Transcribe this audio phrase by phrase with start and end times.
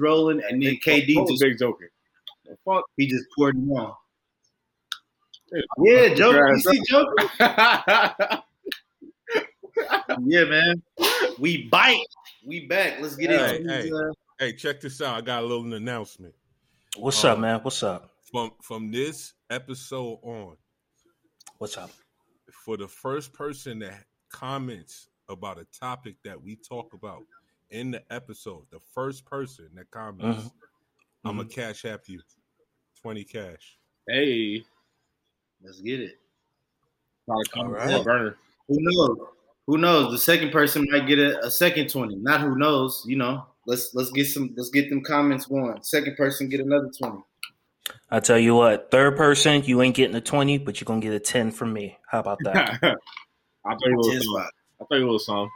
[0.00, 1.90] was rolling, and then KD What was just big joker.
[2.64, 2.84] Fuck?
[2.96, 3.94] he just poured them on.
[5.82, 6.54] Yeah, Joker.
[6.54, 8.42] You see Joker?
[10.26, 10.82] Yeah, man.
[11.38, 12.04] We bite.
[12.44, 13.00] We back.
[13.00, 13.90] Let's get Hey, into hey.
[13.90, 15.16] uh, Hey, check this out.
[15.16, 16.34] I got a little announcement.
[16.96, 17.60] What's Um, up, man?
[17.62, 18.10] What's up?
[18.30, 20.56] From from this episode on,
[21.58, 21.90] What's up?
[22.64, 27.22] for the first person that comments about a topic that we talk about
[27.70, 30.50] in the episode, the first person that comments, Mhm.
[31.24, 32.20] I'm gonna cash app you
[33.00, 33.78] twenty cash.
[34.08, 34.64] Hey,
[35.62, 36.18] Let's get it.
[37.26, 38.00] probably come All from right.
[38.00, 38.36] a burner.
[38.68, 39.18] Who knows?
[39.66, 40.10] Who knows?
[40.12, 42.16] The second person might get a, a second twenty.
[42.16, 43.04] Not who knows.
[43.06, 43.46] You know.
[43.66, 44.54] Let's let's get some.
[44.56, 45.82] Let's get them comments going.
[45.82, 47.22] Second person get another twenty.
[48.10, 51.06] I tell you what, third person, you ain't getting a 20, but you're going to
[51.08, 51.96] get a 10 from me.
[52.08, 52.80] How about that?
[53.64, 54.34] I'll throw you a little Ten song.
[54.36, 54.50] spot.
[54.80, 55.50] I'll throw you a little song.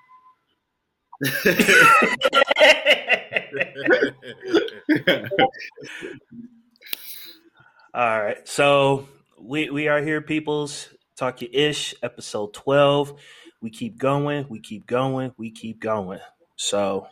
[7.94, 8.46] All right.
[8.48, 9.08] So
[9.38, 10.88] we, we are here, peoples.
[11.16, 13.14] Talk your ish, episode 12.
[13.62, 14.46] We keep going.
[14.48, 15.32] We keep going.
[15.36, 16.18] We keep going.
[16.56, 17.06] So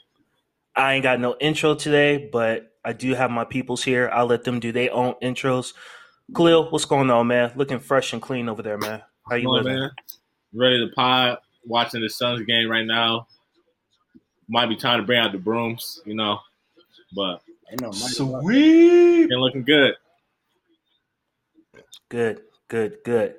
[0.75, 4.11] I ain't got no intro today, but I do have my peoples here.
[4.13, 5.73] I'll let them do their own intros.
[6.35, 7.53] Khalil, what's going on, man?
[7.55, 9.03] Looking fresh and clean over there, man.
[9.29, 9.79] How you on, living?
[9.79, 9.91] man.
[10.53, 11.39] Ready to pod.
[11.65, 13.29] Watching the Suns game right now.
[14.53, 16.39] Might be time to bring out the brooms, you know,
[17.17, 18.13] but Ain't no money.
[18.13, 19.29] Sweet.
[19.29, 19.95] been looking good.
[22.11, 23.37] Good, good, good.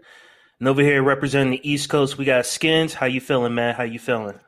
[0.58, 2.96] And over here representing the East Coast, we got Skins.
[2.96, 3.76] How you feeling, man?
[3.76, 4.40] How you feeling?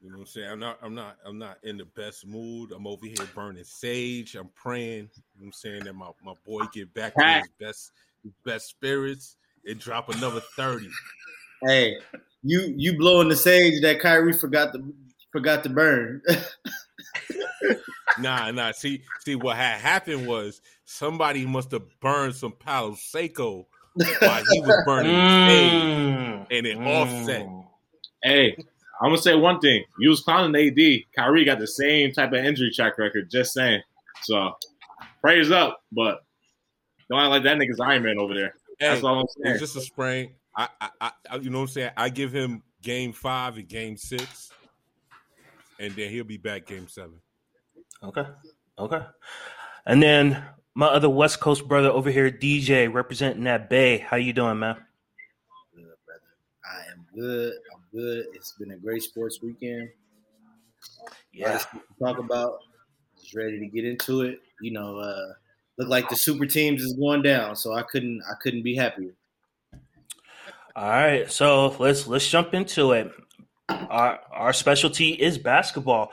[0.00, 0.50] You know what I'm saying?
[0.50, 2.72] I'm not I'm not I'm not in the best mood.
[2.72, 4.36] I'm over here burning sage.
[4.36, 7.48] I'm praying, you know what I'm saying that my, my boy get back to his
[7.60, 10.88] best his best spirits and drop another 30.
[11.62, 11.96] Hey,
[12.42, 14.94] you you blowing the sage that Kyrie forgot to
[15.32, 16.22] forgot to burn.
[18.18, 18.72] Nah, nah.
[18.72, 24.60] See, see what had happened was somebody must have burned some Palo Seco while he
[24.60, 25.72] was burning sage.
[25.72, 27.46] Mm, and it offset.
[27.46, 27.64] mm.
[28.22, 28.56] Hey,
[29.00, 29.84] I'm gonna say one thing.
[29.98, 31.04] You was clowning AD.
[31.16, 33.30] Kyrie got the same type of injury track record.
[33.30, 33.80] Just saying.
[34.22, 34.50] So,
[35.22, 36.18] praise up, but
[37.08, 38.54] don't act like that nigga's Iron Man over there.
[38.80, 39.52] That's all I'm saying.
[39.54, 40.32] it's just a sprain.
[40.54, 41.90] I, I, I, I- you know what I'm saying.
[41.96, 44.49] I give him game five and game six,
[45.80, 47.14] and then he'll be back game seven.
[48.02, 48.24] Okay,
[48.78, 49.02] okay.
[49.86, 53.98] And then my other West Coast brother over here, DJ, representing that Bay.
[53.98, 54.76] How you doing, man?
[55.74, 56.20] good, brother.
[56.64, 57.54] I am good.
[57.74, 58.26] I'm good.
[58.34, 59.88] It's been a great sports weekend.
[61.32, 61.52] Yeah.
[61.52, 62.58] Lots to talk about.
[63.20, 64.40] Just ready to get into it.
[64.60, 65.32] You know, uh,
[65.78, 69.14] look like the super teams is going down, so I couldn't I couldn't be happier.
[70.76, 73.12] All right, so let's let's jump into it.
[73.70, 76.12] Our our specialty is basketball,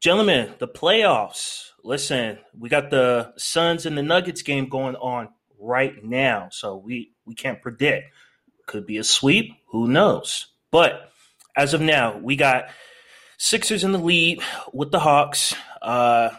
[0.00, 0.54] gentlemen.
[0.58, 1.64] The playoffs.
[1.84, 7.12] Listen, we got the Suns and the Nuggets game going on right now, so we
[7.24, 8.12] we can't predict.
[8.66, 9.54] Could be a sweep.
[9.68, 10.46] Who knows?
[10.70, 11.10] But
[11.56, 12.68] as of now, we got
[13.38, 14.42] Sixers in the lead
[14.72, 15.54] with the Hawks.
[15.80, 16.30] Uh,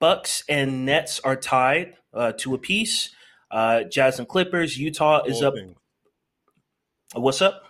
[0.00, 3.10] Bucks and Nets are tied uh, to a piece.
[3.50, 4.76] Uh, Jazz and Clippers.
[4.76, 5.54] Utah is up.
[5.54, 5.76] thing.
[7.14, 7.69] What's up?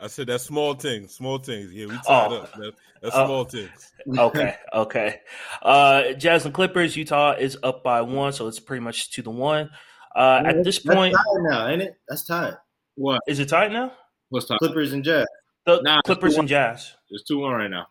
[0.00, 1.72] I said that's small things, small things.
[1.72, 2.36] Yeah, we tied Oh.
[2.36, 2.52] up.
[2.54, 2.72] That,
[3.02, 3.26] that's Oh.
[3.26, 3.92] small things.
[4.18, 5.20] okay, okay.
[5.62, 9.30] Uh, Jazz and Clippers, Utah is up by one, so it's pretty much two to
[9.30, 9.70] one.
[10.14, 11.94] Uh, at this That's point, tied now, ain't it?
[12.08, 12.54] That's tied.
[12.94, 13.20] What?
[13.26, 13.92] is it tied now?
[14.30, 14.58] What's top?
[14.58, 15.26] Clippers and Jazz.
[15.66, 16.94] The Nah, Clippers and Jazz.
[17.10, 17.86] It's two one right now.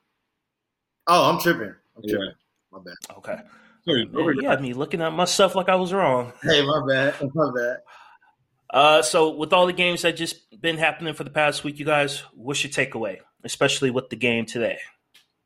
[1.08, 1.74] Oh, I'm tripping.
[1.96, 2.18] I'm Yeah.
[2.18, 2.34] tripping.
[2.72, 3.18] My bad.
[3.18, 3.38] Okay.
[3.86, 6.34] Sorry, Man, you had me looking at myself like I was wrong.
[6.44, 7.16] Hey, my bad.
[7.34, 7.78] My bad.
[8.70, 11.86] Uh, so with all the games that just been happening for the past week, you
[11.86, 14.78] guys, what's your takeaway, especially with the game today?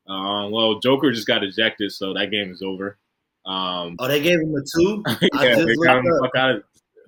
[0.08, 2.98] Um, well, Joker just got ejected, so that game is over.
[3.46, 5.02] Um, Oh, they gave him a two.
[5.06, 6.62] I yeah, just they got him the fuck out of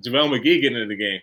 [0.06, 1.20] JaVale McGee getting into the game.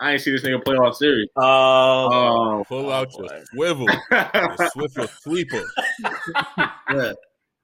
[0.00, 1.28] I ain't see this nigga play all series.
[1.36, 3.26] Oh, Oh, Pull Oh, out boy.
[3.30, 5.62] your swivel, your swivel sweeper.
[6.90, 7.12] Yeah.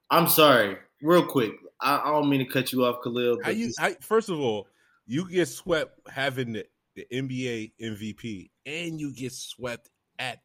[0.09, 0.77] I'm sorry.
[1.01, 1.51] Real quick.
[1.79, 3.37] I, I don't mean to cut you off, Khalil.
[3.43, 3.71] How But you?
[3.79, 4.67] I, first of all,
[5.07, 9.89] you get swept having the, the NBA MVP, and you get swept
[10.19, 10.39] at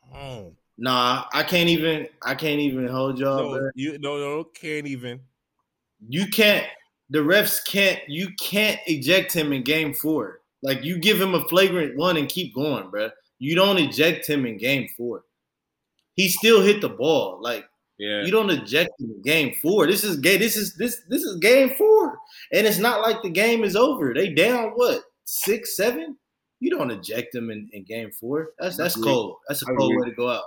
[0.00, 0.56] home.
[0.78, 2.08] nah, I can't even.
[2.22, 3.54] I can't even hold y'all.
[3.54, 5.20] no, you no no can't even.
[6.08, 6.66] You can't.
[7.10, 8.00] The refs can't.
[8.08, 10.40] You can't eject him in game four.
[10.62, 13.10] Like you give him a flagrant one and keep going, bro.
[13.38, 15.24] You don't eject him in game four.
[16.14, 17.38] He still hit the ball.
[17.40, 17.64] Like
[17.98, 18.22] yeah.
[18.22, 19.86] you don't eject him in game four.
[19.86, 20.40] This is game.
[20.40, 22.18] This is this this is game four,
[22.52, 24.14] and it's not like the game is over.
[24.14, 25.02] They down what
[25.32, 26.16] six seven.
[26.60, 28.50] You don't eject them in, in game four.
[28.58, 29.38] That's that's cold.
[29.48, 30.44] That's a cold way to go out.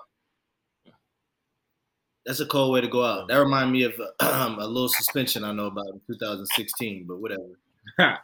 [2.26, 3.28] That's a cold way to go out.
[3.28, 8.20] That remind me of um, a little suspension I know about in 2016, but whatever.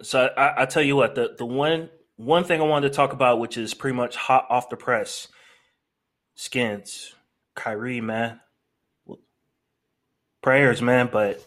[0.00, 3.12] So I, I tell you what, the the one one thing I wanted to talk
[3.12, 5.26] about, which is pretty much hot off the press,
[6.36, 7.16] skins,
[7.56, 8.38] Kyrie, man,
[10.40, 11.08] prayers, man.
[11.10, 11.44] But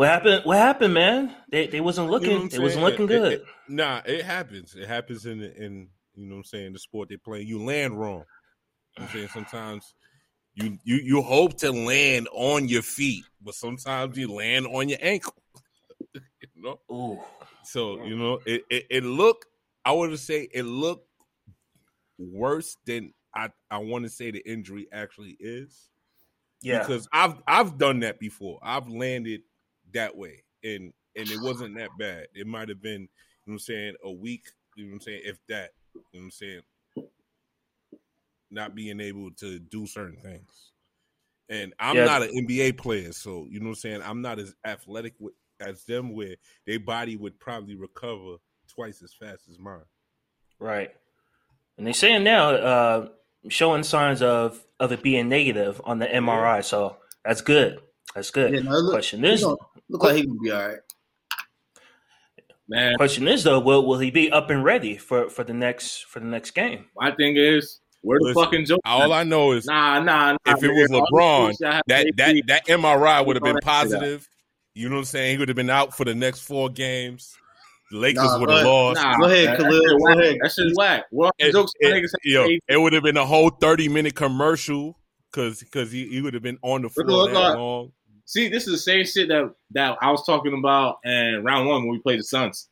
[0.00, 0.40] what happened?
[0.46, 1.36] What happened, man?
[1.50, 2.30] They they wasn't looking.
[2.30, 3.32] You know it wasn't looking It- good.
[3.34, 4.74] it- nah, it happens.
[4.74, 7.42] It happens in in you know what I'm saying the sport they play.
[7.42, 8.24] You land wrong.
[8.96, 9.94] You know I'm saying sometimes
[10.54, 14.98] you you you hope to land on your feet, but sometimes you land on your
[15.02, 15.34] ankle.
[16.14, 16.20] you
[16.56, 17.20] know, Ooh,
[17.64, 19.44] so you know it it, it looked.
[19.84, 21.06] I would say it looked
[22.16, 25.90] worse than I I want to say the injury actually is
[26.62, 26.78] yeah.
[26.78, 28.60] because I've I've done that before.
[28.62, 29.42] I've landed
[29.94, 32.26] that way, and and it wasn't that bad.
[32.34, 33.08] It might have been, you know,
[33.46, 34.46] what I'm saying a week.
[34.76, 35.70] You know, what I'm saying if that.
[35.94, 36.60] You know, what I'm saying
[38.50, 40.72] not being able to do certain things.
[41.48, 42.04] And I'm Yeah.
[42.04, 44.02] not an NBA player, so you know what I'm saying.
[44.02, 48.36] I'm not as athletic with, as them, where their body would probably recover
[48.68, 49.84] twice as fast as mine.
[50.58, 50.94] Right.
[51.76, 53.08] And they're saying now, uh,
[53.48, 56.62] showing signs of of it being negative on the MRI.
[56.62, 57.80] So that's good.
[58.14, 58.52] That's good.
[58.52, 59.56] Yeah, no, look, Question is, gonna-
[59.88, 60.78] look like he gonna be all right.
[62.68, 66.04] Man, question is though, will will he be up and ready for for the next
[66.06, 66.86] for the next game?
[66.96, 68.80] my thing is, where the Listen, fucking joke?
[68.84, 70.36] All I know is Nah, nah, nah.
[70.46, 70.76] If it man.
[70.76, 71.58] was LeBron, jokes
[71.88, 74.28] that that that MRI would have been positive.
[74.74, 75.32] You know what I'm saying?
[75.32, 77.34] He would have been out for the next four games.
[77.90, 79.02] The Lakers Nah, would have lost.
[79.02, 80.38] Nah, Go ahead, that- Khalil, That shit go ahead.
[80.42, 81.04] That shit's whack.
[81.10, 84.96] Well, It, jokes it- yo, it would have been a whole 30 minute commercial
[85.32, 87.56] because because he, he would have been on the Look, floor look, that look.
[87.56, 87.92] long.
[88.30, 91.82] See, this is the same shit that that I was talking about in round one
[91.82, 92.68] when we played the Suns.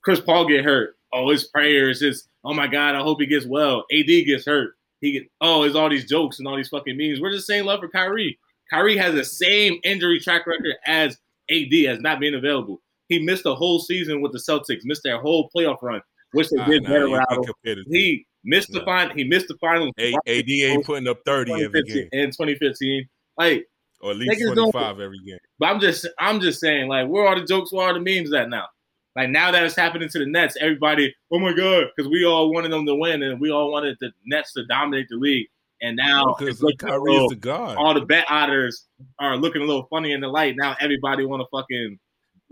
[0.00, 0.96] Chris Paul get hurt.
[1.12, 2.00] Oh, his prayers.
[2.00, 3.84] His oh my god, I hope he gets well.
[3.92, 4.74] AD gets hurt.
[5.02, 7.20] He get oh, it's all these jokes and all these fucking memes.
[7.20, 8.38] We're just saying love for Kyrie.
[8.70, 11.18] Kyrie has the same injury track record as
[11.50, 12.80] AD as not being available.
[13.10, 14.80] He missed the whole season with the Celtics.
[14.84, 16.00] Missed their whole playoff run,
[16.32, 17.52] which they did nah, better without can't him.
[17.52, 17.90] compare the two.
[17.90, 19.14] He missed the final.
[19.14, 19.92] He missed the finals.
[19.98, 23.06] A- AD ain't putting up 30 every game, in 2015.
[23.36, 23.68] Like
[24.00, 25.38] or at least Niggas don't- 25 every game.
[25.58, 27.72] but I'm just I'm just saying, like, where are the jokes?
[27.72, 28.66] Where are the memes at now?
[29.14, 32.52] Like now that it's happening to the Nets, everybody, oh my god, because we all
[32.52, 35.46] wanted them to win and we all wanted the Nets to dominate the league.
[35.82, 37.76] And now Because it's looking a Kyrie little- is the god.
[37.76, 38.86] all the bet otters
[39.18, 40.54] are looking a little funny in the light.
[40.58, 41.98] Now everybody want to fucking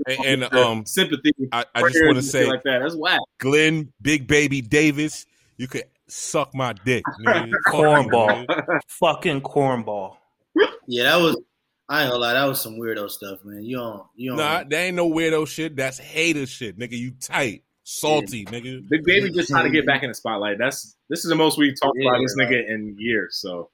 [0.06, 1.32] And, and um, sympathy.
[1.52, 2.80] I, I just want to say, like that.
[2.80, 3.20] That's whack.
[3.38, 5.24] Glen Big Baby Davis,
[5.58, 7.02] you could suck my dick.
[7.26, 7.52] nigga.
[7.68, 8.80] Cornball.
[8.88, 10.16] Fucking cornball.
[10.86, 11.36] Yeah, that was.
[11.88, 13.62] I ain't gonna lie, that was some weirdo stuff, man.
[13.62, 14.38] You don't, you don't.
[14.38, 15.76] Nah, that ain't no weirdo shit.
[15.76, 16.96] That's hater shit, nigga.
[16.96, 18.88] You tight, salty, nigga.
[18.88, 20.56] Big baby just trying to get back in the spotlight.
[20.58, 23.36] That's this is the most we've talked about this nigga in years.
[23.36, 23.68] So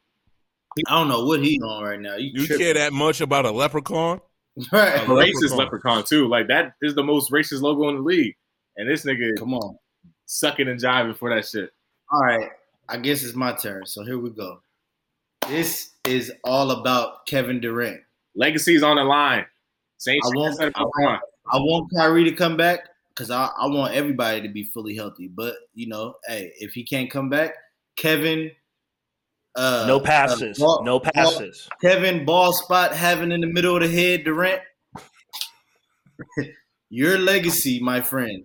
[0.88, 2.16] I don't know what he on right now.
[2.16, 2.64] You, You tripping.
[2.66, 4.20] care that much about a leprechaun?
[4.72, 4.96] right?
[4.96, 5.58] A racist leprechaun.
[5.58, 6.26] leprechaun too.
[6.28, 8.34] Like that is the most racist logo in the league.
[8.76, 9.76] And this nigga Come on.
[10.26, 11.70] sucking and jiving for that shit.
[12.12, 12.50] All right,
[12.88, 13.86] I guess it's my turn.
[13.86, 14.62] So here we go.
[15.50, 18.00] This is all about Kevin Durant.
[18.37, 19.44] Legacy's on the line.
[19.99, 21.19] Same I shit won't- I Bron.
[21.52, 25.26] I want Kyrie to come back because I, I want everybody to be fully healthy.
[25.26, 27.55] But you know, hey, if he can't come back,
[27.97, 28.52] Kevin,
[29.56, 30.61] uh, No passes.
[30.61, 31.69] uh, ball- no ball- passes.
[31.82, 34.62] Kevin ball spot having in the middle of the head, Durant.
[36.90, 38.45] Your legacy, my friend,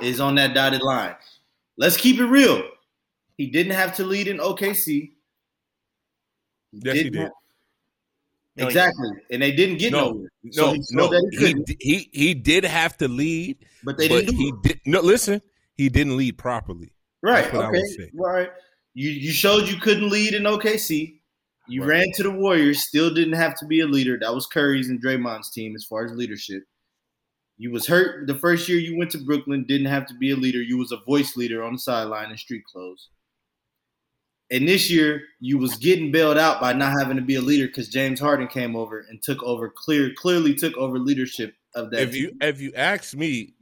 [0.00, 1.16] is on that dotted line.
[1.76, 2.62] Let's keep it real.
[3.36, 5.12] He didn't have to lead in OKC.
[6.84, 7.22] Yes, he Didn't did.
[7.22, 7.32] have-
[8.56, 10.28] he exactly, and they didn't get No, nowhere.
[10.50, 14.20] So No, he no, he he, he he did have to lead, But they but
[14.26, 14.80] didn't do he did.
[14.84, 15.40] No, listen,
[15.76, 16.90] he didn't lead properly.
[17.22, 17.42] Right.
[17.44, 18.10] That's what I Okay.
[18.14, 18.50] Right.
[18.94, 21.20] You you showed you couldn't lead in OKC.
[21.68, 21.88] You Right.
[21.88, 22.80] ran to the Warriors.
[22.82, 24.18] Still didn't have to be a leader.
[24.18, 26.62] That was Curry's and Draymond's team as far as leadership.
[27.58, 29.64] You was hurt the first year you went to Brooklyn.
[29.68, 30.62] Didn't have to be a leader.
[30.62, 33.08] You was a voice leader on the sideline in street clothes.
[34.50, 37.66] And this year you was getting bailed out by not having to be a leader
[37.66, 39.68] because James Harden came over and took over.
[39.76, 42.00] Clear clearly took over leadership of that.
[42.00, 42.38] If you team.
[42.40, 43.54] if you ask me,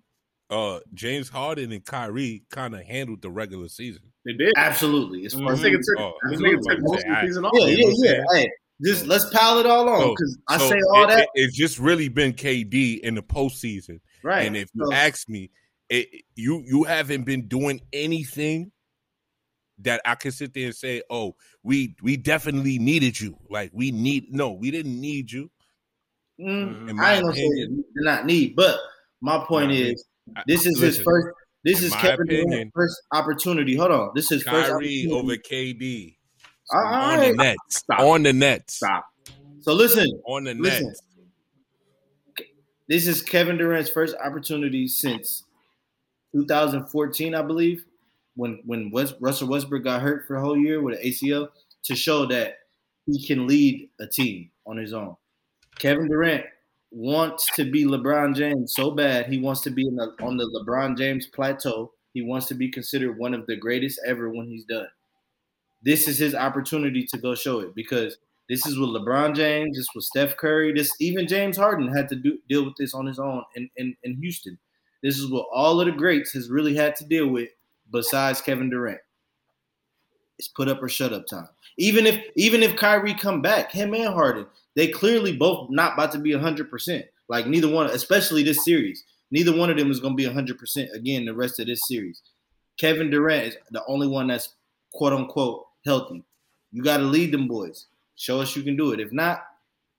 [0.50, 4.02] uh, James Harden and Kyrie kind of handled the regular season.
[4.25, 4.52] They did.
[4.57, 7.11] absolutely as far as This nigga took, Oh, this I nigga was took most of
[7.11, 7.52] the season off.
[7.55, 8.23] yeah, yeah, yeah.
[8.33, 8.50] Hey,
[8.85, 11.28] just let's pile it all on So- because I So say all it- that it-
[11.35, 14.00] it's just really been KD in the postseason.
[14.23, 14.47] right.
[14.47, 15.50] And if you So- ask me,
[15.88, 18.73] it, you you haven't been doing anything
[19.80, 23.90] that I can sit there and say, "Oh, we we definitely needed you." Like we
[23.90, 25.50] need no, we didn't need you.
[26.40, 27.76] Mm, I ain't gonna opinion.
[27.78, 28.78] say they're not need, but
[29.21, 30.04] my point Nah, is
[30.37, 31.28] I- this is his first.
[31.64, 33.75] This is Kevin opinion, Durant's first opportunity.
[33.75, 36.16] Hold on, this is his first Kyrie over KD.
[36.73, 37.37] All on the right.
[37.37, 37.76] Nets.
[37.78, 38.00] Stop.
[38.00, 38.75] On the Nets.
[38.76, 39.04] Stop.
[39.62, 40.87] So listen, On the Listen.
[40.88, 41.00] Nets.
[42.88, 45.42] this is Kevin Durant's first opportunity since
[46.33, 47.86] 2014, I believe,
[48.37, 51.49] when when West, Russell Westbrook got hurt for a whole year with an ACL,
[51.85, 52.59] to show that
[53.07, 55.16] he can lead a team on his own.
[55.78, 56.45] Kevin Durant
[56.90, 59.26] wants to be LeBron James so bad.
[59.26, 61.93] He wants to be the, on the LeBron James plateau.
[62.14, 64.88] He wants to be considered one of the greatest ever when he's done.
[65.83, 68.16] This is his opportunity to go show it because
[68.49, 69.76] this is with LeBron James.
[69.76, 70.73] This was Steph Curry.
[70.73, 73.97] This even James Harden had to do, deal with this on his own in, in,
[74.02, 74.59] in Houston.
[75.02, 77.50] This is what all of the greats has really had to deal with
[77.90, 79.00] besides Kevin Durant.
[80.38, 81.49] It's put up or shut up time.
[81.78, 86.12] Even if even if Kyrie come back, him and Harden, they clearly both not about
[86.12, 87.05] to be 100%.
[87.28, 89.05] Like neither one, especially this series.
[89.31, 92.23] Neither one of them is going to be 100% again the rest of this series.
[92.78, 94.55] Kevin Durant is the only one that's
[94.93, 96.23] quote unquote healthy.
[96.73, 97.87] You got to lead them boys.
[98.16, 99.00] Show us you can do it.
[99.00, 99.45] If not,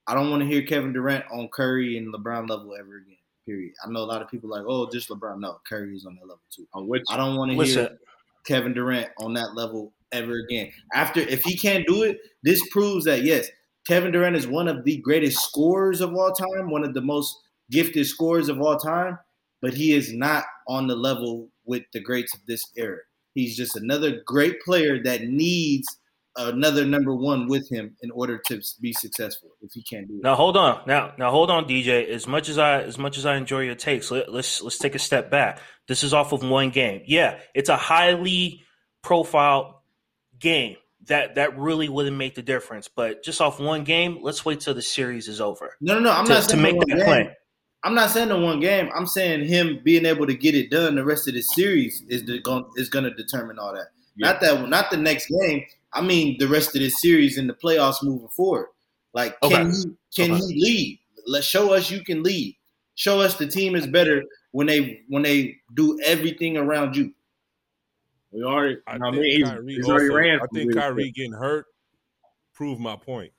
[0.08, 3.17] I don't want to hear Kevin Durant on Curry and LeBron level ever again.
[3.48, 3.74] Period.
[3.84, 5.40] I know a lot of people like, oh, just LeBron.
[5.40, 6.68] No, Curry is on that level too.
[6.74, 7.98] On which I don't want to hear
[8.46, 10.72] Kevin Durant on that level ever again.
[10.94, 13.48] After if he can't do it, this proves that yes,
[13.88, 17.38] Kevin Durant is one of the greatest scorers of all time, one of the most
[17.72, 19.18] gifted scorers of all time,
[19.62, 23.00] but he is not on the level with the greats of this era.
[23.34, 25.88] He's just another great player that needs
[26.38, 29.50] another number one with him in order to be successful.
[29.62, 30.82] If he can't do it, Now hold on.
[30.88, 32.08] Now now hold on, DJ.
[32.08, 34.96] As much as I as much as I enjoy your takes, let, let's let's take
[34.96, 35.60] a step back.
[35.88, 37.02] This is off of one game.
[37.06, 38.64] Yeah, it's a highly
[39.02, 39.74] profiled
[40.40, 40.76] game
[41.08, 42.88] that that really wouldn't make the difference.
[42.88, 46.12] But just off one game, let's wait till the series is over no, no, no.
[46.12, 47.06] I'm to, not to saying make the one that game.
[47.06, 47.30] claim.
[47.84, 48.90] I'm not saying the one game.
[48.94, 52.26] I'm saying him being able to get it done the rest of the series is
[52.26, 53.88] the, gon- is going to determine all that.
[54.18, 55.64] Not that not the next game.
[55.94, 58.68] I mean the rest of this series and the playoffs moving forward.
[59.14, 59.72] Like can Okay.
[59.78, 59.84] he
[60.24, 60.42] can Okay.
[60.54, 61.00] he lead?
[61.26, 62.56] Let's show us you can lead.
[62.96, 67.14] Show us the team is better when they when they do everything around you.
[68.32, 70.40] we already, I I think mean, he's, Kyrie he's already also- ran.
[70.42, 71.66] I think the- Kyrie getting hurt
[72.54, 73.32] proved my point.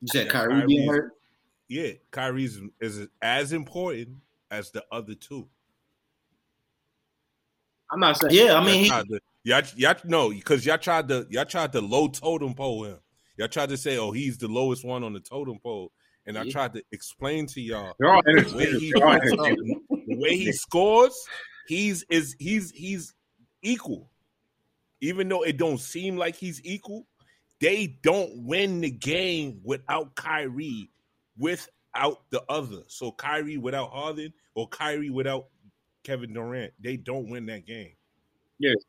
[0.00, 1.12] You said Yeah, Kyrie Kyrie being hurt.
[1.68, 4.18] Yeah, Kyrie's is as important
[4.50, 5.48] as the other two.
[7.90, 8.34] I'm not saying.
[8.34, 11.72] Yeah, I mean he tried to, y'all, y'all no, because y'all tried to y'all tried
[11.72, 12.98] to low totem pole him.
[13.36, 15.92] Y'all tried to say, oh, he's the lowest one on the totem pole,
[16.26, 19.38] and I tried to explain to y'all They're the way he They're all puts up,
[19.40, 19.78] entertainers.
[19.90, 21.16] the way he scores,
[21.66, 23.14] he's is he's he's
[23.62, 24.10] equal.
[25.00, 27.06] Even though it don't seem like he's equal,
[27.60, 30.90] they don't win the game without Kyrie,
[31.36, 32.82] without the other.
[32.86, 35.48] So Kyrie without Harden or Kyrie without
[36.04, 37.92] Kevin Durant, they don't win that game.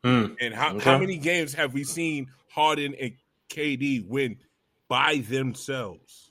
[0.02, 0.26] Hmm.
[0.40, 0.84] And how, Okay.
[0.84, 3.12] how many games have we seen Harden and
[3.50, 4.36] KD win
[4.88, 6.30] by themselves?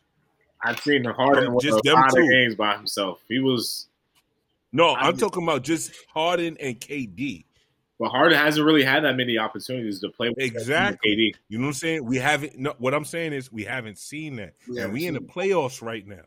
[0.64, 2.30] I've seen the Harden with just a them lot of two.
[2.30, 3.22] games by himself.
[3.28, 3.88] He was,
[4.72, 7.46] No, I I'm talking about just Harden and KD.
[8.00, 11.12] but Harden hasn't really had that many opportunities to play with Exactly.
[11.16, 11.36] KD.
[11.50, 12.06] You know what I'm saying?
[12.06, 12.58] We haven't.
[12.58, 15.20] No, what I'm saying is we haven't seen that, We and haven't we in the
[15.20, 16.24] playoffs right now.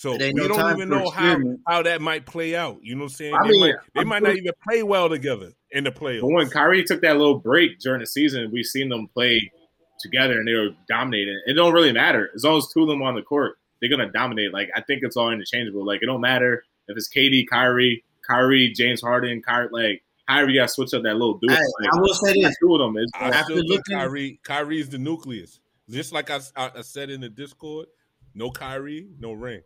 [0.00, 2.78] So It we no don't even know how how that might play out.
[2.82, 3.34] You know what I'm saying?
[3.34, 5.90] I they mean, might, they I'm might sure- not even play well together in the
[5.90, 6.22] playoffs.
[6.22, 9.52] But when Kyrie took that little break during the season, we've seen them play
[10.00, 11.38] together and they were dominating.
[11.44, 14.10] It don't really matter as long as two of them on the court, they're gonna
[14.10, 14.54] dominate.
[14.54, 15.84] Like I think it's all interchangeable.
[15.84, 19.68] Like it don't matter if it's KD, Kyrie, Kyrie, James Harden, Kyrie.
[19.70, 21.54] Like however you got to switch up that little duo.
[21.54, 22.56] Hey, Like, I will say this.
[22.58, 25.60] two of them is I After still looking- Kyrie Kyrie's the nucleus.
[25.90, 27.86] Just like I, I, I said in the Discord,
[28.34, 29.60] no Kyrie, no ring.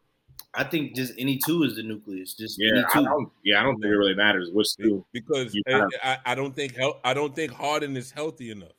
[0.54, 2.34] I think just any two is the nucleus.
[2.34, 3.60] Just yeah, any I don't, yeah.
[3.60, 5.04] I don't think it really matters which two.
[5.12, 8.72] Because You I, I, I don't think hel- I don't think Harden is healthy enough.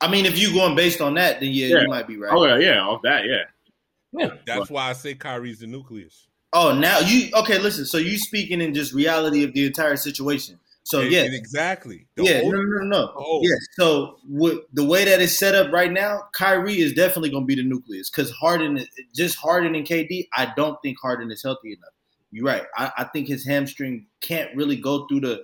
[0.00, 1.80] I mean, if you're going based on that, then yeah, Yeah.
[1.82, 2.32] you might be right.
[2.32, 4.28] Oh yeah, yeah, off that, yeah.
[4.46, 6.28] That's why I say Kyrie's the nucleus.
[6.52, 7.58] Oh, now you okay?
[7.58, 10.58] Listen, so you speaking in just reality of the entire situation.
[10.86, 12.06] So yeah, and exactly.
[12.14, 13.12] The yeah, whole- no, no, no, no.
[13.16, 13.40] Oh.
[13.42, 17.42] Yeah, so with the way that it's set up right now, Kyrie is definitely going
[17.42, 21.42] to be the nucleus because Harden, just Harden and KD, I don't think Harden is
[21.42, 21.90] healthy enough.
[22.30, 22.62] You're right.
[22.76, 25.42] I, I think his hamstring can't really go through the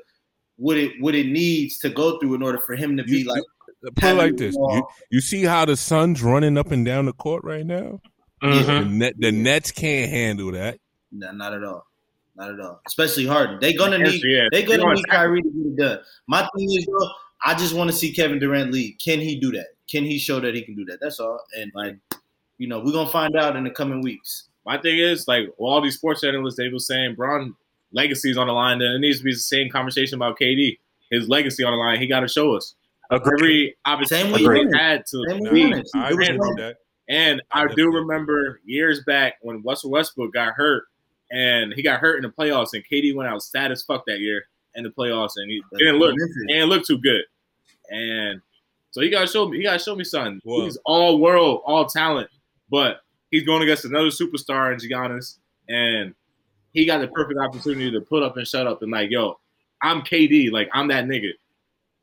[0.59, 3.29] what it what it needs to go through in order for him to be You-
[3.29, 3.43] like.
[3.97, 7.13] Put it like this: you, you see how the Suns running up and down the
[7.13, 8.01] court right now.
[8.41, 8.67] Mhm.
[8.67, 10.79] The, net, the Nets can't handle that.
[11.11, 11.85] No, not at all.
[12.37, 12.81] Not at all.
[12.87, 13.59] Especially Harden.
[13.61, 14.23] They're gonna Yes, need.
[14.25, 14.49] yeah.
[14.51, 15.99] They're gonna wanna need tackle- Kyrie to get it done.
[16.29, 17.11] My thing is, though,
[17.45, 18.99] I just want to see Kevin Durant lead.
[19.05, 19.67] Can he do that?
[19.91, 20.99] Can he show that he can do that?
[21.01, 21.41] That's all.
[21.59, 21.97] And like,
[22.59, 24.49] you know, we're gonna find out in the coming weeks.
[24.65, 27.55] My thing is, like, all these sports analysts, they were saying Bron
[27.93, 28.79] legacy's on the line.
[28.79, 30.79] Then it needs to be the same conversation about KD.
[31.11, 32.01] His legacy on the line.
[32.01, 32.75] He got to show us.
[33.11, 33.75] Agreed.
[33.87, 35.73] every Same opportunity with he had to Same with lead.
[35.75, 35.89] Giannis.
[35.95, 36.77] I It was agree like- with that.
[37.09, 40.85] And I do remember years back when Russell Westbrook got hurt,
[41.33, 44.21] and he got hurt in the playoffs, and KD went out sad as fuck that
[44.21, 46.15] year in the playoffs, and he didn't look
[46.49, 47.23] and look too good.
[47.91, 48.41] And
[48.91, 50.41] so he gotta show me, he gotta show me something.
[50.45, 52.29] Well- he's all world, all talent,
[52.71, 56.15] but he's going against another superstar in Giannis, and
[56.73, 59.39] he got the perfect opportunity to put up and shut up and like, yo,
[59.83, 61.31] I'm KD, like I'm that nigga.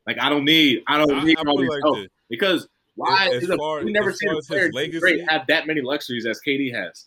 [0.06, 2.08] Like I don't need, I don't I- need I all these like help this.
[2.28, 3.30] because why?
[3.32, 6.72] As a- far- we never seen a player great have that many luxuries as KD
[6.74, 7.06] has.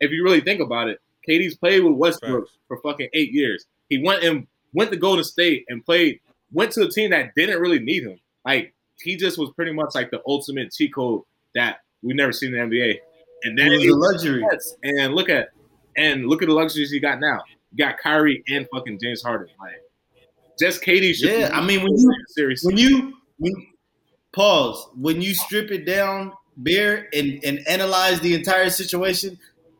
[0.00, 2.58] If you really think about it, KD's played with Westbrook Facts.
[2.68, 3.66] for fucking eight years.
[3.88, 6.20] He went and went to Golden State and played,
[6.52, 8.18] went to a team that didn't really need him.
[8.44, 11.22] Like he just was pretty much like the ultimate cheat code
[11.54, 12.98] that we've never seen in the NBA.
[13.44, 14.46] And then It was he a luxury.
[14.52, 15.48] Yes, and look at
[15.96, 17.42] and look at the luxuries he got now.
[17.72, 19.48] You got Kyrie and fucking James Harden.
[19.60, 19.82] Like
[20.58, 22.62] just KD should Yeah, be I mean when you serious.
[22.64, 23.52] when you when
[24.32, 29.38] pause when you strip it down bear and and analyze the entire situation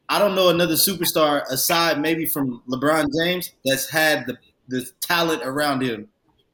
[0.08, 4.36] i don't know another superstar aside maybe from lebron james that's had the
[4.68, 6.08] the talent around him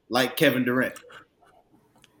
[0.09, 0.93] like kevin durant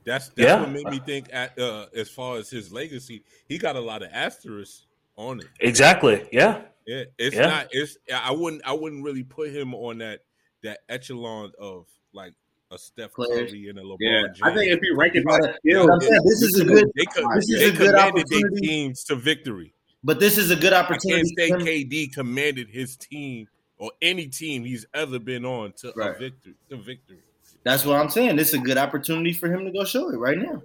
[0.05, 0.59] That's that's Yeah.
[0.61, 1.27] what made me think.
[1.31, 5.45] At, uh, as far as his legacy, he got a lot of asterisks on it.
[5.59, 6.27] Exactly.
[6.31, 6.61] Yeah.
[6.87, 7.45] Yeah, it's Yeah.
[7.47, 7.67] not.
[7.71, 8.63] It's I wouldn't.
[8.65, 10.21] I wouldn't really put him on that
[10.63, 12.33] that echelon of like
[12.71, 13.51] a Steph Players.
[13.51, 14.39] Curry and a LeBron yeah, James.
[14.41, 17.49] I think if you rank it by gotta- skill, this is a good they, This
[17.49, 18.67] is a good commanded their opportunity.
[18.67, 19.75] teams to victory.
[20.03, 21.31] But this is a good opportunity.
[21.39, 23.47] I opportunity can't say for KD commanded his team
[23.81, 26.53] or any team he's ever been on to a victory.
[26.69, 27.17] To victory.
[27.63, 30.17] that's what i'm saying this is a good opportunity for him to go show it
[30.17, 30.61] right now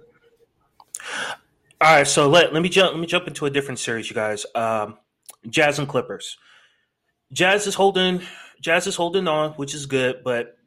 [1.81, 4.15] All right, so let let me jump let me jump into a different series, you
[4.15, 4.47] guys.
[4.55, 4.97] Um,
[5.47, 6.37] Jazz and Clippers.
[7.31, 8.21] Jazz is holding
[8.61, 10.57] Jazz is holding on, which is good, but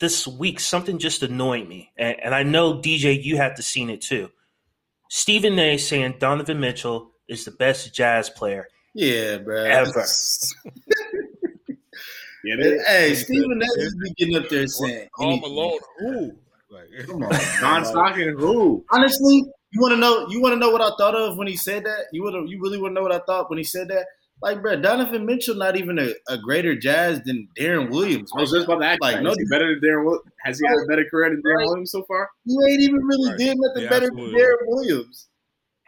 [0.00, 3.90] this week something just annoyed me, and, and I know DJ, you have to seen
[3.90, 4.30] it too.
[5.10, 5.76] Stephen A.
[5.76, 10.04] saying Donovan Mitchell is the best Jazz player yeah bro ever.
[12.44, 13.80] yeah, they, hey Stephen A.
[13.80, 15.50] just be getting up there saying Karl anything.
[15.50, 16.32] Malone, who?
[16.70, 17.84] Like, come on Don man.
[17.84, 18.84] Stockton, who?
[18.92, 20.28] honestly, you want to know?
[20.28, 22.06] You want to know what I thought of when he said that?
[22.12, 22.50] You want to?
[22.50, 24.06] You really want to know what I thought when he said that?
[24.42, 28.30] Like, bro, Donovan Mitchell not even a, a greater Jazz than Deron Williams.
[28.36, 30.04] I was just about to ask, Like, like, no- is he better than Deron?
[30.04, 32.28] Wil- Has he had a better career than Deron Williams so far?
[32.44, 33.38] You ain't even really Right.
[33.38, 34.16] did nothing Yeah, better than.
[34.16, 35.28] Deron Williams.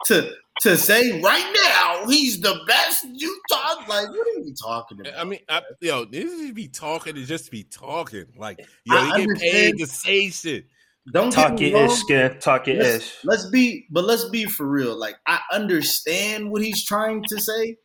[0.05, 3.75] To to say right now he's the best Utah.
[3.87, 5.13] Like, what are you talking about?
[5.17, 8.25] I mean, I, yo, this is be talking to just be talking.
[8.37, 10.65] Like, yo, I you get paid to say shit.
[11.13, 11.85] Don't Talk get me it wrong.
[11.89, 12.43] is.
[12.43, 14.93] Talk it Let's, let's be, but let's be for real.
[14.99, 17.77] Like, I understand what he's trying to say.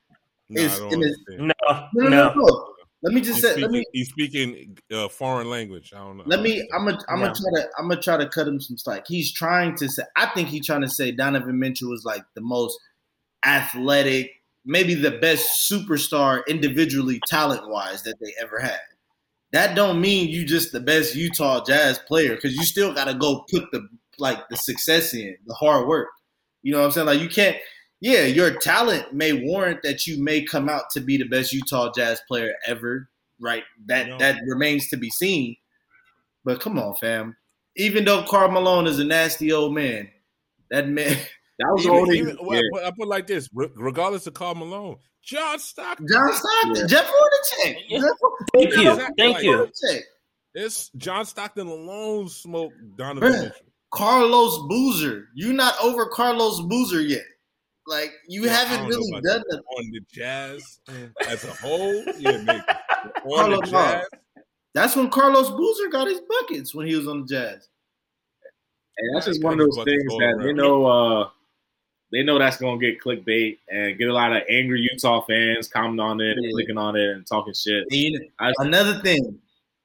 [0.49, 1.55] No, It's- I don't and it's- understand.
[1.95, 2.72] No, No, no, no.
[3.03, 3.11] No.
[3.11, 3.15] no.
[3.15, 3.51] Let me just He's say.
[3.53, 5.93] speaking, Let me he's speaking uh, foreign language.
[5.95, 6.25] I don't know.
[6.27, 6.67] Let me.
[6.75, 6.99] I'm gonna.
[7.09, 7.27] I'm Yeah.
[7.27, 7.69] gonna try to.
[7.79, 9.05] I'm gonna try to cut him some slack.
[9.07, 10.03] He's trying to say.
[10.17, 12.79] I think he's trying to say Donovan Mitchell was like the most
[13.45, 14.31] athletic,
[14.65, 18.79] maybe the best superstar individually, talent wise, that they ever had.
[19.53, 23.15] That don't mean you just the best Utah Jazz player because you still got to
[23.15, 23.87] go put the
[24.19, 26.09] like the success in, the hard work.
[26.63, 27.07] You know what I'm saying?
[27.07, 27.57] Like you can't.
[28.03, 31.91] Yeah, your talent may warrant that you may come out to be the best Utah
[31.95, 33.09] Jazz player ever.
[33.41, 33.63] Right?
[33.87, 34.19] That No.
[34.19, 35.57] that remains to be seen.
[36.45, 37.37] But come on, fam.
[37.77, 40.11] Even though Karl Malone is a nasty old man,
[40.71, 41.17] that man,
[41.59, 42.19] That was the Even, only.
[42.19, 42.63] even, well, yeah.
[42.75, 46.07] I, put, I put like this: re- regardless of Karl Malone, John Stockton.
[46.11, 46.87] John Stockton, Yeah.
[46.87, 47.99] Jeff Hornacek, Yeah.
[48.01, 48.09] Jeff,
[48.53, 48.91] Thank you.
[48.91, 49.15] Exactly.
[49.19, 49.53] Thank you.
[49.87, 50.01] Hornacek,
[50.55, 53.53] It's John Stockton alone smoked Donovan Bruh.
[53.93, 55.29] Carlos Boozer.
[55.35, 57.23] You're not over Carlos Boozer yet.
[57.87, 59.45] Like you Yeah, haven't really done that.
[59.51, 59.65] nothing.
[59.77, 60.81] on the Jazz
[61.29, 62.05] as a whole.
[62.19, 62.51] Yeah, maybe
[63.25, 64.07] on Carlos the Jazz.
[64.75, 67.69] That's when Carlos Boozer got his buckets when he was on the Jazz.
[68.99, 70.87] And that's just one of those things all that they know.
[70.87, 71.29] Uh,
[72.13, 76.01] they know that's gonna get clickbait and get a lot of angry Utah fans commenting
[76.01, 76.53] on it, and Yeah.
[76.53, 77.85] clicking on it, and talking shit.
[77.91, 79.41] And you know, I- another thing,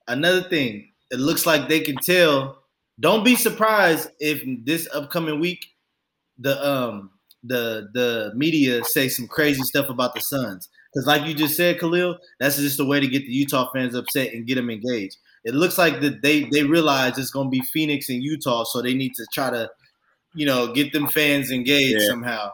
[0.08, 0.92] another thing.
[1.10, 2.64] It looks like they can tell.
[3.00, 5.66] Don't be surprised if this upcoming week,
[6.38, 7.12] the um
[7.48, 10.70] the the media say some crazy stuff about the Suns.
[10.94, 13.94] Because like you just said, Khalil, that's just a way to get the Utah fans
[13.96, 15.18] upset and get them engaged.
[15.44, 18.94] It looks like that they they realize it's gonna be Phoenix and Utah, so they
[18.94, 19.70] need to try to,
[20.34, 22.08] you know, get them fans engaged Yeah.
[22.10, 22.52] somehow.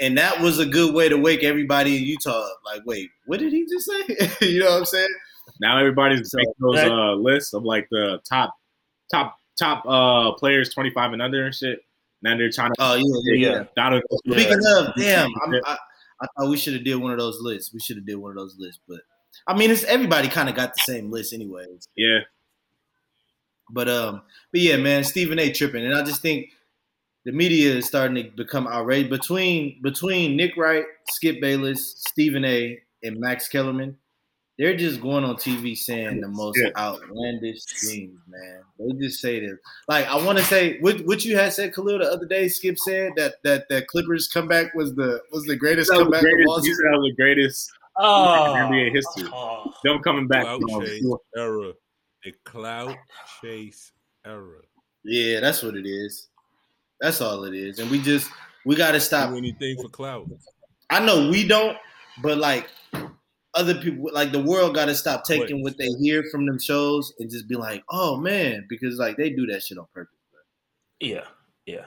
[0.00, 2.58] And that was a good way to wake everybody in Utah up.
[2.64, 4.36] Like, wait, what did he just say?
[4.50, 5.14] you know what I'm saying?
[5.60, 8.54] Now everybody's So, making those uh, lists of like the top,
[9.12, 11.83] top, top uh, players twenty five and under and shit.
[12.24, 12.74] Now they're trying to.
[12.78, 13.02] Oh yeah,
[13.34, 13.50] yeah.
[13.52, 13.64] yeah.
[13.76, 15.76] Donovan- Speaking of, damn, I'm, I,
[16.22, 17.72] I thought we should have did one of those lists.
[17.72, 19.00] We should have did one of those lists, but
[19.46, 21.86] I mean, it's everybody kind of got the same list, anyways.
[21.96, 22.20] yeah,
[23.70, 25.52] But um, but yeah, man, Stephen A.
[25.52, 26.48] tripping, and I just think
[27.26, 32.78] the media is starting to become outraged between between Nick Wright, Skip Bayless, Stephen A.
[33.02, 33.96] and Max Kellerman.
[34.58, 36.70] They're just going on TV saying the most Yeah.
[36.76, 38.62] outlandish things, man.
[38.78, 39.58] They just say this.
[39.88, 42.46] Like I want to say what what you had said, Khalil, the other day.
[42.48, 46.12] Skip said that that that Clippers comeback was the was the greatest That was the
[46.12, 49.30] comeback of all greatest, he said that was the greatest Oh, NBA history.
[49.32, 49.72] oh.
[49.84, 50.42] them coming back.
[50.44, 51.04] Clout from, chase
[51.36, 51.72] era.
[52.24, 52.96] The clout
[53.40, 53.92] chase
[54.24, 54.60] era.
[55.04, 56.28] Yeah, that's what it is.
[57.00, 58.30] That's all it is, and we just
[58.64, 59.30] we got to stop.
[59.30, 60.28] Do anything for clout.
[60.90, 61.76] I know we don't,
[62.22, 62.68] but like
[63.54, 67.12] other people, like the world, got to stop taking what they hear from them shows
[67.18, 70.14] and just be like, "Oh man," because like they do that shit on purpose.
[71.00, 71.24] Yeah,
[71.66, 71.84] yeah.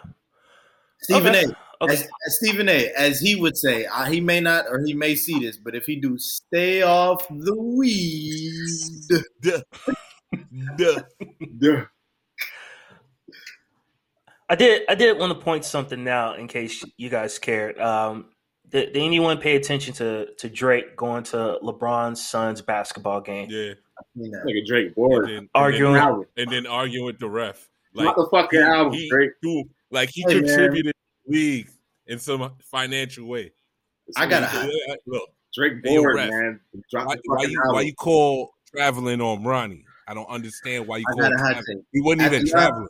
[1.01, 1.83] Stephen Okay, A.
[1.83, 1.93] okay.
[1.93, 2.91] As, as Stephen A.
[2.97, 5.85] As he would say, uh, he may not or he may see this, but if
[5.85, 8.53] he do, stay off the weed.
[9.41, 9.61] Duh.
[10.77, 11.01] Duh.
[11.59, 11.85] Duh.
[14.49, 14.83] I did.
[14.87, 17.77] I did want to point something out in case you guys cared.
[17.79, 18.27] Um,
[18.69, 23.49] did, did anyone pay attention to to Drake going to LeBron's son's basketball game?
[23.49, 23.73] Yeah.
[24.15, 25.27] Like a Drake And board.
[25.29, 25.95] then, Arguing.
[25.95, 27.67] And then, and then arguing with the ref.
[27.95, 29.31] Not the fucking album, he, Drake.
[29.41, 31.69] do- like he Hey, contributed to the league
[32.05, 33.51] in some financial way.
[34.15, 36.59] I gotta- So, yeah, Look, Drake Hey, board, man.
[36.91, 39.83] Drop why, the why you why you call traveling on Bronny?
[40.07, 41.63] I don't understand why you I call got a hot traveling.
[41.77, 41.85] take.
[41.91, 42.87] He wasn't even After y'all- traveling.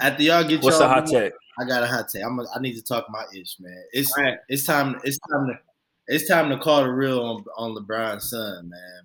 [0.00, 1.32] After y'all get What's y'all, the hot take?
[1.58, 2.24] I got a hot take.
[2.24, 2.38] I'm.
[2.38, 3.82] A, I need to talk my ish, man.
[3.92, 4.38] It's All right.
[4.48, 5.00] it's time.
[5.04, 5.58] It's time to.
[6.06, 9.02] It's time to call the real on on LeBron's son, man.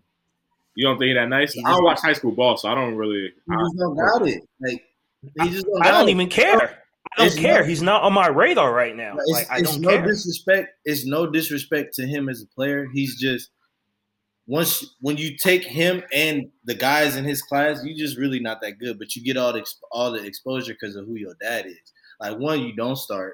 [0.76, 1.54] You don't think he that nice?
[1.54, 3.32] He I don't watch high school ball, so I don't really.
[3.48, 4.42] He just don't got it.
[4.62, 4.84] Like
[5.42, 5.82] he just don't.
[5.82, 6.12] I got don't it.
[6.12, 6.84] even care.
[7.14, 7.62] I don't It's care.
[7.62, 9.16] no- He's not on my radar right now.
[9.18, 10.06] It's, Like I it's don't no care.
[10.06, 10.70] disrespect.
[10.86, 12.88] It's no disrespect to him as a player.
[12.94, 13.50] He's just
[14.48, 18.62] once when you take him and the guys in his class, you just really not
[18.62, 18.98] that good.
[19.00, 21.78] But you get all the all the exposure because of who your dad is.
[22.20, 23.34] Like one, you don't start.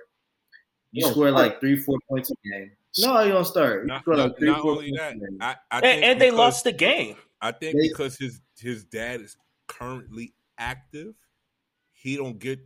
[0.91, 1.33] You You score start.
[1.33, 2.71] like three, four points a game.
[2.99, 3.81] No, you don't start.
[3.83, 5.37] You Not, score like three, not four only points that, a game.
[5.41, 7.17] I, I and, think and they lost the game.
[7.41, 9.35] I think They- because his his dad is
[9.67, 11.15] currently active,
[11.91, 12.59] he don't get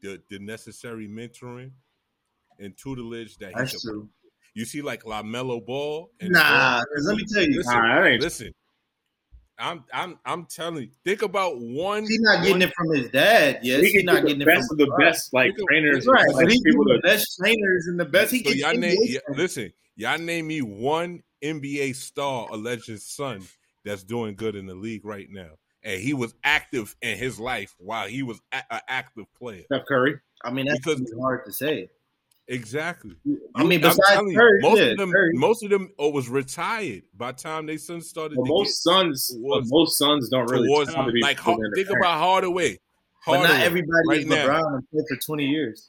[0.00, 1.72] the the necessary mentoring
[2.58, 3.80] and tutelage that he That's should.
[3.82, 4.08] true.
[4.54, 6.10] You see, like LaMelo Ball.
[6.20, 8.52] And Nah, Ball- let me tell you, listen, Nah, listen.
[9.58, 10.90] I'm I'm I'm telling you.
[11.04, 12.02] Think about one.
[12.02, 13.60] he's not getting one- it from his dad.
[13.62, 15.64] Yes, he he's not get getting the it best from of the best, like can-
[15.66, 18.32] trainers, Right, like but people the best trainers and the best.
[18.32, 23.00] He So gets y'all name, NBA yeah, listen, y'all name me one NBA star, alleged
[23.02, 23.42] son,
[23.84, 25.50] that's doing good in the league right now,
[25.82, 29.62] and he was active in his life while he was an active player.
[29.66, 30.18] Steph Curry.
[30.44, 31.88] I mean, that's Because- really hard to say.
[32.48, 33.16] Exactly.
[33.54, 35.30] I mean, besides you, Curry, most yeah, of them, Curry.
[35.34, 38.36] most of them, oh, was retired by the time they son started.
[38.36, 41.38] But to most sons, but towards- most sons don't really towards try to be like
[41.38, 42.04] put Har- in the think parent.
[42.04, 42.78] about Hardaway.
[43.26, 44.46] But not everybody right is now.
[44.46, 45.88] LeBron and play for 20 years.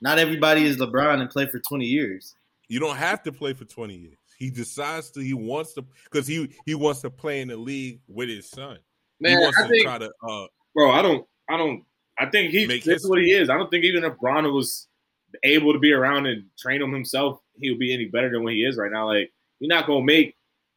[0.00, 2.34] Not everybody is LeBron and play for 20 years.
[2.68, 4.16] You don't have to play for twenty years.
[4.38, 5.20] He decides to.
[5.20, 8.78] He wants to because he he wants to play in the league with his son.
[9.20, 10.10] Man, he wants I to think, try to.
[10.26, 11.84] Uh, bro, I don't, I don't,
[12.18, 12.66] I think he.
[12.66, 13.50] Make This is what he is.
[13.50, 14.88] I don't think even if Bron was
[15.42, 18.52] able to be around and train him himself, he would be any better than what
[18.52, 19.06] he is right now.
[19.06, 20.36] Like you're not gonna make.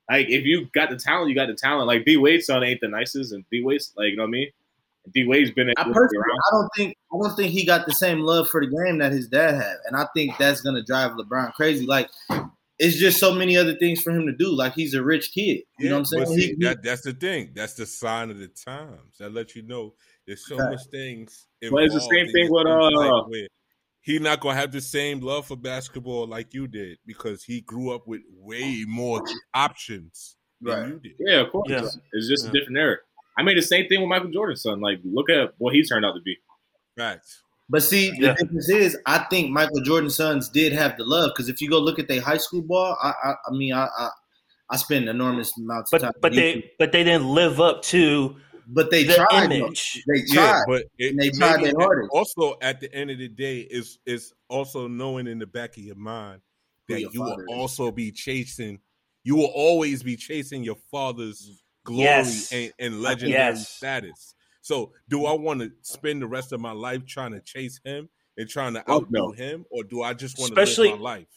[0.10, 1.88] Like if you got the talent, you got the talent.
[1.88, 4.32] Like D Wade's son ain't the nicest, and D Wade's like you know what I
[4.32, 4.50] mean.
[5.14, 6.24] D Wade's been I able to be personally.
[6.30, 9.12] I don't think, I don't think he got the same love for the game that
[9.12, 11.86] his dad had, and I think that's gonna drive LeBron crazy.
[11.86, 12.10] Like,
[12.80, 14.52] it's just so many other things for him to do.
[14.52, 15.62] Like, he's a rich kid.
[15.80, 16.26] You know what I'm saying?
[16.28, 17.52] See, He- he- that, that's the thing.
[17.54, 19.18] That's the sign of the times.
[19.20, 19.94] That lets you know
[20.28, 20.72] there's so Right.
[20.72, 21.48] much things.
[21.72, 23.48] But it's the same thing with, uh, life where
[24.02, 27.92] He not gonna have the same love for basketball like you did because he grew
[27.92, 29.24] up with way more
[29.56, 30.88] options than Right.
[30.90, 31.14] you did.
[31.20, 31.70] Yeah, of course.
[31.70, 31.80] Yeah.
[31.84, 32.50] It's, it's just Yeah.
[32.52, 32.98] a different era.
[33.38, 34.80] I made the same thing with Michael Jordan's son.
[34.80, 36.38] Like, look at what he turned out to be.
[36.98, 37.20] Right.
[37.68, 41.50] But see, the difference is, I think Michael Jordan's sons did have the love because
[41.50, 44.10] if you go look at their high school ball, I, I, I mean, I, I,
[44.70, 46.12] I spend enormous amounts of time.
[46.14, 48.36] But but they but they didn't live up to
[48.68, 49.52] but they the tried.
[49.52, 50.04] image.
[50.08, 50.64] They Yeah, tried.
[50.68, 52.10] but it, And they tried their hardest.
[52.12, 55.84] Also, at the end of the day, is is also knowing in the back of
[55.84, 56.42] your mind
[56.90, 57.46] that your you will is.
[57.50, 58.80] also be chasing.
[59.24, 62.52] You will always be chasing your father's glory Yes.
[62.52, 63.70] and, and legendary Yes.
[63.70, 64.36] status.
[64.62, 68.10] So, do I want to spend the rest of my life trying to chase him
[68.38, 69.32] and trying to Fuck outdo no.
[69.32, 71.28] him, or do I just want Especially- to live my life?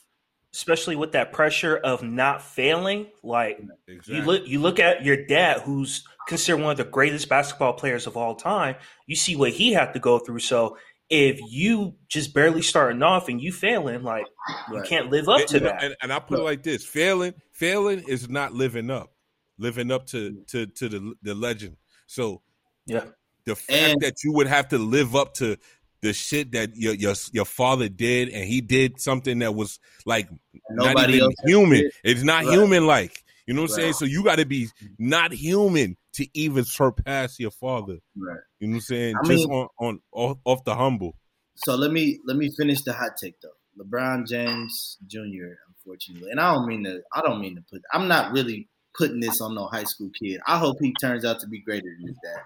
[0.55, 3.07] especially with that pressure of not failing.
[3.23, 4.17] Like Exactly.
[4.17, 8.07] you look, you look at your dad, who's considered one of the greatest basketball players
[8.07, 8.77] of all time.
[9.07, 10.39] You see what he had to go through.
[10.41, 10.77] So
[11.11, 14.27] if you just barely starting off and you failing, like
[14.71, 14.89] you Right.
[14.89, 15.83] can't live up And, to you know, that.
[15.83, 19.11] and, and I put it like this: failing, failing is not living up,
[19.59, 20.47] living up to mm.
[20.49, 21.77] to to the the legend.
[22.07, 22.43] So
[22.87, 23.05] Yeah.
[23.47, 25.57] The fact And- that you would have to live up to
[26.03, 30.29] the shit that your your your father did, and he did something that was like
[30.71, 31.79] not Nobody even else human.
[31.81, 31.93] did.
[32.05, 32.53] It's not Right.
[32.53, 33.25] human like.
[33.49, 33.93] You know what I'm saying?
[33.95, 37.97] So you got to be not human to even surpass your father.
[38.15, 38.37] Right.
[38.61, 39.15] You know what I'm saying?
[39.17, 41.17] I Just mean- on, on off, off the humble.
[41.57, 43.49] So let me let me finish the hot take though.
[43.83, 45.55] LeBron James Jr.
[45.69, 47.01] Unfortunately, and I don't mean to.
[47.15, 47.81] I don't mean to put.
[47.93, 50.41] I'm not really putting this on no high school kid.
[50.47, 52.43] I hope he turns out to be greater than his dad.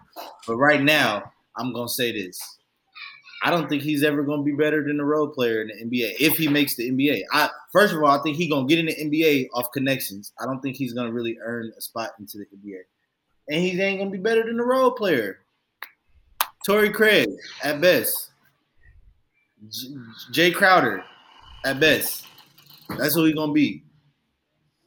[0.47, 1.25] But right now,
[1.59, 2.39] I'm gonna say this.
[3.45, 6.15] I don't think he's ever gonna be better than a role player in the NBA
[6.21, 7.23] if he makes the NBA.
[7.33, 10.33] I first of all, I think he's gonna get in the NBA off connections.
[10.41, 12.83] I don't think he's gonna really earn a spot into the NBA,
[13.49, 15.41] and he ain't gonna be better than a role player.
[16.65, 17.29] Torrey Craig
[17.65, 18.31] at best.
[19.69, 19.89] J-
[20.33, 21.03] Jae Crowder
[21.65, 22.27] at best.
[22.91, 23.83] That's what he's gonna be.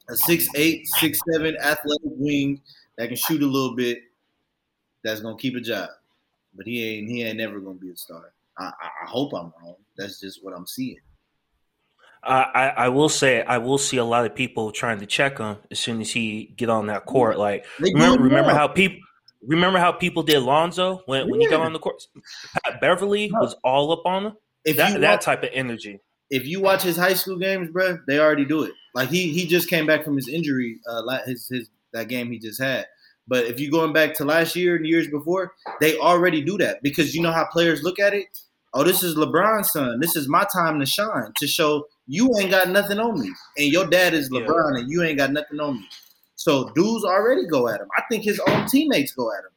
[0.08, 2.62] A six eight, six seven athletic wing
[2.96, 3.98] that can shoot a little bit.
[5.04, 5.90] That's gonna keep a job,
[6.54, 8.32] but he ain't he ain't never gonna be a star.
[8.58, 9.76] I, I, hope I'm wrong.
[9.96, 10.96] That's just what I'm seeing.
[12.22, 15.58] I, I will say I will see a lot of people trying to check him
[15.70, 17.38] as soon as he get on that court.
[17.38, 18.98] Like remember remember how people
[19.46, 22.02] remember how people did Lonzo when, when he got on the court.
[22.64, 23.40] Pat Beverley No.
[23.40, 24.32] was all up on him.
[24.64, 26.00] if That you that type of energy.
[26.30, 28.72] if you watch his high school games, bro, they already do it.
[28.94, 32.40] Like he he just came back from his injury, uh, his his that game he
[32.40, 32.86] just had.
[33.28, 36.82] But if you going back to last year and years before, they already do that
[36.82, 38.26] because you know how players look at it.
[38.78, 40.00] Oh, this is LeBron's son.
[40.00, 43.68] This is my time to shine to show you ain't got nothing on me, and
[43.72, 44.40] your dad is Yeah.
[44.40, 45.88] LeBron, and you ain't got nothing on me.
[46.34, 47.88] So dudes already go at him.
[47.96, 49.50] I think his own teammates go at him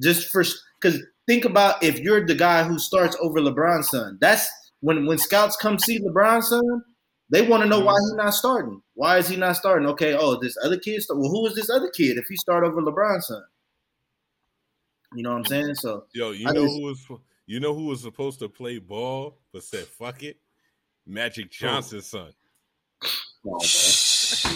[0.00, 0.44] just for
[0.80, 4.18] because think about if you're the guy who starts over LeBron's son.
[4.20, 4.46] That's
[4.80, 6.84] when when scouts come see LeBron's son,
[7.30, 8.82] they want to know why he's not starting.
[8.94, 9.88] Why is he not starting?
[9.88, 11.02] Okay, oh, this other kid.
[11.02, 13.42] Start, well, who is this other kid if he start over LeBron's son?
[15.14, 15.74] You know what I'm saying?
[15.76, 17.06] So Yo, you I know just- who was
[17.48, 20.36] you know who was supposed to play ball but said fuck it?
[21.06, 22.32] Magic Johnson's son.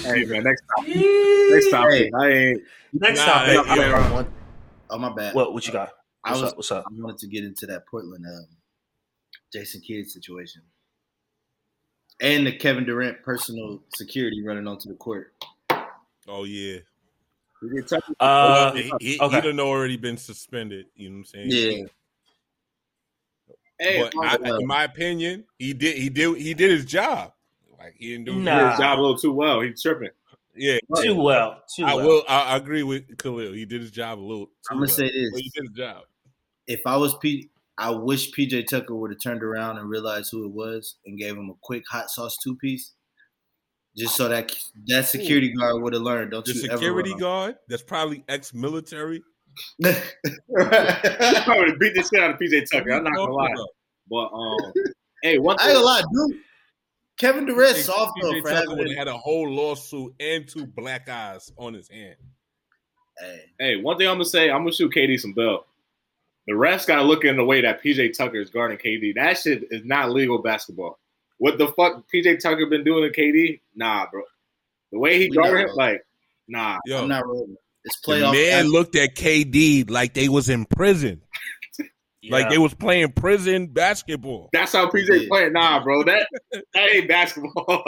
[0.04, 0.86] Hey man, next time,
[1.50, 2.10] next time, Hey.
[2.14, 2.62] I ain't.
[2.92, 3.66] Next Nah, topic.
[3.66, 3.94] hey, I, yo.
[4.18, 4.26] I
[4.90, 5.34] oh my bad.
[5.34, 5.90] What what you got?
[6.24, 6.56] I What's was up?
[6.58, 6.84] What's up?
[6.86, 8.46] I wanted to get into that Portland um,
[9.52, 10.62] Jason Kidd situation
[12.20, 15.32] and the Kevin Durant personal security running onto the court.
[16.28, 16.78] Oh yeah.
[17.62, 19.36] We did talk- Uh, he, he, okay.
[19.36, 20.86] He'd have already been suspended.
[20.94, 21.46] You know what I'm saying?
[21.80, 21.86] Yeah.
[23.78, 27.32] Hey, But I, in my opinion, he did he did he did his job.
[27.78, 28.70] Like he didn't do Nah.
[28.70, 29.60] his job a little too well.
[29.60, 30.10] He's tripping.
[30.54, 31.62] Yeah, too well.
[31.74, 32.06] Too I well.
[32.06, 32.24] will.
[32.28, 33.52] I, I agree with Khalil.
[33.54, 34.46] He did his job a little.
[34.46, 34.88] Too I'm gonna well.
[34.96, 36.02] say But he this: did his job.
[36.66, 40.44] if I was P, I wish PJ Tucker would have turned around and realized who
[40.44, 42.92] it was and gave him a quick hot sauce two piece,
[43.96, 44.52] just so that
[44.88, 46.30] that security guard would have learned.
[46.32, 49.16] Don't The you security ever guard that's probably ex-military.
[49.16, 49.22] He
[49.82, 52.92] probably beat the shit out of PJ Tucker.
[52.92, 53.54] I'm not gonna lie.
[54.10, 54.72] But um,
[55.22, 56.38] hey, one I thing, ain't gonna lie, dude.
[57.18, 58.88] Kevin Durant soft though for Tucker would having.
[58.88, 62.16] have had a whole lawsuit and two black eyes on his hand.
[63.18, 65.66] Hey, hey, one thing I'm gonna say, I'm gonna shoot KD some bell.
[66.46, 69.14] The refs gotta look in the way that PJ Tucker is guarding KD.
[69.14, 70.98] That shit is not legal basketball.
[71.38, 73.60] What the fuck PJ Tucker been doing to KD?
[73.76, 74.22] Nah, bro.
[74.90, 76.04] The way he We not guarded him, like,
[76.48, 76.78] nah.
[76.84, 77.56] Yo, I'm not rolling.
[77.84, 78.32] It's the playoff.
[78.32, 81.20] man looked at KD like they was in prison,
[82.30, 84.50] like they was playing prison basketball.
[84.52, 85.28] That's how PJ Yeah.
[85.28, 85.52] playing.
[85.54, 86.04] Nah, bro.
[86.04, 87.84] That that ain't basketball.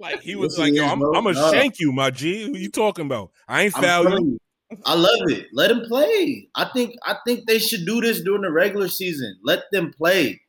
[0.00, 1.52] Like he was Yes, like, "Yo, I'm, I'm gonna No.
[1.52, 2.42] shank you, my G.
[2.46, 3.30] Who you talking about?
[3.46, 4.38] I ain't I'm foul you." you.
[4.86, 5.46] I love it.
[5.52, 6.48] Let him play.
[6.54, 9.36] I think I think they should do this during the regular season.
[9.44, 10.40] Let them play.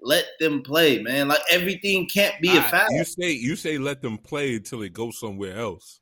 [0.00, 1.28] Let them play, man.
[1.28, 2.90] Like everything can't be a I- foul.
[2.92, 6.00] You say you say let them play until they go somewhere else,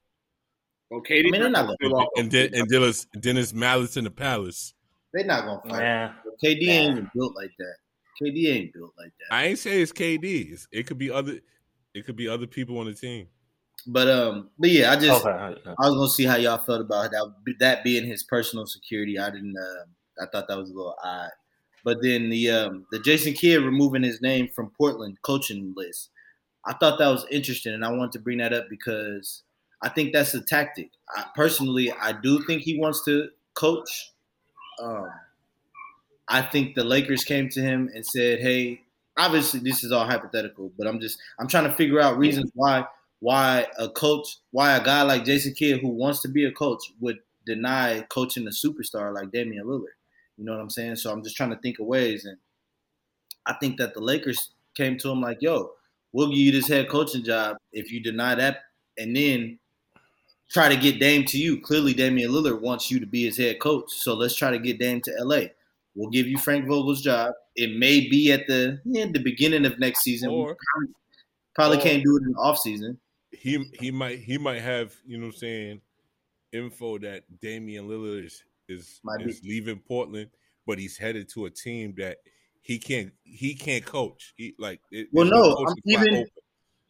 [0.92, 4.04] Okay, I mean, they're not gonna- and then and then it's, then it's malice in
[4.04, 4.74] the palace.
[5.12, 5.82] They're not gonna fight.
[5.82, 6.12] Yeah.
[6.42, 7.74] KD ain't even built like that.
[8.20, 9.34] KD ain't built like that.
[9.34, 10.52] I ain't say it's KD.
[10.52, 11.38] It's, it could be other.
[11.94, 13.28] It could be other people on the team.
[13.86, 15.30] But um, but yeah, I just Okay.
[15.66, 17.32] I was gonna see how y'all felt about that.
[17.58, 19.56] That being his personal security, I didn't.
[19.56, 21.30] Uh, I thought that was a little odd.
[21.84, 26.10] But then the um, the Jason Kidd removing his name from Portland coaching list,
[26.64, 29.42] I thought that was interesting, and I wanted to bring that up because
[29.82, 30.90] I think that's a tactic.
[31.14, 34.12] I, personally, I do think he wants to coach.
[34.80, 35.10] Um,
[36.28, 38.82] I think the Lakers came to him and said, "Hey,
[39.16, 42.86] obviously this is all hypothetical, but I'm just I'm trying to figure out reasons why
[43.20, 46.82] why a coach, why a guy like Jason Kidd who wants to be a coach
[47.00, 49.94] would deny coaching a superstar like Damian Lillard.
[50.36, 50.96] You know what I'm saying?
[50.96, 52.38] So I'm just trying to think of ways, and
[53.46, 55.72] I think that the Lakers came to him like, "Yo,
[56.12, 58.62] we'll give you this head coaching job if you deny that,
[58.98, 59.58] and then
[60.52, 61.60] try to get Dame to you.
[61.60, 63.90] Clearly, Damian Lillard wants you to be his head coach.
[63.92, 65.42] So let's try to get Dame to LA.
[65.94, 67.32] We'll give you Frank Vogel's job.
[67.56, 70.30] It may be at the yeah, the beginning of next season.
[70.30, 70.94] Or- probably,
[71.54, 72.98] probably or- can't do it in the off season.
[73.30, 75.80] he he might he might have you know what I'm saying
[76.52, 80.30] info that Damian Lillard is is, is leaving Portland,
[80.66, 82.18] but he's headed to a team that
[82.62, 84.32] he can't he can't coach.
[84.36, 86.26] He like it, Well, there's no, I'm even- open.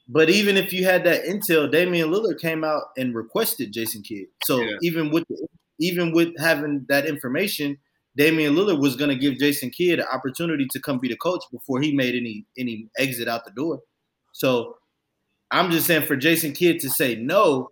[0.08, 4.26] But even if you had that intel, Damian Lillard came out and requested Jason Kidd.
[4.44, 4.76] So Yeah.
[4.82, 5.24] even with
[5.78, 7.78] even with having that information,
[8.16, 11.42] Damian Lillard was going to give Jason Kidd an opportunity to come be the coach
[11.50, 13.82] before he made any any exit out the door.
[14.32, 14.76] So
[15.50, 17.70] I'm just saying for Jason Kidd to say no,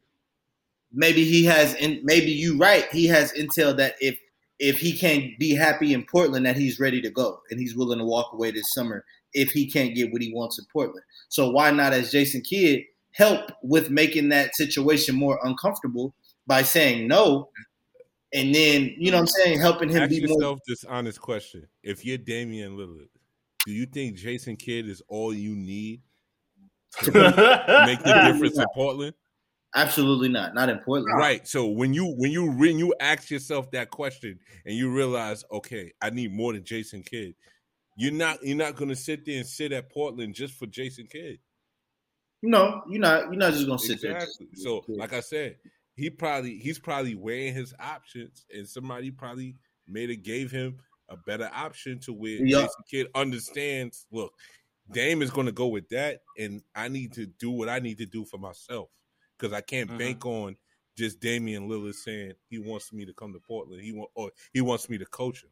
[0.93, 2.87] maybe he has in maybe you right.
[2.93, 4.19] He has intel that if
[4.59, 7.99] if he can't be happy in Portland, that he's ready to go and he's willing
[7.99, 11.05] to walk away this summer if he can't get what he wants in Portland.
[11.29, 16.15] So why not, as Jason Kidd, help with making that situation more uncomfortable
[16.47, 17.49] by saying no,
[18.33, 20.37] and then you know what I'm saying, helping him Ask be more.
[20.37, 23.09] yourself this honest question: If you're Damian Lillard,
[23.67, 26.03] do you think Jason Kidd is all you need
[27.03, 27.13] to
[27.87, 29.15] make the difference in Portland?
[29.75, 31.17] Absolutely not, not in Portland.
[31.17, 31.47] Right.
[31.47, 35.93] So when you when you when you ask yourself that question and you realize, okay,
[36.03, 37.35] I need more than Jason Kidd,
[37.97, 41.41] you're not you're not gonna sit there and sit at Portland just for Jason Kidd.
[42.43, 43.25] No, you're not.
[43.25, 44.49] You're not just gonna sit Exactly.
[44.53, 44.63] there.
[44.65, 45.59] So like I said,
[45.97, 51.17] he probably he's probably weighing his options, and somebody probably made it gave him a
[51.17, 52.63] better option to where Yeah.
[52.63, 54.07] Jason Kidd understands.
[54.11, 54.33] Look,
[54.91, 57.99] Dame is going to go with that, and I need to do what I need
[57.99, 58.89] to do for myself
[59.39, 59.99] because I can't Mhm.
[59.99, 60.57] bank on
[60.97, 63.83] just Damian Lillard saying he wants me to come to Portland.
[63.83, 65.51] He want or he wants me to coach him.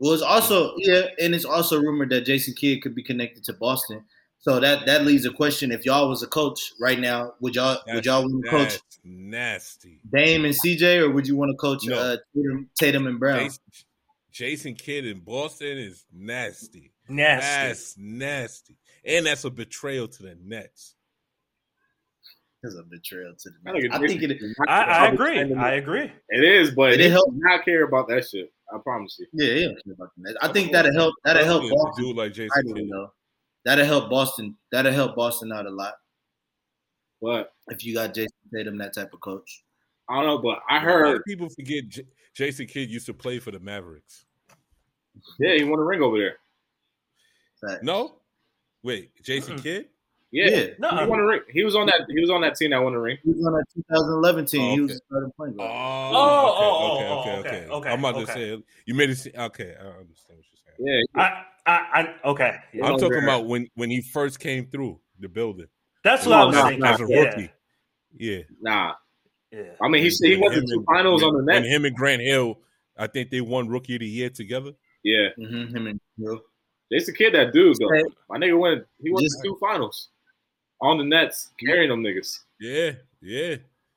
[0.00, 3.52] Well, it's also yeah, and it's also rumored that Jason Kidd could be connected to
[3.52, 4.02] Boston.
[4.38, 7.78] So that that leaves a question: If y'all was a coach right now, would y'all
[7.86, 10.00] would y'all want to coach nasty.
[10.10, 11.98] Dame and CJ, or would you want to coach No.
[11.98, 13.40] uh, Tatum, Tatum and Brown?
[13.40, 13.60] Jason,
[14.32, 16.92] Jason Kidd in Boston is nasty.
[17.06, 17.46] Nasty.
[17.68, 18.76] That's nasty.
[19.04, 20.94] And that's a betrayal to the Nets.
[22.62, 23.90] It's a betrayal to the.
[23.92, 24.38] I I think it.
[24.68, 25.54] I, I agree.
[25.54, 26.12] I agree.
[26.28, 28.52] It is, but It it help- not care about that shit.
[28.74, 29.26] I promise you.
[29.32, 30.38] Yeah, he don't care about the Nets.
[30.42, 31.14] I think that'll help.
[31.24, 32.04] That'll help Especially a Boston.
[32.04, 32.90] dude like Jason mightily, Kidd.
[32.92, 33.12] though.
[33.64, 34.56] That'll help Boston.
[34.72, 35.94] That'll help Boston out a lot
[37.20, 39.64] But if you got Jayson Tatum, that type of coach.
[40.08, 40.38] I don't know.
[40.38, 43.50] But I A lot heard, of people forget J- Jason Kidd used to play for
[43.50, 44.24] the Mavericks.
[45.38, 46.36] yeah, he won a ring over there.
[47.60, 47.82] Fact.
[47.82, 48.20] No?
[48.82, 49.58] Wait, Jason.
[49.60, 49.88] Kidd?
[50.32, 50.66] Yeah, Yeah.
[50.78, 50.88] No.
[50.90, 51.40] he won a ring.
[51.50, 52.02] He was on that.
[52.08, 53.18] He was on that team that won a ring.
[53.24, 54.60] He was on that 2011 team.
[54.60, 55.00] Oh, He was okay.
[55.08, 56.14] starting point Oh, guard.
[56.14, 59.10] Oh, oh, okay, oh, okay, oh, okay, okay, okay, I'm about to say you made
[59.10, 59.16] it.
[59.16, 60.46] seem- Okay, I understand what
[60.78, 61.04] you're saying.
[61.16, 62.56] Yeah, I, I, I okay.
[62.72, 62.86] Yeah.
[62.86, 65.66] I'm over talking about when when he first came through the building
[66.04, 66.80] That's what No, I was no, thinking.
[66.80, 66.86] no.
[66.90, 67.18] as a yeah.
[67.20, 67.50] rookie.
[68.16, 68.92] Yeah, nah.
[69.52, 69.62] Yeah.
[69.82, 71.62] I mean, he he When went to two and- finals when, on the net.
[71.62, 71.74] Nets.
[71.74, 72.58] him and Grant Hill,
[72.96, 74.72] I think they won Rookie of the Year together.
[75.02, 75.76] Yeah, Mm-hmm.
[75.76, 76.40] Him and Hill.
[76.92, 77.88] Jason Kidd, that dude though.
[78.28, 78.84] My nigga went.
[79.02, 80.08] He went Just- to two finals
[80.82, 82.40] on the Nets, carrying them niggas.
[82.60, 83.56] Yeah, yeah.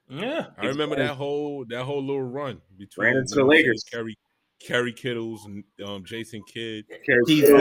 [0.09, 0.47] Yeah.
[0.57, 1.07] I remember Exactly.
[1.07, 3.83] that whole that whole little run between Ran into you the what I'm saying, Lakers.
[3.91, 4.17] Kerry
[4.61, 6.85] Kerry Kittles and um, Jason Kidd.
[7.05, 7.55] Carry Keith Kidd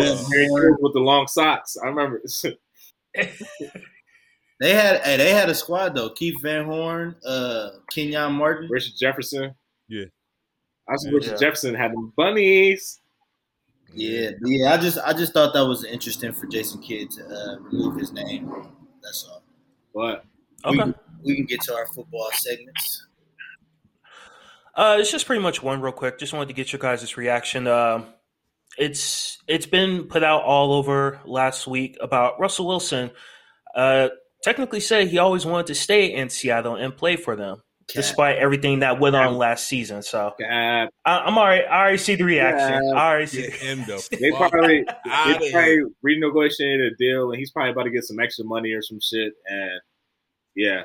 [0.80, 1.76] with the long socks.
[1.82, 2.20] I remember.
[4.60, 6.10] They had hey, they had a squad though.
[6.10, 8.68] Keith Van Horn, uh, Kenyon Martin.
[8.70, 9.52] Richard Jefferson.
[9.88, 10.04] Yeah.
[10.88, 11.12] I was Yeah.
[11.16, 13.00] Richard Jefferson had them bunnies.
[13.92, 14.72] Yeah, yeah.
[14.72, 18.12] I just I just thought that was interesting for Jason Kidd to uh, remove his
[18.12, 18.52] name.
[19.02, 19.42] That's all.
[19.94, 20.24] But
[20.64, 20.92] Okay.
[21.24, 23.06] We can get to our football segments.
[24.74, 26.18] Uh, it's just pretty much one real quick.
[26.18, 27.66] Just wanted to get your guys' reaction.
[27.66, 28.06] Um,
[28.78, 33.10] it's it's been put out all over last week about Russell Wilson.
[33.74, 34.08] Uh,
[34.42, 37.96] technically said he always wanted to stay in Seattle and play for them, Cat.
[37.96, 40.02] despite everything that went on last season.
[40.02, 41.64] So God, I, I'm already.
[41.64, 42.84] I already see the reaction.
[42.84, 42.94] Yeah.
[42.94, 43.50] I already see.
[43.50, 47.90] Him the they probably outta they probably renegotiated a deal, and he's probably about to
[47.90, 49.32] get some extra money or some shit.
[49.46, 49.80] And
[50.54, 50.82] yeah,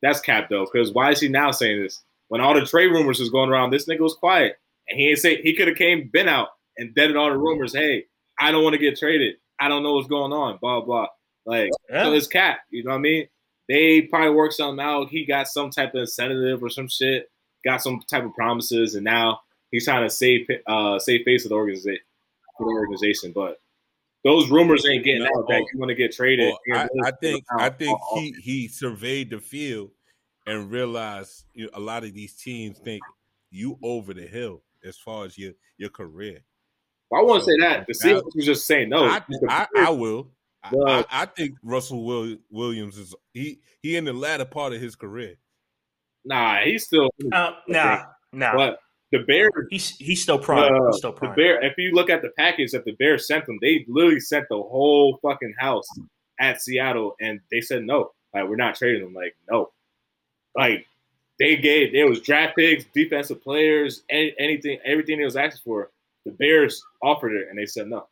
[0.00, 3.20] that's cap though, because why is he now saying this when all the trade rumors
[3.20, 3.70] was going around?
[3.70, 4.56] This nigga was quiet,
[4.88, 7.74] and he ain't say he could have came been out and deaded all the rumors.
[7.74, 8.06] Hey,
[8.38, 9.36] I don't want to get traded.
[9.60, 10.58] I don't know what's going on.
[10.60, 11.06] Blah blah.
[11.44, 12.04] Like Yeah.
[12.04, 12.60] so, it's cap.
[12.70, 13.26] You know what I mean?
[13.68, 15.08] They probably worked something out.
[15.08, 17.30] He got some type of incentive or some shit.
[17.64, 19.40] Got some type of promises, and now
[19.70, 22.02] he's trying to save uh save face of the organization
[22.58, 23.32] for the organization.
[23.32, 23.60] But
[24.24, 26.52] those rumors ain't getting No, out that you want to get traded.
[26.68, 29.90] Well, I, I think I think he he surveyed the field
[30.46, 33.02] and realized you know, a lot of these teams think
[33.50, 36.40] you over the hill as far as your your career.
[37.14, 37.86] I won't say that.
[37.86, 39.04] The Seahawks was just saying no.
[39.04, 40.30] I, I, I will.
[40.64, 44.94] I, I, I think Russell Williams is he he in the latter part of his
[44.94, 45.36] career.
[46.24, 47.10] Nah, he's still.
[47.32, 48.54] Uh, nah, nah.
[48.54, 48.78] But
[49.10, 50.72] the Bears, he's he's still prime.
[50.72, 51.34] uh, he's still the prime.
[51.34, 51.62] Bear.
[51.64, 54.56] If you look at the package that the Bears sent them, they literally sent the
[54.56, 55.86] whole fucking house
[56.40, 58.10] at Seattle, and they said no.
[58.34, 59.14] Like we're not trading them.
[59.14, 59.70] Like no.
[60.56, 60.86] Like
[61.38, 65.90] they gave there was draft picks, defensive players, any, anything, everything they was asking for.
[66.24, 68.06] The Bears offered it, and they said no.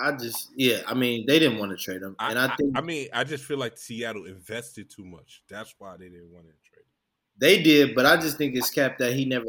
[0.00, 2.76] I just yeah, I mean they didn't want to trade him, and I I- think
[2.76, 5.42] I mean, I just feel like Seattle invested too much.
[5.48, 6.84] That's why they didn't want to trade.
[7.38, 9.46] they did, but I just think it's capped that he never.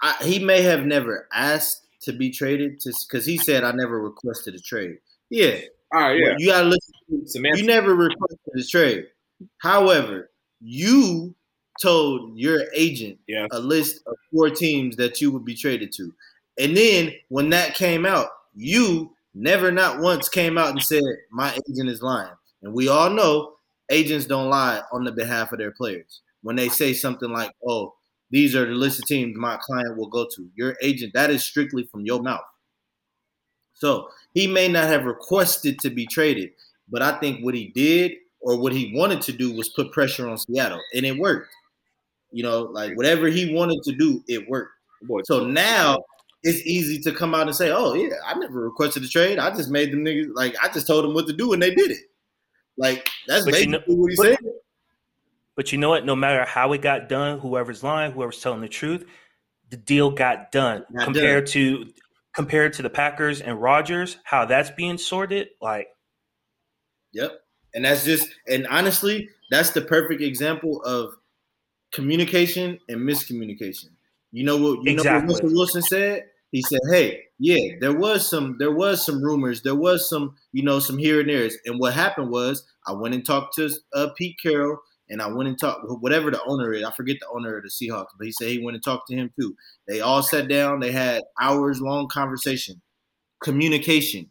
[0.00, 4.00] I, he may have never asked to be traded, to because he said I never
[4.00, 4.98] requested a trade.
[5.30, 5.58] Yeah,
[5.92, 6.34] All right, yeah.
[6.38, 6.94] you gotta listen.
[7.10, 9.06] to- Samantha, You never requested a trade.
[9.58, 10.30] However,
[10.60, 11.34] you
[11.82, 13.48] told your agent Yes.
[13.52, 16.12] a list of four teams that you would be traded to.
[16.58, 21.52] And then when that came out, you never not once came out and said, My
[21.68, 22.32] agent is lying.
[22.62, 23.54] And we all know
[23.90, 26.22] agents don't lie on the behalf of their players.
[26.42, 27.94] When they say something like, Oh,
[28.30, 30.50] these are the list of teams my client will go to.
[30.54, 32.42] Your agent, that is strictly from your mouth.
[33.74, 36.50] So he may not have requested to be traded,
[36.90, 40.28] but I think what he did or what he wanted to do was put pressure
[40.28, 41.48] on Seattle, and it worked.
[42.30, 44.72] You know, like whatever he wanted to do, it worked.
[45.02, 45.98] boy, So now
[46.42, 49.38] it's easy to come out and say, "Oh yeah, I never requested a trade.
[49.38, 51.74] I just made them niggas like I just told them what to do and they
[51.74, 51.98] did it."
[52.76, 54.38] Like that's But you basically know- what he but- said.
[55.56, 56.04] But you know what?
[56.06, 59.04] No matter how it got done, whoever's lying, whoever's telling the truth,
[59.70, 60.84] the deal got done.
[60.96, 61.92] Got compared to
[62.32, 65.88] compared to the Packers and Rodgers, how that's being sorted, like
[67.12, 67.40] Yep.
[67.74, 71.14] And that's just and honestly, that's the perfect example of
[71.90, 73.88] communication and miscommunication.
[74.38, 75.34] You know what you know Exactly.
[75.34, 75.52] what Mr.
[75.52, 76.26] Wilson said?
[76.52, 80.62] He said, Hey, yeah, there was some there was some rumors, there was some, you
[80.62, 81.56] know, some here and there's.
[81.66, 84.78] And what happened was I went and talked to uh, Pete Carroll
[85.10, 86.84] and I went and talked whatever the owner is.
[86.84, 89.16] I forget the owner of the Seahawks, but he said he went and talked to
[89.16, 89.56] him too.
[89.88, 92.80] They all sat down, they had hours long conversation,
[93.42, 94.30] communication.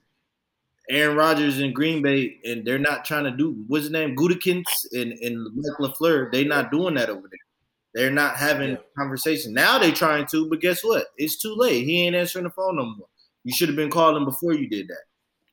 [0.90, 4.64] Aaron Rodgers in Green Bay, and they're not trying to do what's his name, Gutekunst
[4.94, 6.32] and, and Mike LaFleur.
[6.32, 7.40] They're not doing that over there.
[7.98, 8.78] They're not having Yeah.
[8.96, 9.54] conversation.
[9.54, 11.08] Now They're trying to, but guess what?
[11.18, 11.84] It's too late.
[11.86, 13.08] He ain't answering the phone no more.
[13.44, 15.02] You should have been calling before you did that.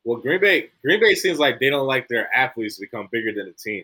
[0.05, 3.33] well, Green Bay, Green Bay seems like they don't like their athletes to become bigger
[3.33, 3.83] than the team.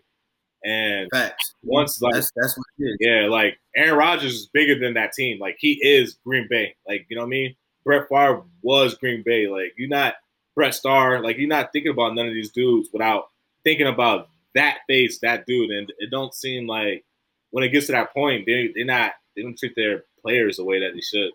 [0.62, 1.54] And Facts.
[1.62, 2.96] once, like, That's that's what it is.
[3.00, 5.38] yeah, like Aaron Rodgers is bigger than that team.
[5.38, 6.74] Like he is Green Bay.
[6.86, 7.56] Like you know what I mean?
[7.84, 9.46] Brett Favre was Green Bay.
[9.48, 10.16] Like you're not
[10.54, 11.22] Brett Starr.
[11.22, 13.30] Like you're not thinking about none of these dudes without
[13.64, 15.70] thinking about that face, that dude.
[15.70, 17.06] And it don't seem like
[17.50, 20.64] when it gets to that point, they they're not they don't treat their players the
[20.64, 21.30] way that they should.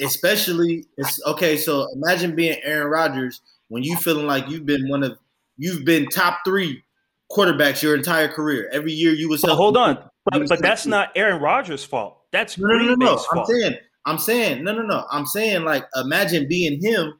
[0.00, 1.56] Especially it's okay.
[1.56, 5.16] So imagine being Aaron Rodgers when you feeling like you've been one of
[5.56, 6.82] you've been top three
[7.30, 8.68] quarterbacks your entire career.
[8.72, 9.98] Every year you was but hold on.
[10.30, 10.90] But, but that's healthy.
[10.90, 12.18] not Aaron Rodgers' fault.
[12.32, 13.16] That's No, no, Green no, no.
[13.16, 15.04] Bay's I'm saying, I'm saying, no, no, no.
[15.10, 17.14] I'm saying, like, imagine being him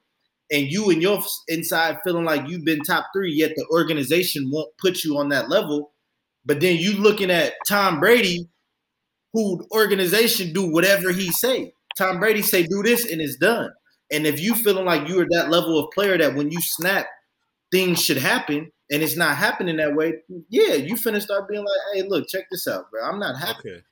[0.50, 4.70] and you and your inside feeling like you've been top three, yet the organization won't
[4.78, 5.92] put you on that level.
[6.44, 8.48] But then you looking at Tom Brady,
[9.32, 11.72] who organization do whatever he say.
[11.96, 13.70] Tom Brady say do this and it's done.
[14.12, 17.06] And if you feeling like you are that level of player that when you snap,
[17.72, 20.14] things should happen, and it's not happening that way,
[20.50, 23.02] yeah, you finna start being like, hey, look, check this out, bro.
[23.02, 23.70] I'm not happy.
[23.70, 23.82] Okay,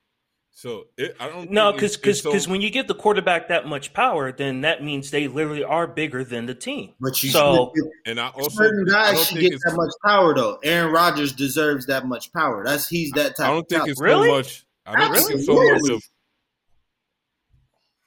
[0.55, 1.51] so it, I don't.
[1.51, 4.61] No, think because because so- because when you give the quarterback that much power, then
[4.61, 6.93] that means they literally are bigger than the team.
[7.01, 10.35] But you So- should, and I also certain guys don't should get that much power
[10.35, 10.59] though.
[10.63, 12.63] Aaron Rodgers deserves that much power.
[12.65, 13.49] That's he's that type.
[13.49, 14.29] I don't think of it's Really?
[14.29, 14.65] so much.
[14.87, 16.03] I don't think it's so much of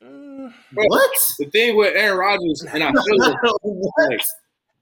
[0.03, 1.11] Mm, what?
[1.39, 3.35] The thing with Aaron Rodgers, and I feel it,
[4.09, 4.21] like,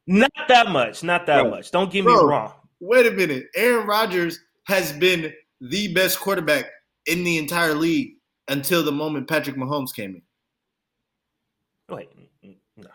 [0.08, 1.04] Not that much.
[1.04, 1.52] Not that Bro.
[1.52, 1.72] much.
[1.72, 2.24] Don't get Bro.
[2.24, 2.54] me wrong.
[2.82, 3.46] Wait a minute.
[3.56, 6.66] Aaron Rodgers has been the best quarterback
[7.06, 8.16] in the entire league
[8.48, 10.22] until the moment Patrick Mahomes came in.
[11.96, 12.10] Wait,
[12.78, 12.90] no,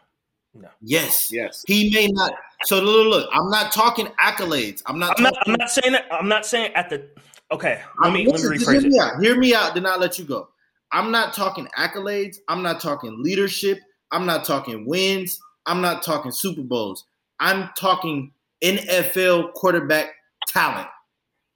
[0.55, 0.69] no.
[0.81, 1.31] Yes.
[1.33, 2.33] yes, He may not.
[2.65, 4.83] So look, look, look, I'm not talking accolades.
[4.87, 5.17] I'm not.
[5.19, 5.35] I'm not.
[5.47, 6.07] I'm not saying that.
[6.11, 7.07] I'm not saying at the.
[7.51, 9.23] Okay, let I'm- let me rephrase hear me out.
[9.23, 9.75] Hear me out.
[9.75, 10.49] Then I'll let you go.
[10.93, 12.39] I'm not talking accolades.
[12.49, 13.79] I'm not talking leadership.
[14.11, 15.39] I'm not talking wins.
[15.67, 17.05] I'm not talking Super Bowls.
[17.41, 18.33] I'm talking
[18.63, 20.15] NFL quarterback
[20.49, 20.89] talent,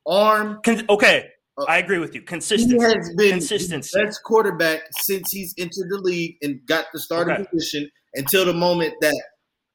[0.07, 0.61] arm.
[0.63, 2.23] Con- okay, Uh, I agree with you.
[2.23, 2.75] Consistency.
[2.75, 3.09] He Consistency.
[3.09, 3.91] has been Consistency.
[3.99, 7.45] the best quarterback since he's entered the league and got the starting Okay.
[7.53, 9.15] position until the moment that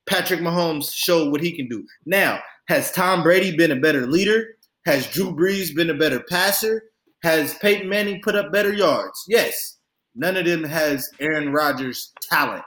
[0.09, 1.85] Patrick Mahomes showed what he can do.
[2.05, 4.55] Now, has Tom Brady been a better leader?
[4.85, 6.83] Has Drew Brees been a better passer?
[7.23, 9.23] Has Peyton Manning put up better yards?
[9.27, 9.77] Yes.
[10.15, 12.63] None of them has Aaron Rodgers' talent.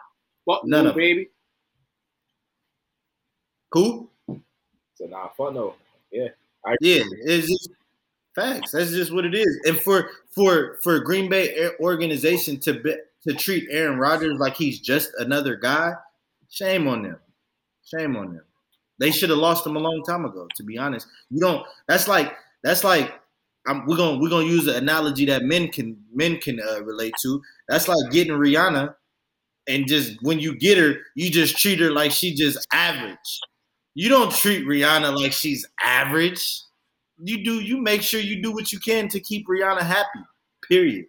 [0.48, 0.98] fuck None no, of 'em.
[1.00, 1.28] baby.
[3.72, 4.10] Who?
[4.94, 5.74] So nah, fuck no.
[6.12, 6.28] Yeah,
[6.80, 7.70] it's just
[8.40, 8.72] Facts.
[8.72, 9.60] That's just what it is.
[9.66, 12.94] And for for for Green Bay organization to be,
[13.26, 15.92] to treat Aaron Rodgers like he's just another guy,
[16.48, 17.18] shame on them.
[17.84, 18.44] Shame on them.
[18.98, 20.46] They should have lost him a long time ago.
[20.56, 21.66] To be honest, you don't.
[21.86, 23.12] That's like that's like
[23.66, 27.14] I'm, we're gonna we're gonna use an analogy that men can men can uh, relate
[27.22, 27.42] to.
[27.68, 28.94] That's like getting Rihanna,
[29.68, 33.40] and just when you get her, you just treat her like she just average.
[33.94, 36.62] You don't treat Rihanna like she's average.
[37.22, 37.60] You do.
[37.60, 40.20] You make sure you do what you can to keep Rihanna happy.
[40.68, 41.06] Period.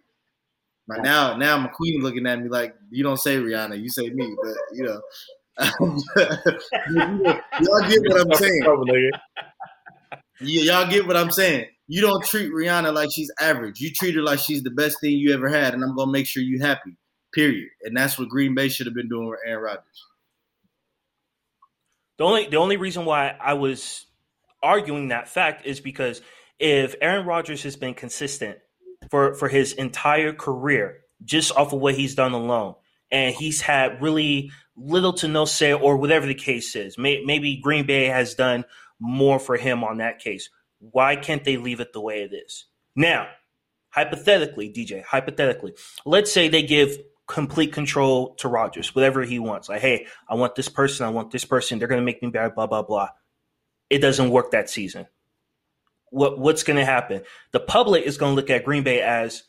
[0.88, 4.34] But now, now McQueen looking at me like you don't say Rihanna, you say me.
[4.42, 5.00] But you know,
[7.60, 9.10] y'all get what I'm saying.
[10.40, 11.66] Yeah, y'all get what I'm saying.
[11.86, 13.80] You don't treat Rihanna like she's average.
[13.80, 16.26] You treat her like she's the best thing you ever had, and I'm gonna make
[16.26, 16.96] sure you happy.
[17.32, 17.68] Period.
[17.82, 20.06] And that's what Green Bay should have been doing with Aaron Rodgers.
[22.18, 24.06] The only the only reason why I was
[24.62, 26.20] arguing that fact is because
[26.58, 28.58] if Aaron Rodgers has been consistent
[29.10, 32.74] for for his entire career, just off of what he's done alone,
[33.10, 36.96] and he's had really little to no say, or whatever the case is.
[36.96, 38.64] May, maybe Green Bay has done
[38.98, 40.48] more for him on that case.
[40.78, 42.66] Why can't they leave it the way it is?
[42.96, 43.28] Now,
[43.90, 45.74] hypothetically, DJ, hypothetically,
[46.06, 46.98] let's say they give
[47.28, 49.68] complete control to Rodgers, whatever he wants.
[49.68, 52.54] Like, hey, I want this person, I want this person, they're gonna make me bad,
[52.54, 53.08] blah, blah, blah.
[53.92, 55.06] It doesn't work that season.
[56.08, 57.24] What what's gonna happen?
[57.50, 59.42] The public is gonna look at Green Bay as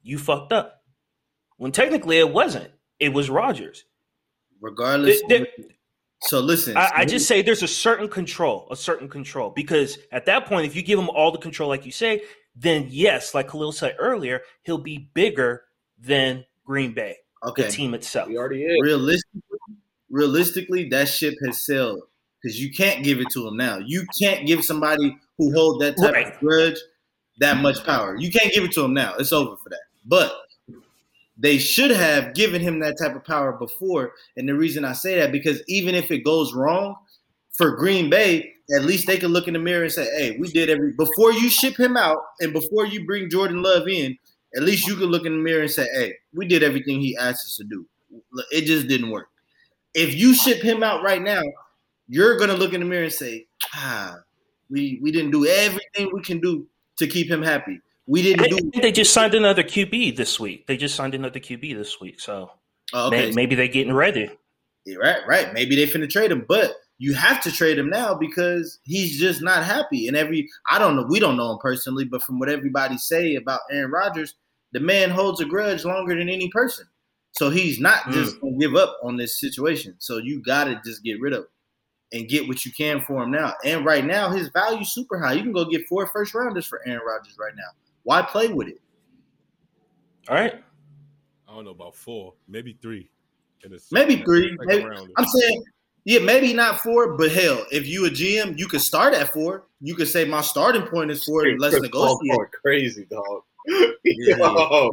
[0.00, 0.84] you fucked up.
[1.56, 2.70] When technically it wasn't.
[3.00, 3.84] It was Rodgers.
[4.60, 5.20] Regardless.
[6.22, 6.76] so listen.
[6.76, 9.50] I, I, just say there's a certain control, a certain control.
[9.50, 12.22] Because at that point, if you give him all the control, like you say,
[12.54, 15.64] then yes, like Khalil said earlier, he'll be bigger
[15.98, 17.64] than Green Bay, okay.
[17.64, 18.28] the team itself.
[18.28, 18.80] He already is.
[18.82, 19.42] Realistically,
[20.08, 22.02] realistically, that ship has sailed
[22.40, 23.78] because you can't give it to him now.
[23.78, 26.26] You can't give somebody who hold that type right.
[26.32, 26.78] of grudge
[27.38, 28.16] that much power.
[28.16, 29.14] You can't give it to him now.
[29.18, 29.80] It's over for that.
[30.04, 30.32] But
[31.36, 34.12] they should have given him that type of power before.
[34.36, 36.96] And the reason I say that because even if it goes wrong
[37.52, 40.48] for Green Bay, at least they can look in the mirror and say, "Hey, we
[40.48, 44.16] did every before you ship him out and before you bring Jordan Love in.
[44.54, 47.16] At least you can look in the mirror and say, "Hey, we did everything he
[47.16, 47.86] asked us to do.
[48.52, 49.28] It just didn't work."
[49.94, 51.42] If you ship him out right now,
[52.10, 54.18] you're gonna look in the mirror and say, "Ah,
[54.68, 56.66] we we didn't do everything we can do
[56.98, 58.80] to keep him happy." We didn't do.
[58.80, 60.66] They just signed another QB this week.
[60.66, 62.50] They just signed another QB this week, so
[62.92, 63.16] oh, okay.
[63.16, 64.28] maybe, maybe they're getting ready.
[64.84, 65.52] Yeah, right, right.
[65.54, 69.40] Maybe they finna trade him, but you have to trade him now because he's just
[69.40, 70.08] not happy.
[70.08, 73.36] And every I don't know, we don't know him personally, but from what everybody say
[73.36, 74.34] about Aaron Rodgers,
[74.72, 76.86] the man holds a grudge longer than any person.
[77.32, 78.12] So he's not mm.
[78.14, 79.94] just gonna give up on this situation.
[79.98, 81.48] So you gotta just get rid of him
[82.12, 83.54] and get what you can for him now.
[83.64, 85.32] And right now, his value super high.
[85.32, 87.70] You can go get four first rounders for Aaron Rodgers right now.
[88.02, 88.80] Why play with it?
[90.28, 90.62] All right.
[91.48, 93.10] I don't know about four, maybe three.
[93.90, 94.56] maybe three.
[94.60, 94.84] Maybe,
[95.16, 95.64] I'm saying,
[96.04, 99.64] yeah, maybe not four, but hell, if you a GM, you could start at four.
[99.80, 101.44] You could say my starting point is four.
[101.58, 102.36] let's Chris negotiate.
[102.36, 103.42] Paul crazy dog.
[104.04, 104.88] yeah.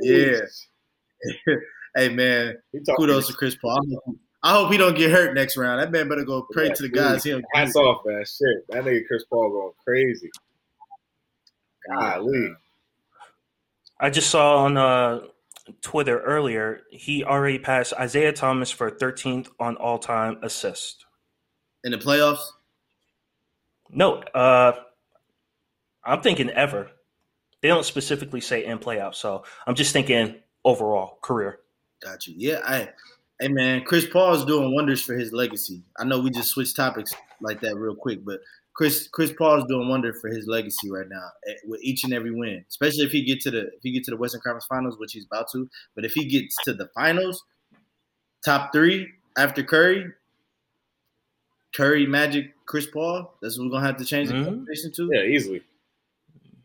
[0.02, 0.40] yeah.
[1.96, 2.56] hey man,
[2.96, 3.80] kudos to Chris Paul.
[4.42, 5.80] I hope he don't get hurt next round.
[5.80, 7.24] That man better go pray yeah, to the guys.
[7.54, 8.24] Hats off, man.
[8.24, 10.30] Shit, that nigga Chris Paul going crazy.
[11.88, 12.54] Golly.
[13.98, 15.20] I just saw on uh,
[15.82, 21.04] Twitter earlier he already passed Isiah Thomas for 13th on all time assist
[21.84, 22.44] in the playoffs.
[23.90, 24.72] No, uh,
[26.04, 26.90] I'm thinking ever.
[27.60, 31.60] They don't specifically say in playoffs, so I'm just thinking overall career.
[32.02, 32.34] Got you.
[32.36, 32.88] Yeah, I.
[33.40, 35.82] Hey man, Chris Paul is doing wonders for his legacy.
[35.98, 38.40] I know we just switched topics like that real quick, but
[38.74, 42.12] Chris Chris Paul is doing wonder for his legacy right now eh, with each and
[42.12, 42.62] every win.
[42.68, 45.12] Especially if he get to the if he get to the Western Conference Finals, which
[45.12, 45.68] he's about to.
[45.94, 47.42] But if he gets to the finals,
[48.44, 50.12] top three after Curry,
[51.74, 53.34] Curry, Magic, Chris Paul.
[53.40, 54.38] That's what we're gonna have to change mm-hmm.
[54.38, 55.10] the conversation to.
[55.12, 55.62] Yeah, easily.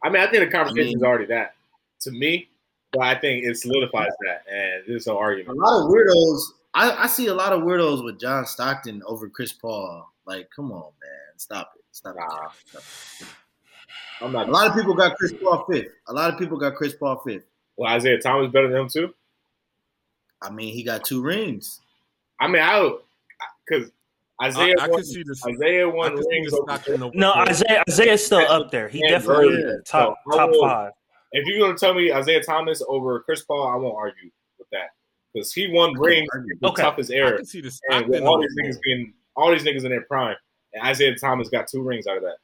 [0.04, 1.56] I mean, I think the conversation is I mean, already that
[2.02, 2.50] to me,
[2.92, 5.58] but I think it solidifies that, and there's no argument.
[5.58, 6.40] A lot of weirdos.
[6.76, 10.12] I, I see a lot of weirdos with John Stockton over Chris Paul.
[10.28, 11.86] Like, come on, man, stop it.
[11.92, 12.50] Stop nah.
[12.74, 13.28] it.
[14.22, 14.50] I'm not.
[14.50, 15.92] A lot of people got Chris Paul fifth.
[16.08, 17.46] A lot of people got Chris Paul fifth.
[17.78, 19.14] Well, Isiah Thomas better than him too.
[20.42, 21.80] I mean, he got two rings.
[22.40, 22.94] I mean, I
[23.66, 23.92] because
[24.46, 25.42] Isiah, I, I won, see this.
[25.48, 26.54] Isiah won rings.
[26.54, 28.90] Over no, Isiah Isiah's still up there.
[28.90, 30.92] He definitely top so top five.
[31.32, 34.45] If you're gonna tell me Isiah Thomas over Chris Paul, I won't argue with that
[35.36, 36.28] because he won rings
[36.62, 36.82] the okay.
[36.82, 37.40] toughest era.
[37.92, 40.36] And with all these niggas being all these niggas in their prime,
[40.74, 42.38] and Isiah Thomas got two rings out of that.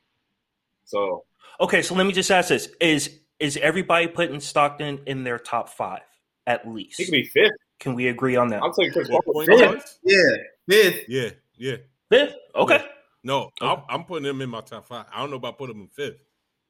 [0.86, 1.24] So
[1.62, 5.70] Okay, so let me just ask this: Is is everybody putting Stockton in their top
[5.70, 6.02] five
[6.48, 6.98] at least?
[6.98, 7.52] he could be fifth.
[7.80, 8.62] Can we agree on that?
[8.62, 9.34] I'll take Chris Well, Paul.
[9.34, 9.60] point fifth.
[9.62, 10.00] guards?
[10.04, 10.36] Yeah,
[10.68, 11.04] fifth.
[11.08, 11.76] Yeah, yeah.
[12.10, 12.36] Fifth?
[12.56, 12.84] Okay.
[13.24, 15.06] No, I'm, I'm putting him in my top five.
[15.14, 16.24] I don't know about putting him in fifth,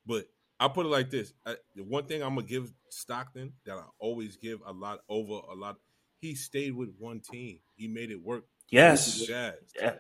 [0.05, 0.26] but
[0.59, 3.84] I'll put it like this: I, the one thing I'm gonna give Stockton that I
[3.99, 5.78] always give a lot over a lot.
[6.22, 7.59] He stayed with one team.
[7.76, 8.45] He made it work.
[8.69, 9.26] Yes.
[9.26, 9.55] Jazz.
[9.76, 9.95] Yeah.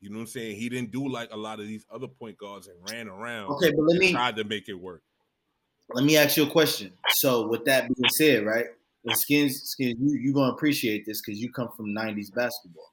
[0.00, 0.56] You know what I'm saying?
[0.56, 3.70] He didn't do like a lot of these other point guards and ran around Okay,
[3.72, 5.02] but let me tried to make it work.
[5.90, 6.92] let me ask you a question.
[7.08, 8.66] So with that being said, right?
[9.04, 12.92] And skins, skins, you you gonna appreciate this because you come from '90s basketball.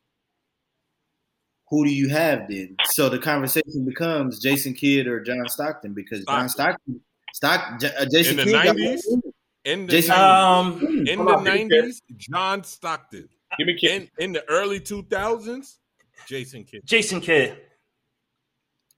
[1.69, 2.75] Who do you have then?
[2.85, 7.01] So the conversation becomes Jason Kidd or John Stockton because John Stockton,
[7.33, 9.32] Stock, J- uh, Jason In the Kidd, got 90s?
[9.65, 9.73] One.
[9.73, 11.07] In the Jason- 90s, Um.
[11.07, 11.85] in the on, give me Kidd.
[11.85, 13.29] 90s, John Stockton.
[13.57, 14.09] Give me Kid.
[14.17, 15.79] In in the early 2000s,
[16.27, 16.81] Jason Kidd.
[16.85, 17.57] Jason Kidd.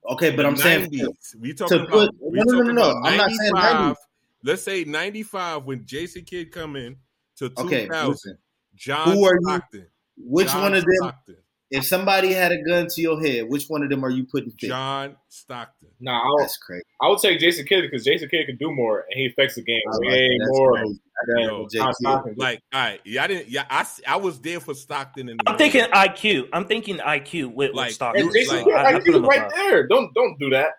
[0.07, 1.35] Okay, but I'm saying 90s.
[1.39, 2.89] We talking to about put- we no, no, no, no, no.
[2.91, 3.95] about I'm not saying 95.
[4.43, 6.95] Let's say 95 when Jason Kidd come in
[7.37, 7.65] to 2000.
[7.91, 8.07] okay.
[8.07, 8.37] Listen,
[8.75, 9.41] John Who are you?
[9.47, 9.87] Stockton.
[10.17, 10.93] which John one of them?
[11.01, 11.37] Stockton.
[11.71, 14.51] If somebody had a gun to your head, which one of them are you putting
[14.51, 14.69] fifth?
[14.69, 15.89] John Stockton.
[15.99, 16.83] Nah, I would, That's crazy.
[17.01, 19.63] I would take Jason Kidd because Jason Kidd can do more and he affects the
[19.63, 20.47] game I like way that.
[20.51, 20.99] More crazy.
[21.27, 21.95] than Yo, Jay John Kidd.
[21.95, 22.35] Stockton.
[22.37, 23.49] Like, all right, yeah, I didn't.
[23.49, 25.27] Yeah, I, I was there for Stockton.
[25.29, 26.49] And I'm thinking IQ.
[26.53, 28.31] I'm thinking IQ with, Like, with Stockton.
[28.31, 29.51] Jason like, Kidd, I- I like, put he's him right above.
[29.55, 29.87] there.
[29.87, 30.69] Don't don't do that.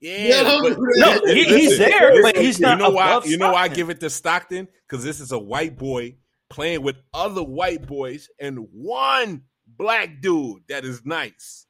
[0.00, 3.10] yeah, Yeah, but- No, he- Listen, he's there, but he's not You know why?
[3.10, 4.68] above You know why I give it to Stockton?
[4.88, 6.16] Because this is a white boy
[6.50, 9.42] playing with other white boys and one
[9.76, 11.66] black dude that is nice.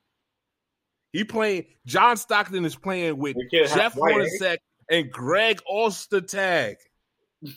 [1.12, 1.66] He playing.
[1.86, 4.38] John Stockton is playing with The kid half Jeff white, ain't he?
[4.38, 4.56] Hornacek
[4.90, 6.76] and Greg Ostertag,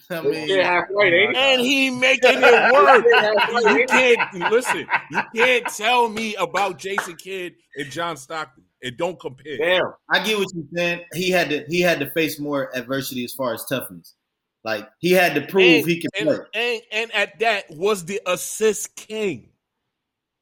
[0.10, 1.42] I mean, kid half white, ain't he?
[1.42, 3.04] and he making it work.
[3.04, 4.88] The kid half white, you can't listen.
[5.12, 8.64] You can't tell me about Jason Kidd and John Stockton.
[8.82, 9.58] It don't compare.
[9.58, 9.94] Damn.
[10.10, 11.02] I get what you're saying.
[11.14, 14.16] He had to he had to face more adversity as far as toughness.
[14.64, 16.46] Like he had to prove and, he could and, play.
[16.54, 19.50] and and at that was the assist king.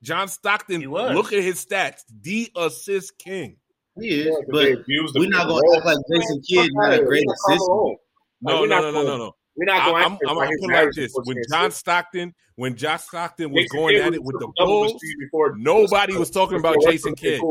[0.04, 2.02] John Stockton, look at his stats.
[2.22, 3.58] The assist king.
[4.00, 5.98] He is, Yeah, 'cause but they abused the we're not gonna act like.
[6.14, 7.66] Jason Kidd not a great assist.
[7.68, 7.98] No,
[8.42, 9.36] no, no, no, no, no.
[9.56, 12.36] We're not I, going I'm, I'm like gonna his put like this: when John Stockton,
[12.58, 16.16] when Josh Stockton was Jason going Kidd at was it with the Bulls, before- nobody
[16.16, 17.42] was talking about Jason Westbrook made it Kidd.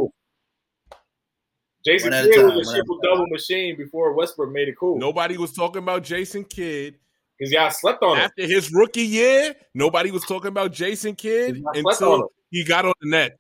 [1.84, 4.76] Jason One at a Kidd time, was a triple double machine before Westbrook made it
[4.78, 4.98] cool.
[4.98, 6.96] Nobody was talking about Jason Kidd
[7.38, 8.22] because y'all slept on him.
[8.24, 9.54] after his rookie year.
[9.74, 12.14] Nobody was talking about Jason Kidd I slept on him.
[12.14, 13.38] until he got on the net.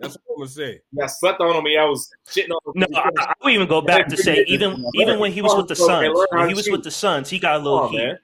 [0.00, 0.80] That's what I'm gonna say.
[0.92, 1.64] Y'all slept on him.
[1.64, 2.86] and Y'all was shitting on him.
[2.90, 5.68] No, I, I would even go back to say even even when he was with
[5.68, 7.98] the Suns, when he was with the Suns, he got a little on, heat.
[7.98, 8.18] man.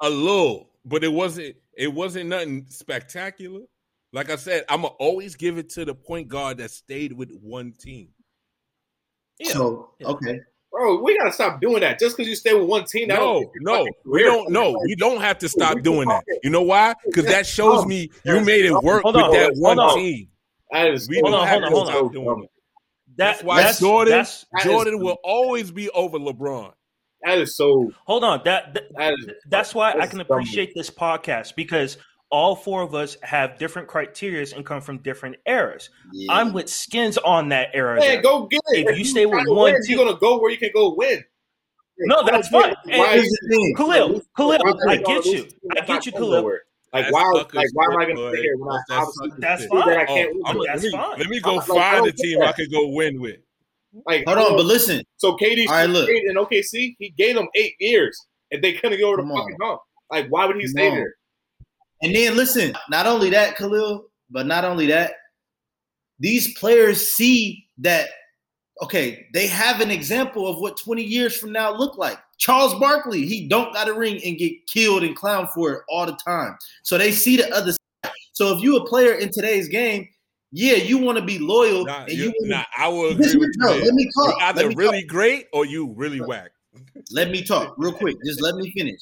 [0.00, 1.56] a little, but it wasn't.
[1.76, 3.60] It wasn't nothing spectacular.
[4.12, 7.30] Like I said, I'm gonna always give it to the point guard that stayed with
[7.40, 8.08] one team.
[9.38, 9.52] Yeah.
[9.52, 10.08] So Yeah.
[10.08, 10.40] okay,
[10.80, 11.98] Bro, we gotta stop doing that.
[11.98, 14.50] Just because you stay with one team, No, no, we don't.
[14.50, 16.24] No, we don't have to stop doing that.
[16.42, 16.94] You know why?
[17.04, 19.94] Because that shows me you made it work Hold with on, that one on.
[19.98, 20.28] team.
[20.72, 22.12] That is We Hold don't on, have hold on, to hold stop on.
[22.12, 22.50] doing it.
[23.16, 26.72] That, That's why that's, Jordan, that's- that is- Jordan will always be over LeBron.
[27.24, 27.92] that is so.
[28.06, 28.40] hold on.
[28.46, 29.26] That, that That is.
[29.48, 30.26] that's why I that's can dumb.
[30.30, 31.98] appreciate this podcast because
[32.30, 35.90] all four of us have different criterias and come from different eras.
[36.12, 36.32] yeah.
[36.32, 37.98] I'm with skins on that era.
[37.98, 38.86] Man, go get it.
[38.88, 41.24] If you stay with one win, team- you're gonna go where you can go win.
[41.98, 42.62] No, that's fine.
[42.62, 42.76] get it.
[42.92, 43.74] And- Why is the thing.
[43.76, 44.58] Khalil, Khalil,
[44.88, 45.48] I get you.
[45.76, 46.44] I get you, going Khalil.
[46.92, 47.44] Like That's why?
[47.52, 49.70] Like why am I gonna but sit here when I that's- that's obviously That's shit.
[49.70, 50.66] that I can't Oh, win?
[50.66, 51.18] That's let me, fine.
[51.18, 52.42] Let me go Like, I find don't a team.
[52.42, 53.36] I could go win with.
[54.06, 56.04] Like Hold on, but listen, So KD All right, look.
[56.08, 56.96] stayed in OKC.
[56.98, 58.18] He gave them eight years,
[58.52, 59.80] and they couldn't get over the Come fucking hump.
[60.10, 60.94] Like why would he Come stay on.
[60.96, 61.14] there?
[62.02, 62.74] And then listen.
[62.88, 65.12] Not only that, Khalil, but not only that,
[66.18, 68.08] these players see that.
[68.82, 72.18] Okay, they have an example of what 20 years from now look like.
[72.38, 76.06] Charles Barkley, he don't got a ring and get killed and clown for it all
[76.06, 76.56] the time.
[76.82, 78.12] So they see the other side.
[78.32, 80.08] So if you a player in today's game,
[80.52, 83.66] yeah, you want to be loyal Nah, and you, nah, I will agree with you.
[83.66, 84.34] let me talk.
[84.42, 86.50] either Let me really great or you really whack.
[87.10, 88.16] Let me talk real quick.
[88.24, 89.00] Just let me finish.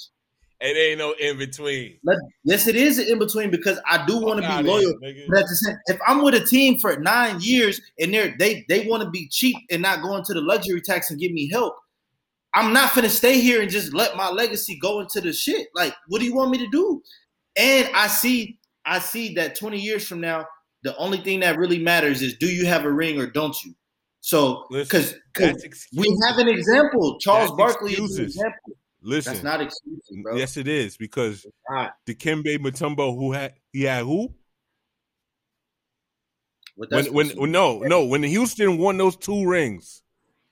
[0.61, 1.98] It ain't no in between.
[2.42, 4.94] Yes, it is in between because I do want to be loyal.
[5.00, 5.26] here.
[5.28, 8.64] But at the same, if I'm with a team for nine years and they're they
[8.68, 11.48] they want to be cheap and not go into the luxury tax and give me
[11.48, 11.76] help,
[12.54, 15.68] I'm not gonna stay here and just let my legacy go into the shit.
[15.76, 17.02] Like, what do you want me to do?
[17.56, 20.46] And I see, I see that 20 years from now,
[20.82, 23.74] the only thing that really matters is do you have a ring or don't you?
[24.20, 25.14] So, because
[25.96, 27.18] we have an example.
[27.20, 28.76] Charles That's Barkley is an example.
[29.01, 30.36] Listen, That's not excuses, bro.
[30.36, 31.92] yes, it is because Not.
[32.07, 34.34] Dikembe Mutombo, who had he had who?
[36.76, 40.03] When when, when no no when Houston won those two rings,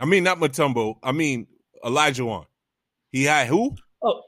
[0.00, 0.96] I mean, not Mutombo.
[1.02, 1.46] I mean
[1.84, 2.46] Olajuwon.
[3.12, 3.76] He had who?
[4.02, 4.22] Oh,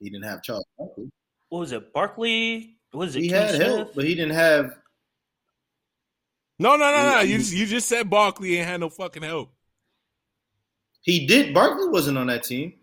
[0.00, 0.64] He didn't have Charles.
[0.78, 1.10] Barkley.
[1.50, 1.92] what was it?
[1.92, 2.76] Barkley?
[2.90, 3.22] What was it?
[3.22, 3.66] He Kenny had Smith?
[3.68, 4.76] help, but he didn't have.
[6.58, 7.18] No, no, no, no.
[7.24, 9.50] He- You just, you just said Barkley ain't had no fucking help.
[11.02, 11.52] He did.
[11.52, 12.74] Barkley wasn't on that team.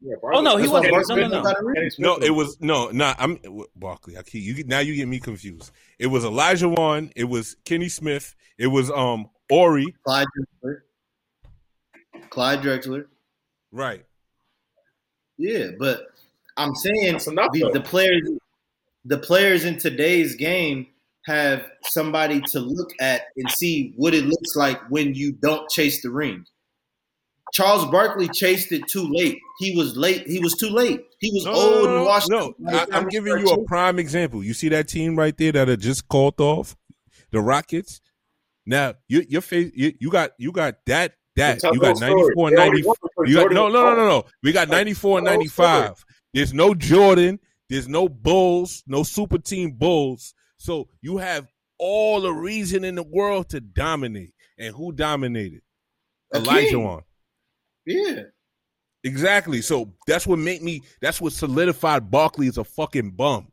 [0.00, 0.92] Yeah, Oh, no, he wasn't.
[0.92, 1.42] Barkley No, no, no.
[1.42, 1.74] got a ring.
[1.74, 3.12] Kenny Smith No, it was no, no.
[3.18, 3.38] I'm
[3.74, 4.16] Barkley.
[4.16, 4.64] I keep you.
[4.64, 5.72] Now you get me confused.
[5.98, 7.12] It was Olajuwon.
[7.16, 8.36] It was Kenny Smith.
[8.58, 9.92] It was um Horry.
[10.04, 10.26] Clyde
[10.62, 10.80] Drexler.
[12.30, 13.06] Clyde Drexler.
[13.72, 14.04] Right.
[15.36, 16.08] Yeah, but
[16.56, 18.22] I'm saying enough, the, the players,
[19.04, 20.88] the players in today's game
[21.26, 26.02] have somebody to look at and see what it looks like when you don't chase
[26.02, 26.44] the ring.
[27.52, 29.38] Charles Barkley chased it too late.
[29.58, 30.26] He was late.
[30.26, 31.04] He was too late.
[31.18, 32.30] He was No, old no, and washed.
[32.30, 32.54] no.
[32.68, 34.44] up I, I'm giving you a prime example.
[34.44, 36.76] You see that team right there that are just called off,
[37.30, 38.00] the Rockets.
[38.66, 42.34] Now you your face you, you got you got that that you got story.
[42.36, 44.68] 94 They already 90 won because you got, no no no no no we got
[44.68, 45.68] 94 and Tell the story.
[45.68, 47.40] 95 there's no Jordan
[47.70, 51.46] there's no Bulls no super team Bulls so you have
[51.78, 55.62] all the reason in the world to dominate and who dominated
[56.34, 57.00] Elijah king.
[57.88, 58.22] Wan Yeah,
[59.04, 63.48] exactly so that's what made me that's what solidified Barkley as a fucking bum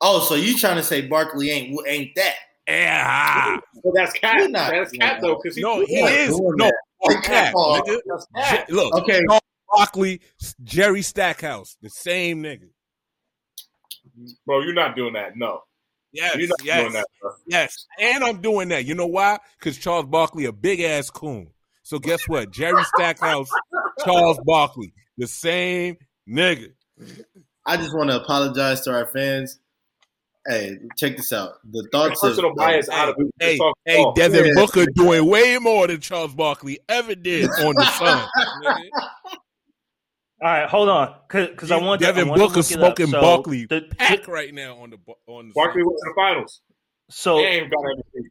[0.00, 2.34] Oh, so you trying to say Barkley ain't ain't that?
[2.68, 4.50] yeah But that's cat.
[4.50, 5.22] Not That's cat that.
[5.22, 6.74] though, because no he not is no that.
[7.02, 8.20] fuck Oh, nigga.
[8.34, 8.70] Cat.
[8.70, 9.42] look Okay, Charles
[9.74, 10.20] Barkley
[10.64, 12.68] Jerry Stackhouse the same nigga
[14.46, 15.36] Bro, you're not doing that.
[15.36, 15.62] No,
[16.12, 17.06] yes you're not yes doing that.
[17.20, 17.30] Bro.
[17.46, 18.84] Yes, and I'm doing that.
[18.84, 19.38] You know why?
[19.58, 21.48] Because Charles Barkley a big ass coon.
[21.86, 22.50] So guess what?
[22.50, 23.48] Jerry Stackhouse,
[24.04, 25.96] Charles Barkley, the same
[26.28, 26.72] nigga.
[27.64, 29.60] I just want to apologize to our fans.
[30.48, 31.60] Hey, check this out.
[31.70, 33.28] The thoughts of Personal bias out of it.
[33.38, 34.04] Hey, Just talk hey.
[34.16, 34.52] Devin Yeah.
[34.56, 38.26] Booker doing way more than Charles Barkley ever did on the Sun.
[40.42, 42.64] All right, hold on, because I want Devin I Booker look it up.
[42.96, 45.86] smoking So Barkley The, pack right now on the on the Barkley Sun.
[45.86, 46.60] went to the finals.
[47.10, 48.30] so They ain't got everything.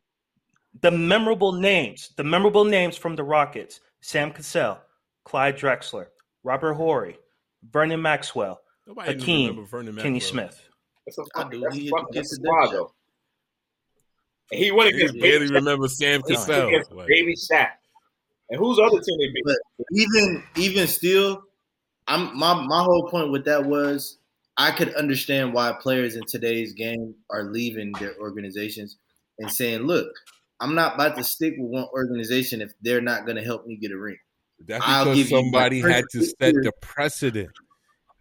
[0.86, 4.78] The memorable names, the memorable names from the Rockets: Sam Cassell,
[5.24, 6.06] Clyde Drexler,
[6.44, 7.18] Robert Horry,
[7.72, 10.62] Vernon Maxwell, Nobody even Hakeem, remember Vernon Kenny Smith.
[11.08, 11.64] That's a I fucking, do.
[11.64, 12.92] that's He- fucking he that's gets a the squad though.
[14.52, 15.56] And he went against barely Baby Shaq.
[15.56, 16.70] remember Sam Cassell.
[17.08, 17.70] Baby Shaq.
[18.52, 19.44] And who's the other team they beat?
[19.44, 19.58] But
[19.94, 21.42] even even still,
[22.08, 24.20] I'm my my whole point with that was
[24.56, 28.98] I could understand why players in today's game are leaving their organizations
[29.40, 30.12] and saying, "Look,
[30.66, 33.78] I'm not about to stick with one organization if they're not going to help me
[33.78, 34.18] get a ring."
[34.66, 37.51] That's I'll because give you my somebody had to set the precedent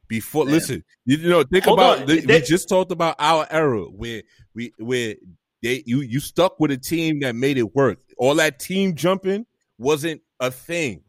[0.08, 0.44] before.
[0.44, 0.54] Man.
[0.54, 2.06] Listen, you know, think Hold about.
[2.06, 4.22] the- we just talked about our era where
[4.54, 5.14] we where
[5.62, 7.98] they you you stuck with a team that made it work.
[8.18, 9.46] All that team jumping
[9.78, 11.03] wasn't a thing.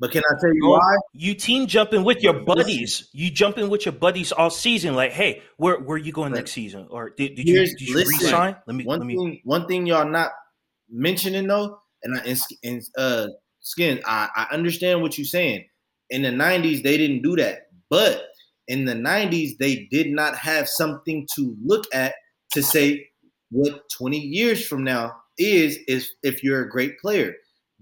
[0.00, 0.96] But can I tell you why?
[1.12, 2.46] You team jumping with your Listen.
[2.46, 3.08] buddies.
[3.12, 4.94] You jumping with your buddies all season.
[4.94, 6.38] Like, hey, where where are you going Right.
[6.38, 6.88] next season?
[6.90, 8.56] Or did, did you did you resign?
[8.66, 9.14] Let me One let me.
[9.16, 10.30] thing, one thing y'all not
[10.88, 13.26] mentioning though, and I, and, and uh,
[13.60, 15.66] skin, I, I understand what you're saying.
[16.08, 18.22] In the '90s, they didn't do that, but
[18.68, 22.14] in the '90s, they did not have something to look at
[22.52, 23.06] to say
[23.50, 27.34] what 20 years from now is is if you're a great player.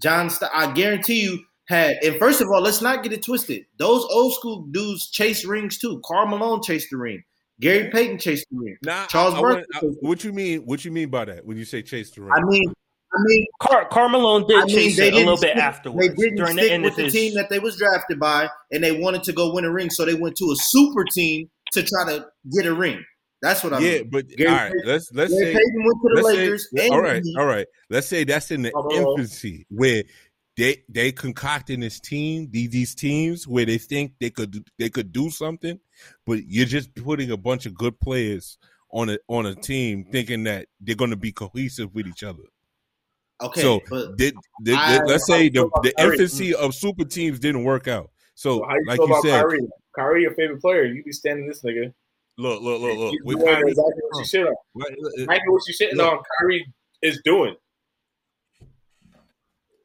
[0.02, 1.96] John, St- I guarantee you had.
[2.02, 3.64] And first of all, let's not get it twisted.
[3.78, 6.00] Those old school dudes chase rings too.
[6.04, 7.22] Karl Malone chased the ring.
[7.60, 8.76] Gary Payton chased the ring.
[8.82, 10.60] Now, Charles I, I Barkley want- I- what you mean?
[10.60, 11.44] What you mean by that?
[11.44, 12.32] When you say chase the ring?
[12.32, 12.64] I mean,
[13.12, 16.08] I mean, Car- Carmelo did I mean, chase they it a little didn't bit afterwards
[16.08, 17.12] They didn't during the stick end with of the his.
[17.14, 20.04] team that they was drafted by, and they wanted to go win a ring, so
[20.04, 23.02] they went to a super team to try to get a ring.
[23.40, 24.10] That's what I yeah, mean.
[24.10, 24.72] but Gary all right.
[24.72, 26.68] Payton- Let's let's Gary say Payton went to the let's say- Lakers.
[26.78, 27.66] and all right, he- all right.
[27.88, 28.90] Let's say that's in the oh.
[29.16, 30.02] infancy where
[30.58, 34.90] they they concocting this team, these these teams where they think they could do- they
[34.90, 35.78] could do something,
[36.26, 38.58] but you're just putting a bunch of good players
[38.90, 42.42] on a on a team thinking that they're going to be cohesive with each other.
[43.40, 44.34] Okay, so but did,
[44.64, 48.10] did- I- let's say the, the infancy of super teams didn't work out.
[48.34, 49.68] So how you like feel you about said, Kyrie?
[49.94, 50.84] Kyrie, your favorite player.
[50.84, 51.92] You be standing this nigga.
[52.36, 53.10] look, look, look, look.
[53.12, 54.24] He's With doing Kyrie, exactly what you oh.
[54.24, 54.54] shit on.
[54.72, 56.12] what- uh, uh, Exactly what you shitting Look.
[56.12, 56.22] on.
[56.40, 56.66] Kyrie
[57.02, 57.54] is doing.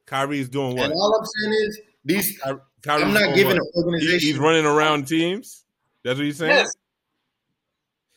[0.06, 0.84] Kyrie's doing what?
[0.86, 2.38] and all I'm saying is these.
[2.82, 3.56] Kyrie's I'm not giving what?
[3.56, 4.28] an He- organization.
[4.28, 5.64] he's running around teams.
[6.02, 6.50] That's what you're saying.
[6.56, 6.72] Yes.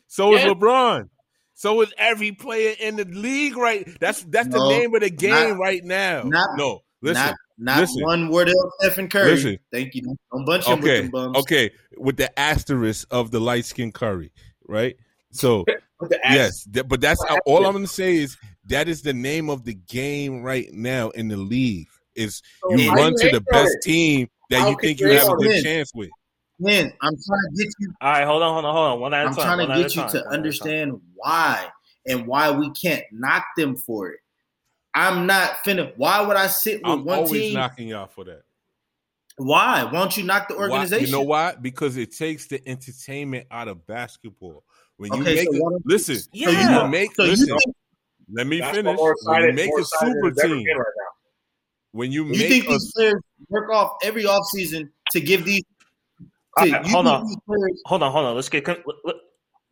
[0.07, 1.09] So is LeBron.
[1.53, 3.87] So is every player in the league right.
[3.99, 6.23] That's that's No, the name of the game not- right now.
[6.23, 7.23] not- no, listen.
[7.25, 8.03] not not listen.
[8.03, 9.31] one Wardell, Stephen Curry.
[9.31, 9.59] Listen.
[9.71, 10.15] Thank you.
[10.31, 11.37] Don't bunch him with okay, them bums.
[11.37, 14.31] okay, with the asterisk of the light skin Curry,
[14.67, 14.95] right?
[15.31, 15.65] So
[15.99, 16.35] With the ass.
[16.35, 19.63] yes, th- but that's all I'm going to say is that is the name of
[19.63, 21.87] the game right now in the league.
[22.15, 23.81] Is So you how run to the best it?
[23.83, 25.63] team that How you think you you have a good it?
[25.63, 26.09] chance with.
[26.59, 27.93] Man, I'm trying to get you.
[28.01, 28.99] All right, hold on, hold on, hold on.
[28.99, 29.45] One at a I'm time.
[29.45, 30.33] trying to at get you time, to one at a time.
[30.33, 31.67] understand why
[32.07, 34.19] and why we can't knock them for it.
[34.95, 35.93] I'm not finna.
[35.97, 37.53] Why would I sit with I'm one always team?
[37.53, 38.41] knocking y'all for that.
[39.35, 39.83] Why?
[39.83, 41.05] Why don't you knock the Why- organization?
[41.05, 41.53] you know why?
[41.53, 44.63] Because it takes the entertainment out of basketball.
[44.97, 46.83] When you Okay, make so a, why don't- listen, So Yeah.
[46.85, 47.55] you make So you listen.
[48.27, 48.95] Think, let me That's finish.
[48.97, 51.03] more When you make a super team, right now.
[51.91, 55.63] when you you make think a these players work off every offseason to give these?
[56.59, 57.21] To, All right, hold on.
[57.45, 58.35] players- Hold on, hold on.
[58.35, 59.15] Let's get let- let-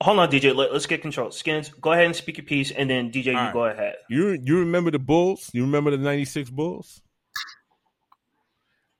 [0.01, 0.53] hold on, DJ.
[0.55, 1.31] Let, us get control.
[1.31, 3.53] Skins, go ahead and speak your piece, and then DJ, you All right.
[3.53, 3.95] go ahead.
[4.09, 5.49] You you remember the Bulls?
[5.53, 7.01] You remember the '96 Bulls?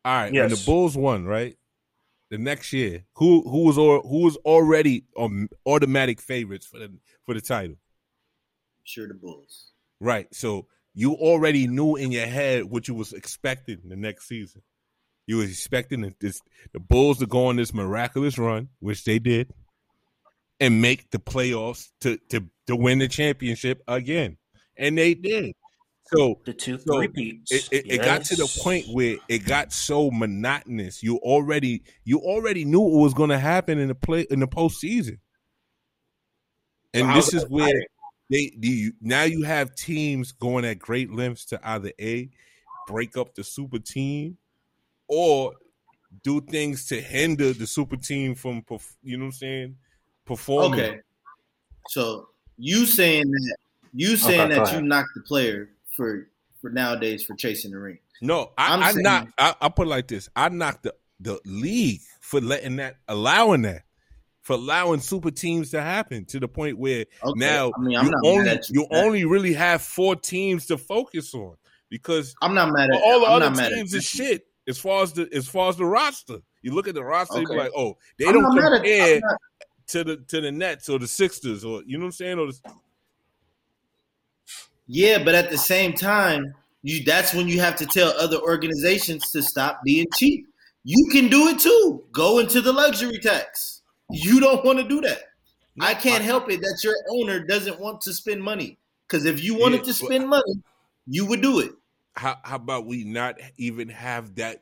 [0.03, 1.57] All right, when the Bulls won, right?
[2.31, 6.91] The next year, who who was or who was already um, automatic favorites for the
[7.25, 7.75] for the title?
[8.85, 9.71] Sure, the Bulls.
[9.99, 10.33] Right.
[10.33, 14.61] So you already knew in your head what you was expecting the next season.
[15.27, 16.39] You was expecting the, this,
[16.71, 19.51] the Bulls to go on this miraculous run, which they did,
[20.59, 24.37] and make the playoffs to to to win the championship again,
[24.77, 25.53] and they did.
[26.13, 27.51] So The two So, repeats.
[27.51, 31.01] it, it, it got to the point where it got so monotonous.
[31.01, 34.47] You already you already knew what was going to happen in the play in the
[34.47, 35.17] postseason,
[36.93, 37.87] and how's this is where exciting?
[38.29, 42.29] They the, now you have teams going at great lengths to either a
[42.87, 44.37] break up the super team
[45.07, 45.53] or
[46.23, 49.75] do things to hinder the super team from perf- you know what I'm saying
[50.25, 50.79] performing.
[50.79, 50.99] Okay.
[51.89, 53.57] So you saying that
[53.93, 54.83] you saying Okay, that you ahead.
[54.85, 56.27] knocked the player for
[56.61, 57.99] for nowadays for chasing the ring.
[58.21, 59.27] No, I'm I, I saying- knock.
[59.37, 63.61] I, I put it like this: I knocked the the league for letting that, allowing
[63.63, 63.83] that,
[64.45, 67.33] for allowing super teams to happen to the point where Okay.
[67.39, 71.33] now I mean, I'm you only you you only really have four teams to focus
[71.33, 71.55] on
[71.89, 75.13] because I'm not mad at all the I'm other teams is shit as far as
[75.13, 76.37] the as far as the roster.
[76.61, 77.57] You look at the roster, Okay.
[77.57, 79.37] like, oh, they I'm don't mad at- compare not-
[79.87, 82.47] to the to the Nets or the Sixers or you know what I'm saying or
[82.47, 82.59] the,
[84.87, 89.31] Yeah, but at the same time, you that's when you have to tell other organizations
[89.31, 90.45] to stop being cheap.
[90.83, 92.03] You can do it too.
[92.11, 93.74] Go into the luxury tax.
[94.09, 95.19] You don't want to do that.
[95.79, 98.79] I can't help it that your owner doesn't want to spend money.
[99.07, 100.63] Because if you wanted Yeah, to spend money,
[101.05, 101.71] you would do it.
[102.15, 104.61] how how about we not even have that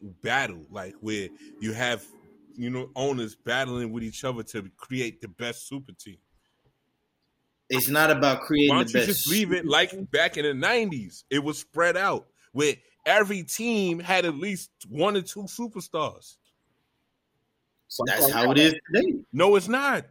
[0.00, 1.28] battle like where
[1.60, 2.06] you have
[2.56, 6.18] you know owners battling with each other to create the best super team
[7.68, 9.14] It's not about creating why don't you best.
[9.14, 12.76] just leave it like back in the 90s it was spread out where
[13.06, 16.36] every team had at least one or two superstars
[18.06, 19.14] That's how it is today.
[19.32, 20.04] no it's not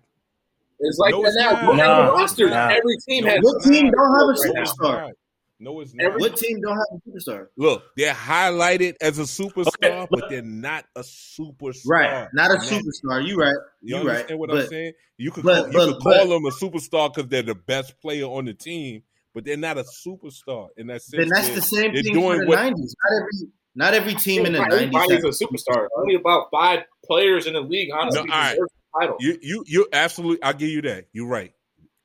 [0.80, 1.52] It's like No, that now.
[1.52, 1.66] not.
[1.66, 2.50] Look at Nah, the rosters.
[2.50, 2.70] nah.
[2.70, 3.40] Every team No, has.
[3.42, 5.02] What team don't have a right superstar?
[5.02, 5.12] Not.
[5.60, 7.48] no it's not Every- What team don't have a superstar?
[7.58, 12.56] look they're highlighted as a superstar Okay, but they're not a superstar Right, not a
[12.56, 13.26] And superstar.
[13.26, 13.54] You right.
[13.82, 14.40] You You understand right.
[14.40, 14.94] what I'm saying?
[15.18, 17.56] You could but- call, you but- could call but- them a superstar because they're the
[17.56, 19.04] best player on the team,
[19.34, 21.22] but they're not a superstar in that sense.
[21.22, 22.96] then that's the same they're thing for doing the what- nineties.
[23.06, 24.94] Not every not every team in the Not nineties.
[24.96, 25.88] Everybody's a superstar.
[25.98, 28.52] Only about five players in the league, honestly, No, all right.
[28.54, 29.18] deserve the title.
[29.20, 30.42] You you you absolutely.
[30.44, 31.06] I'll give you that.
[31.14, 31.52] You're right.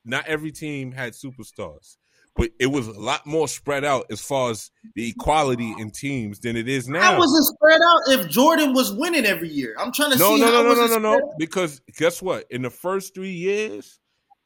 [0.05, 1.97] Not every team had superstars,
[2.35, 6.39] but it was a lot more spread out as far as the equality in teams
[6.41, 7.01] than it is now.
[7.01, 9.77] How was it spread out if Jordan was winning every year?
[9.79, 11.35] I'm trying to no, see no, how no, no, was no, it no, spread no.
[11.39, 12.47] Because guess what?
[12.51, 13.99] In the first three years,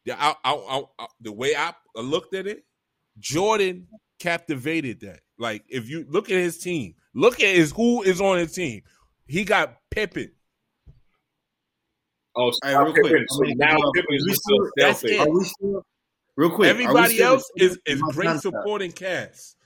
[0.05, 2.64] the, I, I, I, I- the way I looked at it,
[3.20, 3.86] Jordan
[4.18, 5.20] captivated that.
[5.38, 8.82] Like, if you look at his team, look at his who is on his team.
[9.26, 10.32] He got Pippen.
[12.35, 13.22] Oh, All right, Scott real quick.
[13.28, 15.20] So now Pippen is still that's it.
[15.20, 15.85] Are we still
[16.37, 16.70] real quick?
[16.70, 19.57] Everybody else is is great supporting cast.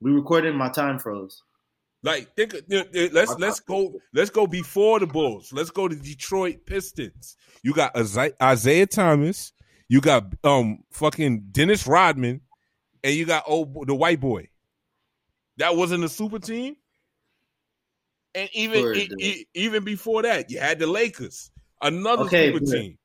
[0.00, 1.42] We recorded My time froze.
[2.02, 2.54] Like, think.
[2.54, 3.94] of- you know, Let's let's go.
[4.12, 5.52] Let's go before the Bulls.
[5.52, 7.36] Let's go to Detroit Pistons.
[7.62, 9.52] You got Isiah Isiah Thomas.
[9.88, 12.40] You got um fucking Dennis Rodman,
[13.04, 14.48] and you got old the white boy.
[15.58, 16.76] That wasn't a super team.
[18.34, 21.51] And even e- e- even before that, you had the Lakers,
[21.82, 22.98] another Okay, super team.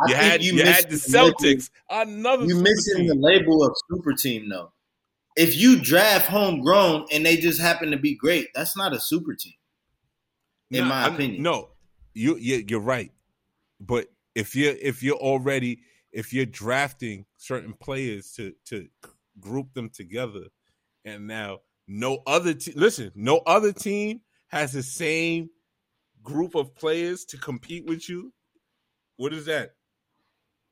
[0.00, 3.06] I You had you, missing had the Celtics, another You missing team.
[3.08, 4.72] the label of super team though.
[5.36, 9.34] If you draft homegrown and they just happen to be great, that's not a super
[9.34, 9.54] team.
[10.70, 11.42] in my I'm- opinion.
[11.42, 11.70] No,
[12.14, 13.12] you you you're right.
[13.78, 15.80] But if you're if you're already
[16.12, 18.88] if you're drafting certain players to to
[19.40, 20.44] group them together,
[21.04, 22.74] and now no other team.
[22.76, 25.50] listen, no other team has the same
[26.22, 28.32] group of players to compete with you.
[29.16, 29.74] What is that?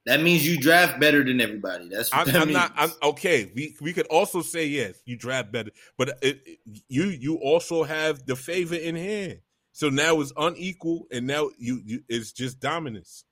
[0.07, 1.89] That means you draft better than everybody.
[1.89, 2.73] That's what I'm, that I'm not.
[2.77, 3.53] I'm okay.
[3.55, 7.85] We we could also say yes, you draft better, but it, it- you you also
[7.85, 9.41] have the favor in hand.
[9.73, 13.25] So now it's unequal, and now you, you it's just dominance.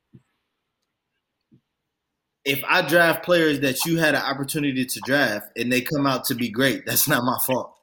[2.45, 6.25] if I draft players that you had an opportunity to draft and they come out
[6.27, 7.75] to be great, that's not my fault.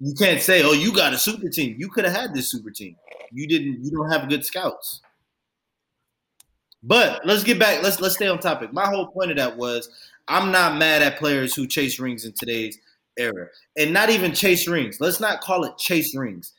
[0.00, 2.70] You can't say, "Oh, you got a super team." You could have had this super
[2.70, 2.96] team.
[3.32, 3.84] You didn't.
[3.84, 5.00] You don't have good scouts.
[6.82, 7.82] But let's get back.
[7.82, 8.72] Let's let's stay on topic.
[8.72, 9.88] My whole point of that was
[10.28, 12.78] I'm not mad at players who chase rings in today's
[13.18, 15.00] era, and not even chase rings.
[15.00, 16.52] Let's not call it chase rings.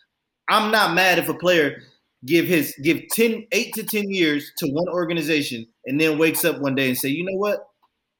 [0.49, 1.83] I'm not mad if a player
[2.25, 6.59] give his give 10 8 to 10 years to one organization and then wakes up
[6.59, 7.65] one day and say, "You know what?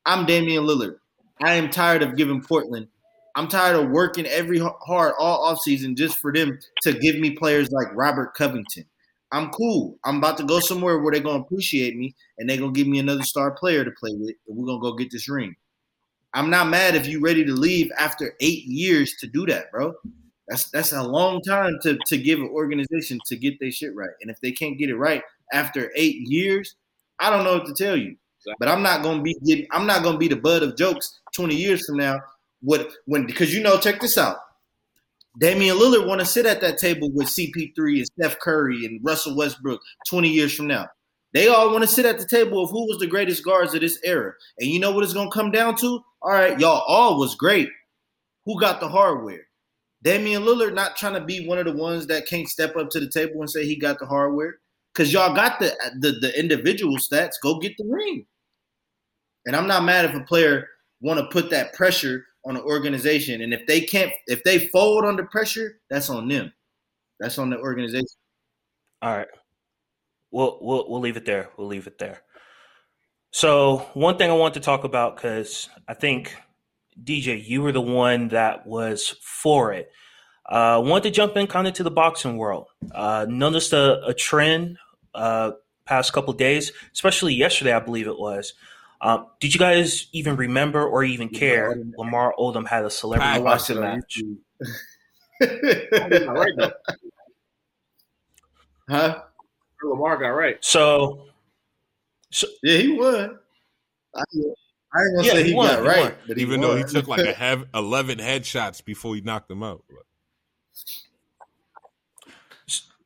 [0.05, 0.95] I'm Damian Lillard.
[1.41, 2.87] I am tired of giving Portland.
[3.35, 7.69] I'm tired of working every hard all offseason just for them to give me players
[7.71, 8.85] like Robert Covington.
[9.31, 9.99] I'm cool.
[10.03, 12.99] I'm about to go somewhere where they're gonna appreciate me and they're gonna give me
[12.99, 15.55] another star player to play with, and we're gonna go get this ring.
[16.33, 19.93] I'm not mad if you're ready to leave after eight years to do that, bro.
[20.47, 24.09] That's that's a long time to to give an organization to get their shit right.
[24.21, 25.21] And if they can't get it right
[25.53, 26.75] after eight years,
[27.19, 28.15] I don't know what to tell you.
[28.59, 31.55] But I'm not gonna be getting, I'm not gonna be the butt of jokes 20
[31.55, 32.19] years from now.
[32.61, 34.37] What when because you know, check this out.
[35.39, 39.37] Damian Lillard want to sit at that table with CP3 and Steph Curry and Russell
[39.37, 39.79] Westbrook
[40.09, 40.87] 20 years from now.
[41.33, 43.81] They all want to sit at the table of who was the greatest guards of
[43.81, 44.33] this era.
[44.57, 46.01] And you know what it's gonna come down to?
[46.21, 47.69] All right, y'all all was great.
[48.45, 49.47] Who got the hardware?
[50.01, 52.99] Damian Lillard not trying to be one of the ones that can't step up to
[52.99, 54.57] the table and say he got the hardware.
[54.95, 57.35] Cause y'all got the the, the individual stats.
[57.41, 58.25] Go get the ring.
[59.45, 60.67] And I'm not mad if a player
[61.01, 63.41] want to put that pressure on an organization.
[63.41, 66.51] And if they can't, if they fold under pressure, that's on them.
[67.19, 68.07] That's on the organization.
[69.01, 69.27] All right.
[70.31, 71.49] We'll we'll we'll leave it there.
[71.57, 72.21] We'll leave it there.
[73.31, 76.35] So one thing I want to talk about because I think
[77.03, 79.91] DJ, you were the one that was for it.
[80.45, 82.67] I uh, want to jump in kind of to the boxing world.
[82.91, 84.77] Uh, noticed a, a trend
[85.13, 85.51] uh,
[85.85, 88.53] past couple days, especially yesterday, I believe it was.
[89.01, 93.39] Um, did you guys even remember or even care Lamar Odom had a celebrity I
[93.39, 94.21] watched it boxing on match?
[95.41, 96.25] YouTube.
[96.25, 96.71] Got right though.
[98.89, 99.21] huh?
[99.83, 100.57] Lamar got right.
[100.59, 101.27] So
[102.61, 103.39] Yeah, he won.
[104.15, 106.13] I, I ain't gonna Yeah, say he he, won, got he right, won.
[106.27, 109.63] but he Even though he took like a hev- eleven headshots before he knocked him
[109.63, 109.83] out.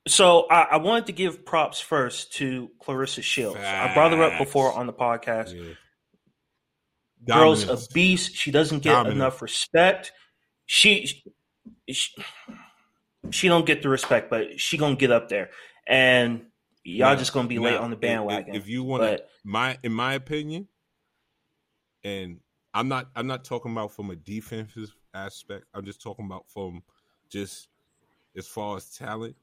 [0.07, 3.59] So I, I wanted to give props first to Claressa Shields.
[3.59, 5.53] I brought her up before on the podcast.
[5.55, 5.73] Yeah.
[7.25, 7.87] Girl's Dominance.
[7.89, 8.35] a beast.
[8.35, 9.15] She doesn't get Dominant.
[9.17, 10.11] enough respect.
[10.65, 11.23] She,
[11.89, 12.11] she
[13.31, 15.49] she don't get the respect, but she gonna get up there.
[15.87, 16.45] And
[16.83, 18.55] y'all Now- just gonna be late on the bandwagon.
[18.55, 20.67] If, if you want but my in my opinion,
[22.03, 22.39] and
[22.73, 25.65] I'm not I'm not talking about from a defensive aspect.
[25.73, 26.81] I'm just talking about from
[27.29, 27.67] just
[28.35, 29.35] as far as talent.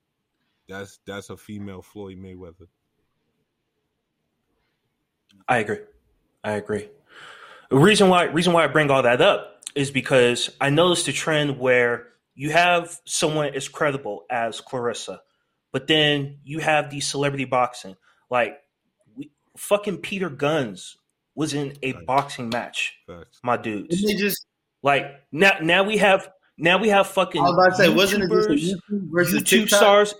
[0.68, 2.66] That's that's a female Floyd Mayweather.
[5.48, 5.78] I agree.
[6.44, 6.88] I agree.
[7.70, 11.12] The reason why reason why I bring all that up is because I noticed a
[11.12, 15.20] trend where you have someone as credible as Claressa,
[15.72, 17.96] but then you have the celebrity boxing
[18.28, 18.58] like
[19.16, 20.96] we, fucking Peter Guns
[21.36, 22.06] was in a Right.
[22.06, 23.38] boxing match, Facts.
[23.44, 23.96] my dudes.
[24.00, 24.44] Didn't they just
[24.82, 28.24] Like now now we have now we have fucking I was about to say, wasn't
[28.24, 29.78] it just a YouTubers, YouTube versus YouTube TikTok?
[29.78, 30.14] stars.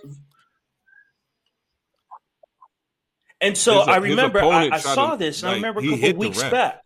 [3.41, 6.13] And so His- I remember I, I saw to- this, and I remember a couple
[6.19, 6.81] weeks back.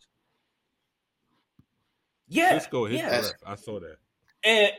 [2.27, 3.09] Yeah, Cisco hit yeah.
[3.21, 3.31] the ref.
[3.45, 3.97] I saw that.
[4.43, 4.71] and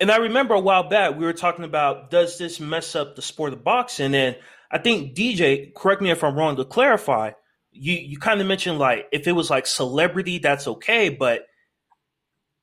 [0.00, 3.22] and I remember a while back we were talking about does this mess up the
[3.22, 4.14] sport of boxing?
[4.14, 4.36] And
[4.70, 7.32] I think DJ, correct me if I'm wrong, to clarify,
[7.72, 11.46] you you kind of mentioned like if it was like celebrity, that's okay, but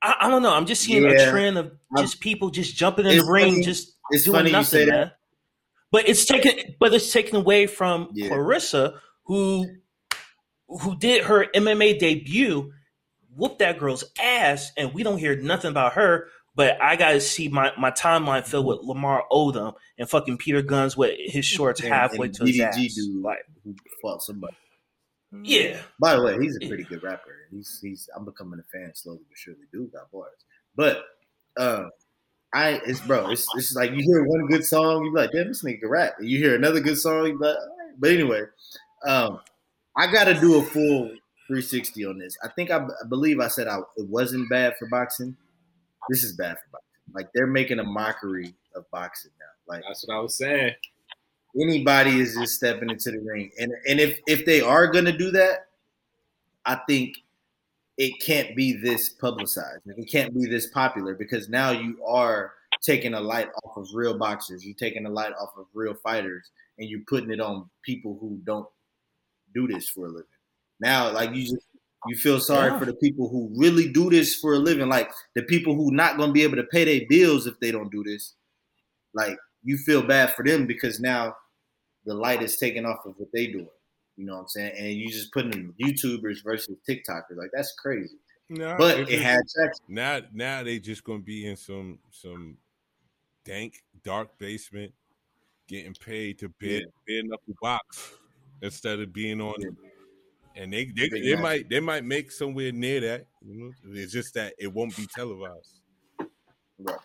[0.01, 0.53] I, I don't know.
[0.53, 3.63] I'm just seeing a trend of just people just jumping in It's the ring, funny-
[3.65, 4.91] just It's doing funny you nothing, say that.
[4.91, 5.11] man.
[5.91, 8.29] But it's taken, but it's taken away from Yeah.
[8.29, 9.67] Claressa, who
[10.67, 12.71] who did her MMA debut,
[13.35, 16.27] whooped that girl's ass, and we don't hear nothing about her.
[16.53, 20.61] But I got to see my, my timeline filled with Lamar Odom and fucking Peter
[20.61, 22.75] Guns with his shorts halfway to his ass.
[22.75, 24.55] dude Like, who fought somebody.
[25.43, 27.47] yeah, By the way, he's a pretty good rapper.
[27.51, 29.61] He's he's I'm becoming a fan slowly but surely.
[29.71, 30.33] Dude got bars.
[30.75, 31.03] But
[31.57, 31.89] um
[32.53, 35.47] I it's bro, it's it's like you hear one good song, you be like, damn,
[35.47, 36.15] this nigga rap.
[36.19, 37.93] And you hear another good song, you be like, right.
[37.97, 38.41] but anyway,
[39.07, 39.39] um
[39.95, 41.11] I gotta do a full
[41.51, 42.37] 360 on this.
[42.43, 45.35] I think I, b- I believe I said I, it wasn't bad for boxing.
[46.09, 47.13] This is bad for boxing.
[47.13, 49.73] Like they're making a mockery of boxing now.
[49.73, 50.73] Like That's what I was saying.
[51.59, 53.51] anybody is just stepping into the ring.
[53.59, 55.67] And and if if they are gonna do that,
[56.65, 57.17] I think
[57.97, 59.81] it can't be this publicized.
[59.85, 64.17] It can't be this popular because now you are taking a light off of real
[64.17, 64.65] boxers.
[64.65, 68.39] You're taking a light off of real fighters, and you're putting it on people who
[68.45, 68.67] don't
[69.53, 70.25] do this for a living.
[70.81, 71.65] Now, like you just
[72.07, 72.79] you feel sorry Yeah.
[72.79, 76.17] for the people who really do this for a living, like the people who not
[76.17, 78.33] gonna be able to pay their bills if they don't do this.
[79.13, 81.35] Like you feel bad for them because now
[82.05, 83.69] the light is taken off of what they doing.
[84.17, 84.73] You know what I'm saying?
[84.77, 87.35] And you just putting them YouTubers versus TikTokers.
[87.37, 88.17] Like that's crazy.
[88.49, 89.85] Nah, But it's it just- had traction.
[89.87, 92.57] now now they just gonna be in some some
[93.45, 94.91] dank dark basement
[95.67, 98.13] getting paid to bid bid up the box
[98.63, 99.69] instead of being on Yeah.
[100.55, 104.33] And they they, they might they might make somewhere near that you know it's just
[104.33, 105.79] that it won't be televised
[106.79, 106.97] Right.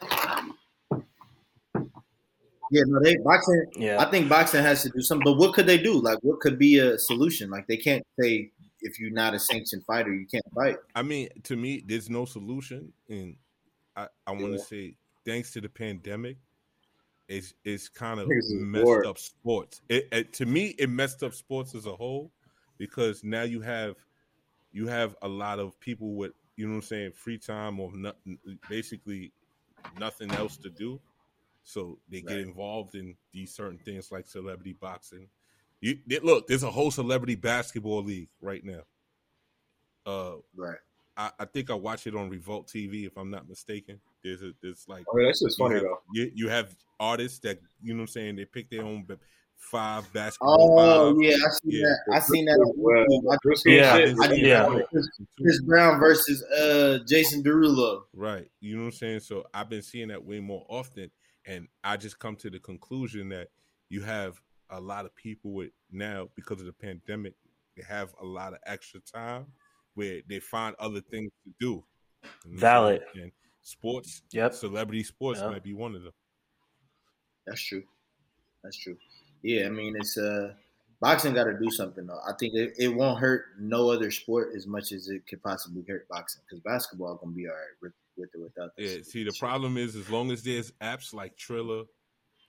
[2.71, 3.67] Yeah, no, they boxing.
[3.77, 4.01] Yeah.
[4.03, 5.25] I think boxing has to do something.
[5.25, 6.01] But what could they do?
[6.01, 7.49] Like, what could be a solution?
[7.51, 10.77] Like, they can't say if you're not a sanctioned fighter, you can't fight.
[10.95, 13.35] i mean to me there's no solution and
[13.97, 14.65] i i want to Yeah.
[14.65, 16.37] say thanks to the pandemic
[17.29, 19.07] it's it's kind of messed bored.
[19.07, 22.31] up sports it, it to me it messed up sports as a whole
[22.79, 23.97] because now you have
[24.73, 27.91] you have a lot of people with you know what I'm saying free time or
[27.95, 28.17] not,
[28.69, 29.33] basically
[29.99, 31.01] nothing else to do,
[31.63, 35.29] so they get involved in these certain things like celebrity boxing.
[35.81, 38.83] You they- look, there's a whole celebrity basketball league right now.
[40.07, 40.79] Uh, Right.
[41.17, 44.01] I, I think I watch it on Revolt TV if I'm not mistaken.
[44.23, 45.99] There's a there's like Oh, that's just funny have, though.
[46.13, 49.05] You, you have artists that you know what I'm saying they pick their own
[49.57, 50.79] five basketball.
[50.79, 51.87] Oh five, yeah, I seen Yeah.
[52.07, 52.15] that.
[52.15, 52.53] I seen that.
[52.53, 53.33] On YouTube.
[53.33, 54.65] I- Briscoe Yeah, shit, I yeah.
[54.65, 54.85] funny.
[54.91, 55.09] Chris,
[55.41, 58.03] Chris Brown versus uh Jason Derulo.
[58.13, 58.49] Right.
[58.61, 59.21] You know what I'm saying?
[59.21, 61.11] So I've been seeing that way more often.
[61.47, 63.49] And I just come to the conclusion that
[63.89, 64.41] you have
[64.71, 67.35] a lot of people with now, because of the pandemic,
[67.77, 69.47] they have a lot of extra time
[69.95, 71.67] where they find other things to do.
[71.67, 73.03] You know what I'm Valid.
[73.15, 73.33] And
[73.63, 74.55] sports, Yep.
[74.55, 75.51] celebrity sports Yeah.
[75.51, 76.13] might be one of them.
[77.47, 77.85] That's true.
[78.65, 78.97] That's true.
[79.47, 80.55] Yeah, I mean it's uh
[81.01, 82.21] boxing got to do something though.
[82.27, 85.85] I think it, it won't hurt no other sport as much as it could possibly
[85.89, 88.75] hurt boxing because basketball gonna be all right with with or without.
[88.77, 89.03] that Yeah.
[89.03, 91.85] See, the problem is as long as there's apps like Triller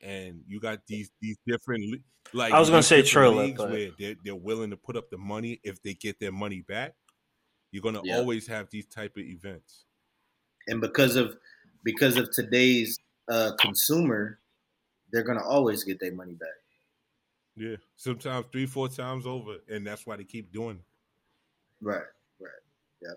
[0.01, 2.01] and you got these these different
[2.33, 5.09] like I was gonna say Triller, leagues but- where they're, they're willing to put up
[5.11, 6.95] the money if they get their money back.
[7.71, 8.17] You're gonna Yeah.
[8.17, 9.85] always have these type of events.
[10.69, 11.37] and because of
[11.83, 12.97] because of today's
[13.29, 14.39] uh consumer,
[15.11, 16.49] they're gonna always get their money back.
[17.57, 20.85] Yeah, sometimes three, four times over, and that's why they keep doing it.
[21.81, 22.03] Right.
[22.39, 22.51] Right.
[23.01, 23.13] Yeah.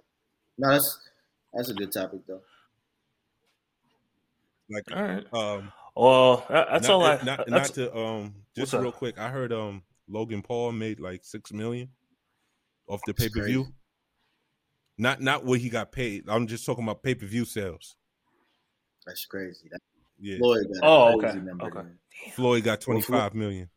[0.57, 1.09] No, that's
[1.53, 2.41] that's a good topic though.
[4.71, 5.35] Like, All right.
[5.35, 7.23] um, Well, that's not, all I.
[7.23, 8.83] Not, not to um, just What's up?
[8.83, 9.19] real quick.
[9.19, 11.91] I heard um, Logan Paul made like six million
[12.89, 13.67] off the pay per view.
[14.97, 16.25] Not not what he got paid.
[16.29, 17.97] I'm just talking about pay per view sales.
[19.07, 19.69] That's crazy.
[19.71, 19.81] That
[20.19, 21.89] Yeah, Floyd got a Oh, crazy okay, number okay.
[22.33, 23.69] Floyd got twenty five million.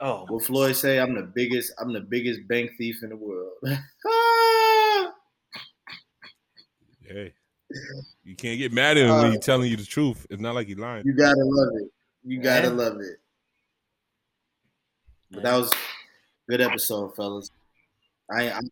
[0.00, 0.98] Oh, What Floyd say?
[1.00, 1.72] I'm the biggest.
[1.80, 3.52] I'm the biggest bank thief in the world.
[7.08, 7.32] Hey,
[8.24, 10.26] you can't get mad at him when Uh, he's telling you the truth.
[10.28, 11.04] It's not like he's lying.
[11.06, 11.90] you gotta love it.
[12.24, 12.72] You gotta Yeah.
[12.72, 13.20] love it.
[15.30, 15.76] But that was a
[16.48, 17.50] good episode, fellas.
[18.30, 18.68] I, I'm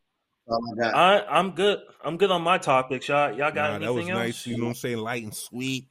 [0.49, 0.95] all I got.
[0.95, 1.81] I, I'm good.
[2.05, 3.07] I'm good on my topics.
[3.09, 4.19] Y'all, y'all got Nah, anything that was else?
[4.19, 4.47] nice.
[4.49, 4.99] You know what I'm saying?
[4.99, 5.87] Light and sweet.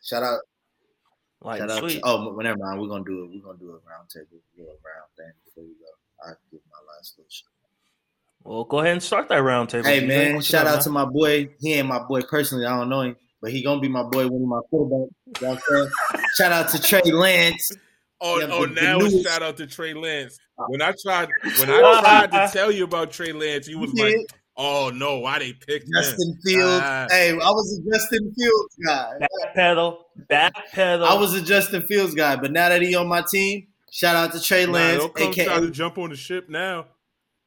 [0.00, 0.40] Shout out,
[1.44, 1.88] Like shout out.
[1.90, 2.80] To, oh, well, never mind.
[2.80, 3.30] We're gonna do it.
[3.34, 6.24] We're gonna do a round table, do a round thing before we go.
[6.24, 7.48] I give my last little shit.
[8.44, 9.86] Well, go ahead and start that round table.
[9.86, 10.82] Hey man, What shout out man?
[10.84, 11.48] to my boy.
[11.60, 12.66] He ain't my boy personally.
[12.66, 15.08] I don't know him, but he gonna be my boy when he my quarterback.
[15.40, 16.24] You know what I'm saying?
[16.36, 17.72] shout out to Trey Lance.
[18.20, 18.66] Oh, Yeah, oh!
[18.66, 20.38] the- the now it's newest- shout out to Trey Lance.
[20.68, 21.28] When I tried,
[21.58, 24.26] when I tried to tell you about Trey Lance, you was You like, did.
[24.56, 26.82] "Oh no, why they picked him?" Justin Fields.
[26.84, 27.06] Ah.
[27.10, 29.18] hey, I was a Justin Fields guy.
[29.18, 31.06] Back pedal, back pedal.
[31.06, 34.32] I was a Justin Fields guy, but now that he on my team, shout out
[34.32, 36.86] to Trey Nah, Lance, don't come aka try to jump on the ship now.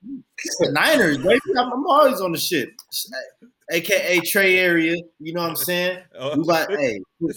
[0.04, 1.18] the Niners.
[1.18, 2.70] Baby, I'm, I'm always on the ship,
[3.72, 4.96] aka Trey area.
[5.20, 6.00] You know what I'm saying?
[6.18, 7.00] Oh, We about hey,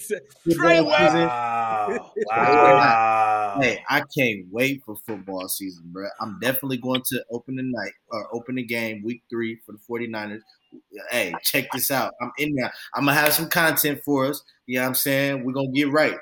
[0.52, 2.12] Trey football Wow.
[2.26, 3.27] wow.
[3.60, 6.08] Hey, I can't wait for football season, bro.
[6.20, 9.78] I'm definitely going to open the night or open the game week three for the
[9.88, 10.40] 49ers.
[11.10, 12.14] Hey, check this out.
[12.20, 12.72] I'm in there.
[12.94, 14.42] I'm gonna have some content for us.
[14.66, 15.44] You know what I'm saying?
[15.44, 16.16] We're gonna get right.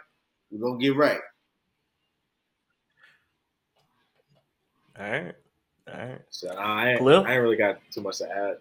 [0.51, 1.21] We're gonna get right.
[4.99, 5.35] All right.
[5.93, 6.21] All right.
[6.31, 8.57] So I, ain't, I ain't really got too much to add.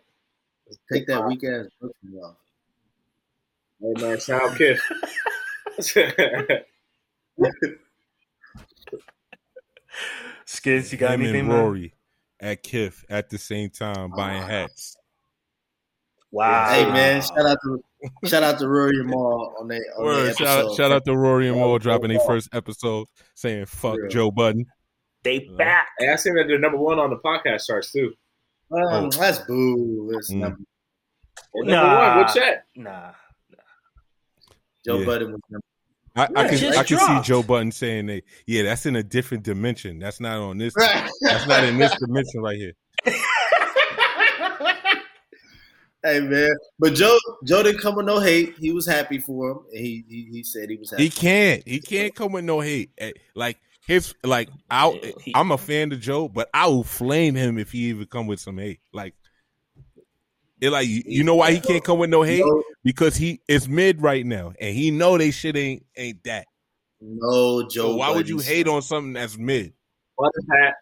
[0.92, 2.36] Take that weak ass Brooklyn off.
[3.82, 4.80] Hey man, shout out Kid.
[10.46, 11.58] Skins, you got Him anything, and man?
[11.58, 11.94] Rory
[12.40, 14.98] at Kif at the same time buying hats.
[16.32, 16.70] Wow.
[16.70, 17.84] Hey man, shout out to
[18.28, 20.76] shout out to Rory and Mal on their on their shout, out, episode.
[20.76, 24.10] shout out to Rory and Yeah, Moore dropping their first episode saying fuck Yeah.
[24.10, 24.66] Joe Budden.
[25.24, 25.88] They back.
[25.98, 28.14] Hey, I seen that they're number one on the podcast charts too.
[28.72, 29.10] Um, Oh.
[29.12, 30.12] That's boo.
[30.18, 30.40] It's Mm.
[30.40, 30.58] number,
[31.54, 32.08] They're number Nah.
[32.10, 32.18] one.
[32.18, 32.66] What's that?
[32.76, 33.12] Nah.
[34.86, 35.06] Joe Yeah.
[35.06, 35.66] Budden was number.
[36.16, 38.24] I, I can I can see Joe Budden saying that.
[38.48, 40.00] Yeah, that's in a different dimension.
[40.00, 40.74] That's not on this.
[40.76, 41.10] Right.
[41.22, 42.74] That's not in this dimension right here.
[46.04, 48.56] hey man, but Joe Joe didn't come with no hate.
[48.58, 49.60] He was happy for him.
[49.74, 51.04] And he, he he said he was happy.
[51.04, 51.68] He can't.
[51.68, 52.92] He can't come with no hate.
[52.98, 57.58] Eh, Like his like I I'm a fan of Joe, but I will flame him
[57.58, 58.80] if he even come with some hate.
[58.94, 59.16] Like
[60.66, 62.44] it like you, you know why he can't come with no hate?
[62.46, 66.48] no, Because he is mid right now and he know they shit ain't ain't that.
[67.02, 67.92] no Joe.
[67.92, 68.52] So why would you Budden.
[68.52, 69.74] hate on something that's mid?
[70.16, 70.74] What is that?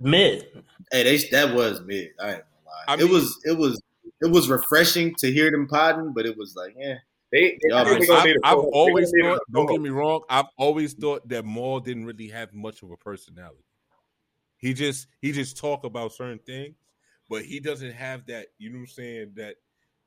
[0.00, 0.46] Mid.
[0.90, 2.10] Hey, they, that was mid.
[2.20, 2.84] I ain't gonna lie.
[2.88, 3.80] I it mean- was it was
[4.20, 6.94] it was refreshing to hear them podding, but it was like, yeah,
[7.32, 9.38] They, they, I think been- they're gonna I've, need a I've always They're gonna need
[9.38, 9.52] thought.
[9.52, 10.20] Don't get me wrong.
[10.28, 13.64] I've always thought that Mal didn't really have much of a personality.
[14.58, 16.76] He just he just talk about certain things,
[17.32, 18.48] but he doesn't have that.
[18.58, 19.32] You know what I'm saying?
[19.36, 19.54] That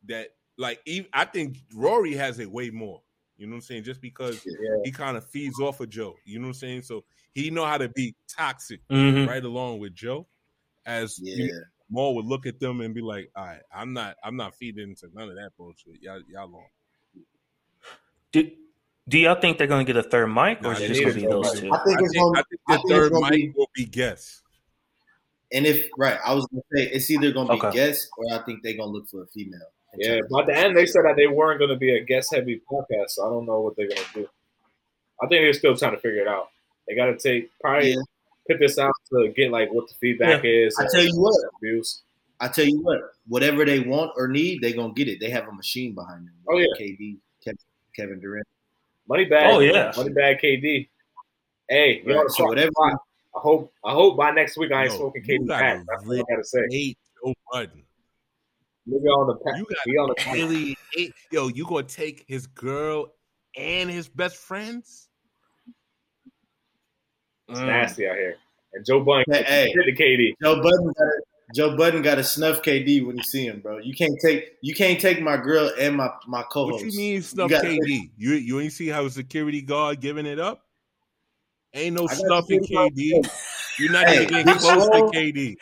[0.07, 3.01] that like even, I think Rory has it way more.
[3.37, 3.83] You know what I'm saying?
[3.83, 4.77] Just because Yeah.
[4.85, 6.15] he kind of feeds off of Joe.
[6.23, 6.81] You know what I'm saying?
[6.83, 7.03] So
[7.33, 9.27] he know how to be toxic Mhm.
[9.27, 10.27] right along with Joe.
[10.85, 11.35] As yeah.
[11.35, 14.35] you know, Mal would look at them and be like, "All right, I'm not I'm
[14.37, 16.01] not feeding into none of that bullshit.
[16.01, 16.67] Y'all y'all long."
[18.31, 18.51] Do,
[19.07, 21.01] do y'all think they're going to get a third mic, or Nah, is it just
[21.01, 21.71] going to be those two?
[21.73, 22.37] I think I think.
[22.37, 24.41] I think I the think third mic be- will be guests.
[25.55, 27.71] And if right, I was gonna say it's either gonna be Okay.
[27.71, 29.59] guests or I think they're gonna look for a female.
[29.97, 32.61] Yeah, by the end they said that they weren't going to be a guest heavy
[32.69, 34.29] podcast, so I don't know what they're going to do.
[35.23, 36.49] I think they're still trying to figure it out.
[36.85, 38.01] They got to take probably Yeah.
[38.45, 40.75] put this out to get like what the feedback is.
[40.77, 41.33] I tell you what.
[41.61, 42.01] reviews.
[42.41, 42.99] I tell you what,
[43.29, 45.21] whatever they want or need, they're gonna get it.
[45.21, 46.33] They have a machine behind them.
[46.49, 46.67] Oh, yeah.
[46.77, 47.57] KD, Kevin,
[47.95, 48.45] Kevin Durant.
[49.07, 49.47] Money bag.
[49.55, 49.93] Oh, yeah.
[49.95, 50.39] money bag.
[50.43, 50.89] KD.
[51.69, 52.71] Hey, Right, know, so so whatever-
[53.35, 55.85] I hope I hope by next week I ain't Yo, smoking you KD gotta back.
[55.89, 56.59] That's what I gotta say.
[56.69, 57.83] Hate Joe Budden.
[58.87, 59.57] Nigga on the pack.
[59.57, 60.33] You got He on the pack.
[60.35, 61.13] really hate.
[61.31, 63.13] Yo, you gonna take his girl
[63.57, 65.09] and his best friends?
[67.49, 67.65] It's Mm.
[67.67, 68.37] nasty out here.
[68.73, 69.71] And Joe Budden Hey, hey.
[69.73, 70.35] hit the KD.
[70.41, 71.21] Joe Budden got to
[71.53, 73.77] Joe Budden got to snuff KD when you see him, bro.
[73.77, 76.83] You can't take you can't take my girl and my my co-host.
[76.83, 78.11] What you mean snuff gotta- KD?
[78.17, 80.64] You you ain't see how a security guard giving it up?
[81.75, 83.25] Ain't no I got snuffing security guard.
[83.25, 83.41] KD.
[83.79, 85.55] You're not Hey, even getting Big close to KD.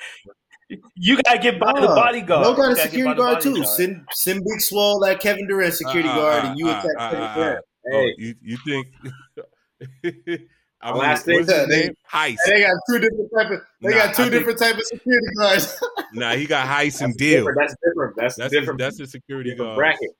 [0.95, 2.43] You got to get by the bodyguard.
[2.43, 3.49] No got a security guard too.
[3.51, 3.75] bodyguard.
[3.75, 6.91] Send send Big Swole like Kevin Durant security Uh, guard, uh, and you uh, attack
[6.97, 7.65] uh, Kevin uh, Durant.
[7.85, 8.87] Oh, Hey, you you think?
[10.81, 11.93] I mean, Last what's thing- his name?
[12.11, 12.37] Heist.
[12.45, 14.85] They got two different type of they Nah, got two I think- different type of
[14.85, 15.83] security guards.
[16.15, 17.39] Nah, he got Heist and that's Deal.
[17.39, 17.57] different.
[17.59, 18.15] That's different.
[18.15, 18.79] That's, That's different.
[18.79, 19.77] His, that's the security guard.
[19.77, 20.11] bracket.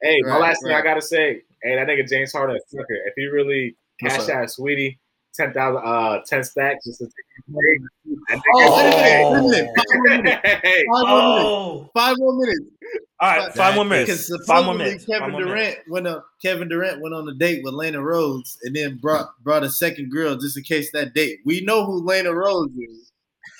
[0.00, 2.86] Hey, my Right, last thing I gotta say, hey, that nigga James Harden, sucker.
[3.06, 4.96] If he really What's cash out Saweetie
[5.34, 7.78] ten thousand, uh, ten stacks just to take his money,
[8.28, 10.40] that Oh, nigga- wait a minute, wait a minute.
[10.62, 11.44] Hey, Five more minutes.
[11.44, 11.90] Oh.
[11.94, 12.60] Five more minutes.
[13.20, 14.10] All right, five more minutes.
[14.28, 15.04] Because Five more supposedly minutes.
[15.06, 15.80] Kevin Five more Durant minutes.
[15.88, 19.62] went on Kevin Durant went on a date with Lena Rhoades and then brought brought
[19.62, 21.38] a second girl just in case that date.
[21.44, 23.12] We know who Lena Rhoades is.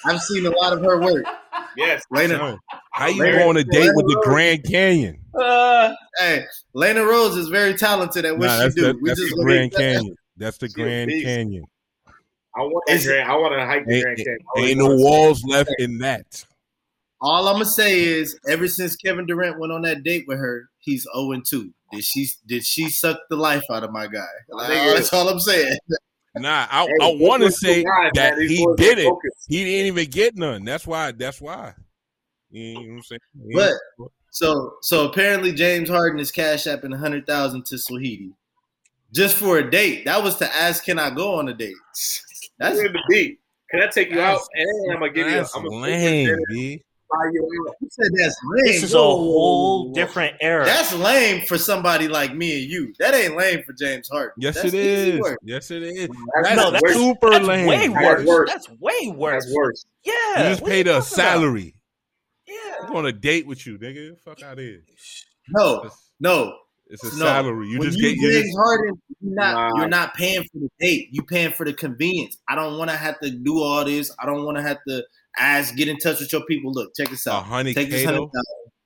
[0.05, 1.25] I've seen a lot of her work.
[1.77, 2.59] yes, Lena, Son,
[2.91, 5.19] how you Larry- go on a date with the Larry- Grand Canyon?
[5.41, 6.45] Uh, hey,
[6.75, 8.83] Lena Rhoades is very talented at what Nah, she that's, do.
[8.83, 10.17] the, we that's just the believe Grand that- Canyon.
[10.43, 11.11] That's the She Grand.
[11.11, 11.65] Canyon.
[12.55, 14.39] I want that Is- Grand, I want to hike the Grand Canyon.
[14.57, 16.45] I ain't no wanna walls left in that.
[17.21, 20.69] All I'm gonna say is, ever since Kevin Durant went on that date with her,
[20.81, 21.73] he's 0 2.
[21.93, 24.27] Did she did she suck the life out of my guy?
[24.51, 25.77] My nigga- that's all I'm saying.
[26.35, 28.49] Nah, I, Hey, I want to say so that man.
[28.49, 29.05] He did it.
[29.05, 29.45] Focused.
[29.49, 30.65] He didn't even get none.
[30.65, 31.13] That's why.
[31.13, 31.75] That's why.
[32.51, 33.21] You know what I'm saying?
[33.53, 33.73] But
[34.31, 38.33] so so apparently James Harden is cash apping a hundred thousand to Saweetie.
[39.13, 40.05] Just for a date.
[40.07, 41.75] That was to ask, can I go on a date?
[41.93, 42.23] That's
[42.59, 43.39] That's the beat.
[43.71, 44.41] Can I take you out?
[44.55, 45.33] That's- And I'm gonna give you.
[45.35, 46.83] that's I'm gonna lame, B.
[47.09, 47.75] fly you out.
[47.81, 48.65] you said that's lame.
[48.67, 50.65] this is a whole different era.
[50.65, 52.93] That's lame for somebody like me and you.
[52.99, 54.33] That ain't lame for James Harden.
[54.39, 55.21] Yes, That's it easy is.
[55.21, 55.39] work.
[55.43, 56.09] Yes, it is.
[56.43, 57.67] That's, No, That's that's- super That's lame.
[57.67, 58.27] way That's worse.
[58.27, 58.51] worse.
[58.51, 59.45] That's way worse.
[59.45, 59.87] That's worse.
[60.05, 60.13] Yeah.
[60.43, 61.05] You just what paid a talking about?
[61.07, 61.75] salary.
[62.47, 62.57] Yeah.
[62.83, 64.19] I'm on a date with you, nigga.
[64.21, 64.83] Fuck out of here.
[65.49, 65.91] No,
[66.21, 66.57] no.
[66.93, 67.25] It's a no.
[67.25, 67.69] salary.
[67.69, 69.81] You when just you get you James just, Harden, you're not Nah.
[69.81, 71.09] you're not paying for the date.
[71.11, 72.37] You paying for the convenience.
[72.49, 74.11] I don't want to have to do all this.
[74.19, 75.03] I don't want to have to
[75.39, 76.73] ask, get in touch with your people.
[76.73, 77.45] Look, check this a out.
[77.45, 78.43] hundred Take this hundred though.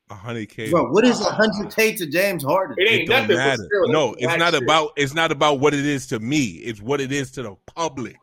[0.09, 0.71] A hundred K.
[0.71, 2.77] Bro, what is a hundred K to James Harden?
[2.79, 3.37] It It ain't don't nothing.
[3.37, 3.65] Matter.
[3.65, 4.63] still, No, it's black not shit.
[4.63, 6.45] about it's not about what it is to me.
[6.45, 8.17] It's what it is to the public.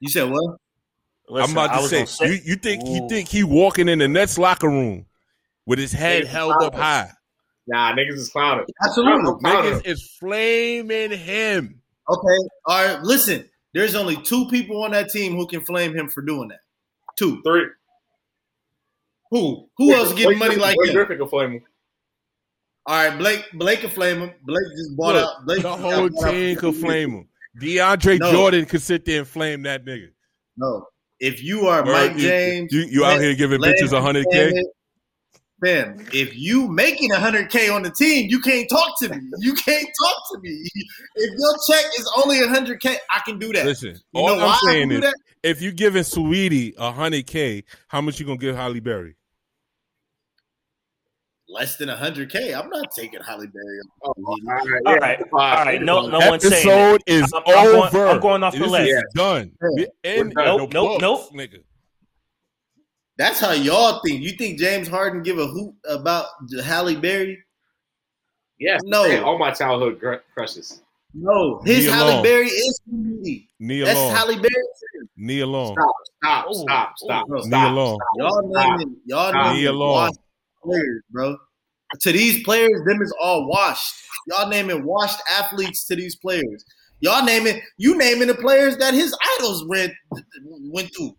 [0.00, 0.56] You said what?
[1.30, 2.90] I'm about to say, say, you, you think Ooh.
[2.94, 5.04] you think he walking in the Nets locker room
[5.66, 7.10] with his head held up high?
[7.68, 8.64] Nah, niggas is clowning.
[8.82, 11.80] Absolutely, niggas is flaming him.
[12.08, 13.02] Okay, all right.
[13.02, 16.60] Listen, there's only two people on that team who can flame him for doing that.
[17.18, 17.66] Two, three.
[19.30, 19.68] Who?
[19.76, 20.92] Who else getting money like that?
[20.94, 21.62] Griffin can flame him.
[22.86, 23.44] All right, Blake.
[23.52, 24.30] Blake can flame him.
[24.42, 25.46] Blake just bought Look, out.
[25.46, 27.28] Blake the whole team could flame him.
[27.60, 28.32] DeAndre no.
[28.32, 30.08] Jordan could sit there and flame that nigga.
[30.56, 30.86] No,
[31.20, 34.64] if you are Mike James, you, you out here giving bitches hundred k.
[35.60, 39.18] Man, if you making hundred k on the team, you can't talk to me.
[39.40, 40.68] You can't talk to me.
[41.16, 43.66] If your check is only hundred k, I can do that.
[43.66, 45.12] Listen, you all I'm saying is,
[45.42, 49.16] if you giving Saweetie hundred k, how much you gonna give Halle Berry?
[51.48, 52.56] less than 100k.
[52.58, 53.80] I'm not taking Halle Berry.
[54.04, 55.82] Oh, all right, all right, all right.
[55.82, 57.90] No, no one's saying episode is I'm, I'm over.
[57.90, 58.90] Going, I'm going off the this list.
[58.90, 59.52] Is done.
[59.76, 59.86] Yeah.
[60.04, 61.32] In, nope, nope, nope.
[61.32, 61.62] Nigga.
[63.18, 64.22] That's how y'all think.
[64.22, 66.26] You think James Harden give a hoot about
[66.64, 67.38] Halle Berry?
[68.58, 68.80] Yes.
[68.84, 69.22] No.
[69.24, 70.00] All my childhood
[70.34, 70.82] crushes.
[71.14, 72.22] No, his Nia Halle Long.
[72.22, 73.48] Berry is me.
[73.58, 74.14] Nia That's Long.
[74.14, 75.08] Halle Berry.
[75.16, 75.74] Nia Long.
[75.74, 77.26] Stop, stop, stop, stop.
[77.30, 77.98] Oh, stop oh, Nia Long.
[78.16, 80.10] Y'all naming, y'all naming Nia Long
[80.62, 81.36] players, bro.
[82.00, 83.94] To these players, them is all washed.
[84.28, 86.64] Y'all naming washed athletes to these players.
[87.00, 89.92] Y'all naming you naming the players that his idols went
[90.44, 91.16] went through.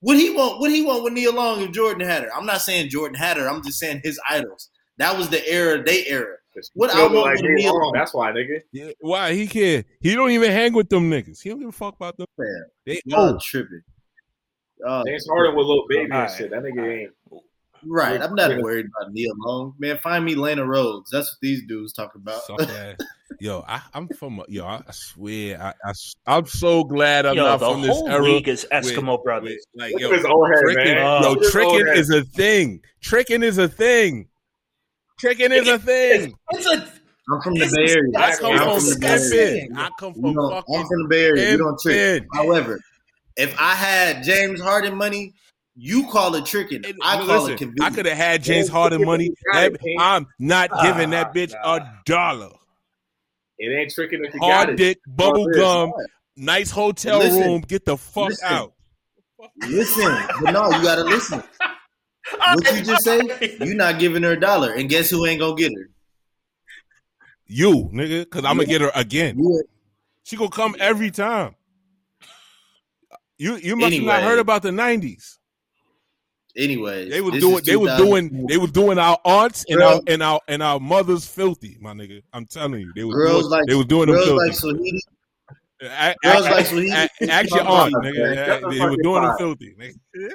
[0.00, 0.60] What he want?
[0.60, 2.34] What he want with Nia Long if Jordan had her?
[2.34, 3.48] I'm not saying Jordan had her.
[3.48, 4.70] I'm just saying his idols.
[4.96, 6.36] That was the era, they era.
[6.74, 7.92] What I want like with Nia Long?
[7.94, 8.60] That's why, nigga.
[8.72, 9.84] Yeah, why he care?
[10.00, 11.42] He don't even hang with them niggas.
[11.42, 12.26] He don't give a fuck about them.
[12.36, 13.82] Man, they all tripping.
[14.86, 16.50] Uh, James Harden with little baby and shit.
[16.50, 17.12] That nigga ain't.
[17.86, 18.20] Right.
[18.20, 19.74] I'm not worried about Nia Long.
[19.78, 21.08] Man, find me Lana Rhoades.
[21.10, 22.42] That's what these dudes talk about.
[23.40, 24.66] yo, I, am from yo.
[24.66, 25.92] I swear, I,
[26.26, 28.22] I am so glad I'm yo, not from this era.
[28.22, 29.66] League is Eskimo with, brothers.
[29.74, 31.22] With, like yo, his old head, tricking, man.
[31.22, 32.82] yo, tricking is a thing.
[33.00, 34.28] Tricking is a thing.
[35.18, 36.34] Tricking is a thing.
[36.50, 36.92] It's a.
[37.32, 38.10] I'm from the Bay Area.
[38.16, 39.76] I come from, from Pimpin.
[39.76, 40.76] I come from fucking.
[40.76, 41.50] I'm from the Bay Area.
[41.52, 42.26] You don't trick.
[42.34, 42.80] However,
[43.36, 45.34] if I had James Harden money,
[45.76, 46.82] you call it tricking.
[47.02, 47.92] I call listen, it convenience.
[47.92, 49.30] I could have had James Harden money.
[49.98, 52.50] I'm not giving ah, that bitch a dollar.
[53.62, 55.92] It ain't tricking if you Hard got dick, bubble gum,
[56.34, 57.60] nice hotel listen, room.
[57.60, 58.72] Get the fuck listen, out.
[59.58, 61.42] Listen, but no, you gotta listen.
[62.38, 63.56] What you just say?
[63.60, 65.90] You not giving her a dollar, and guess who ain't gonna get her?
[67.46, 69.40] You, nigga, because I'm gonna get her again.
[70.22, 71.56] She gonna come every time.
[73.36, 74.12] You you must anyway.
[74.12, 75.38] have not heard about the '90s.
[76.56, 80.22] Anyway, they were doing they were doing they were doing our aunts and our and
[80.22, 82.22] our and our mothers filthy, my nigga.
[82.32, 84.32] I'm telling you, they were girls doing, like they were doing them filthy.
[84.32, 85.00] Like Saweetie.
[85.82, 87.28] I, girls I, like Saweetie.
[87.28, 88.70] Ask your aunt, nigga.
[88.70, 89.74] They were doing them filthy.
[89.78, 90.30] Nigga.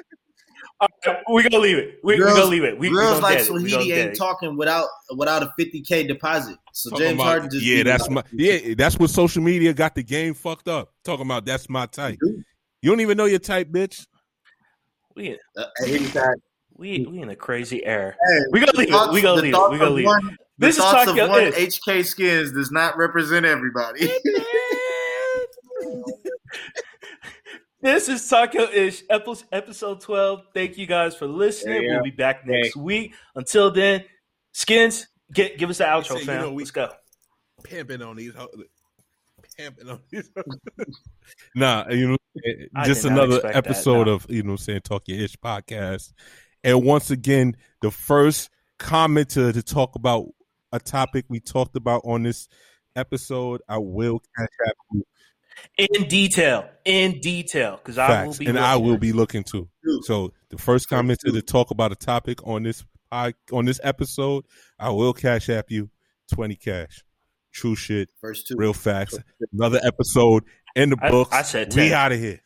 [0.78, 2.00] Right, we gonna leave it.
[2.04, 2.78] We, girls, we gonna leave it.
[2.78, 4.86] We, girls we like Saweetie ain't talking without
[5.16, 6.58] without a 50k deposit.
[6.72, 9.94] So Talking James about, Harden just yeah, that's my yeah, that's what social media got
[9.94, 10.92] the game fucked up.
[11.02, 12.18] Talking about that's my type.
[12.20, 14.06] You don't even know your type, bitch.
[15.16, 15.64] We uh,
[16.76, 18.14] we we in a crazy era.
[18.28, 19.14] Hey, we gonna leave thoughts, it.
[19.14, 19.70] We gonna leave it.
[19.70, 20.38] We gonna leave one, it.
[20.58, 24.10] This is talk of one HK skins does not represent everybody.
[27.80, 30.42] this is Talk Your Ish episode twelve.
[30.52, 31.84] Thank you guys for listening.
[31.84, 32.80] Yeah, we'll be back next hey.
[32.80, 33.14] week.
[33.34, 34.04] Until then,
[34.52, 36.42] skins, get give us the outro, fam.
[36.42, 36.92] You know, Let's go.
[37.64, 38.66] Pimping on these, pimping
[40.10, 40.30] these.
[41.54, 44.12] nah, you know, eh, just another episode that, no.
[44.12, 46.12] of you know saying talk your ish podcast
[46.66, 50.26] and once again the first commenter to talk about
[50.72, 52.48] a topic we talked about on this
[52.96, 55.02] episode i will catch up you.
[55.78, 59.68] in detail in detail because i will be and i will be looking too
[60.02, 64.44] so the first commenter to talk about a topic on this on this episode
[64.78, 65.88] i will cash app you
[66.34, 67.02] 20 cash
[67.56, 69.18] true shit first two real facts
[69.52, 70.44] another episode
[70.76, 71.32] in the books.
[71.32, 71.82] I, I said 10.
[71.82, 72.40] we out of here.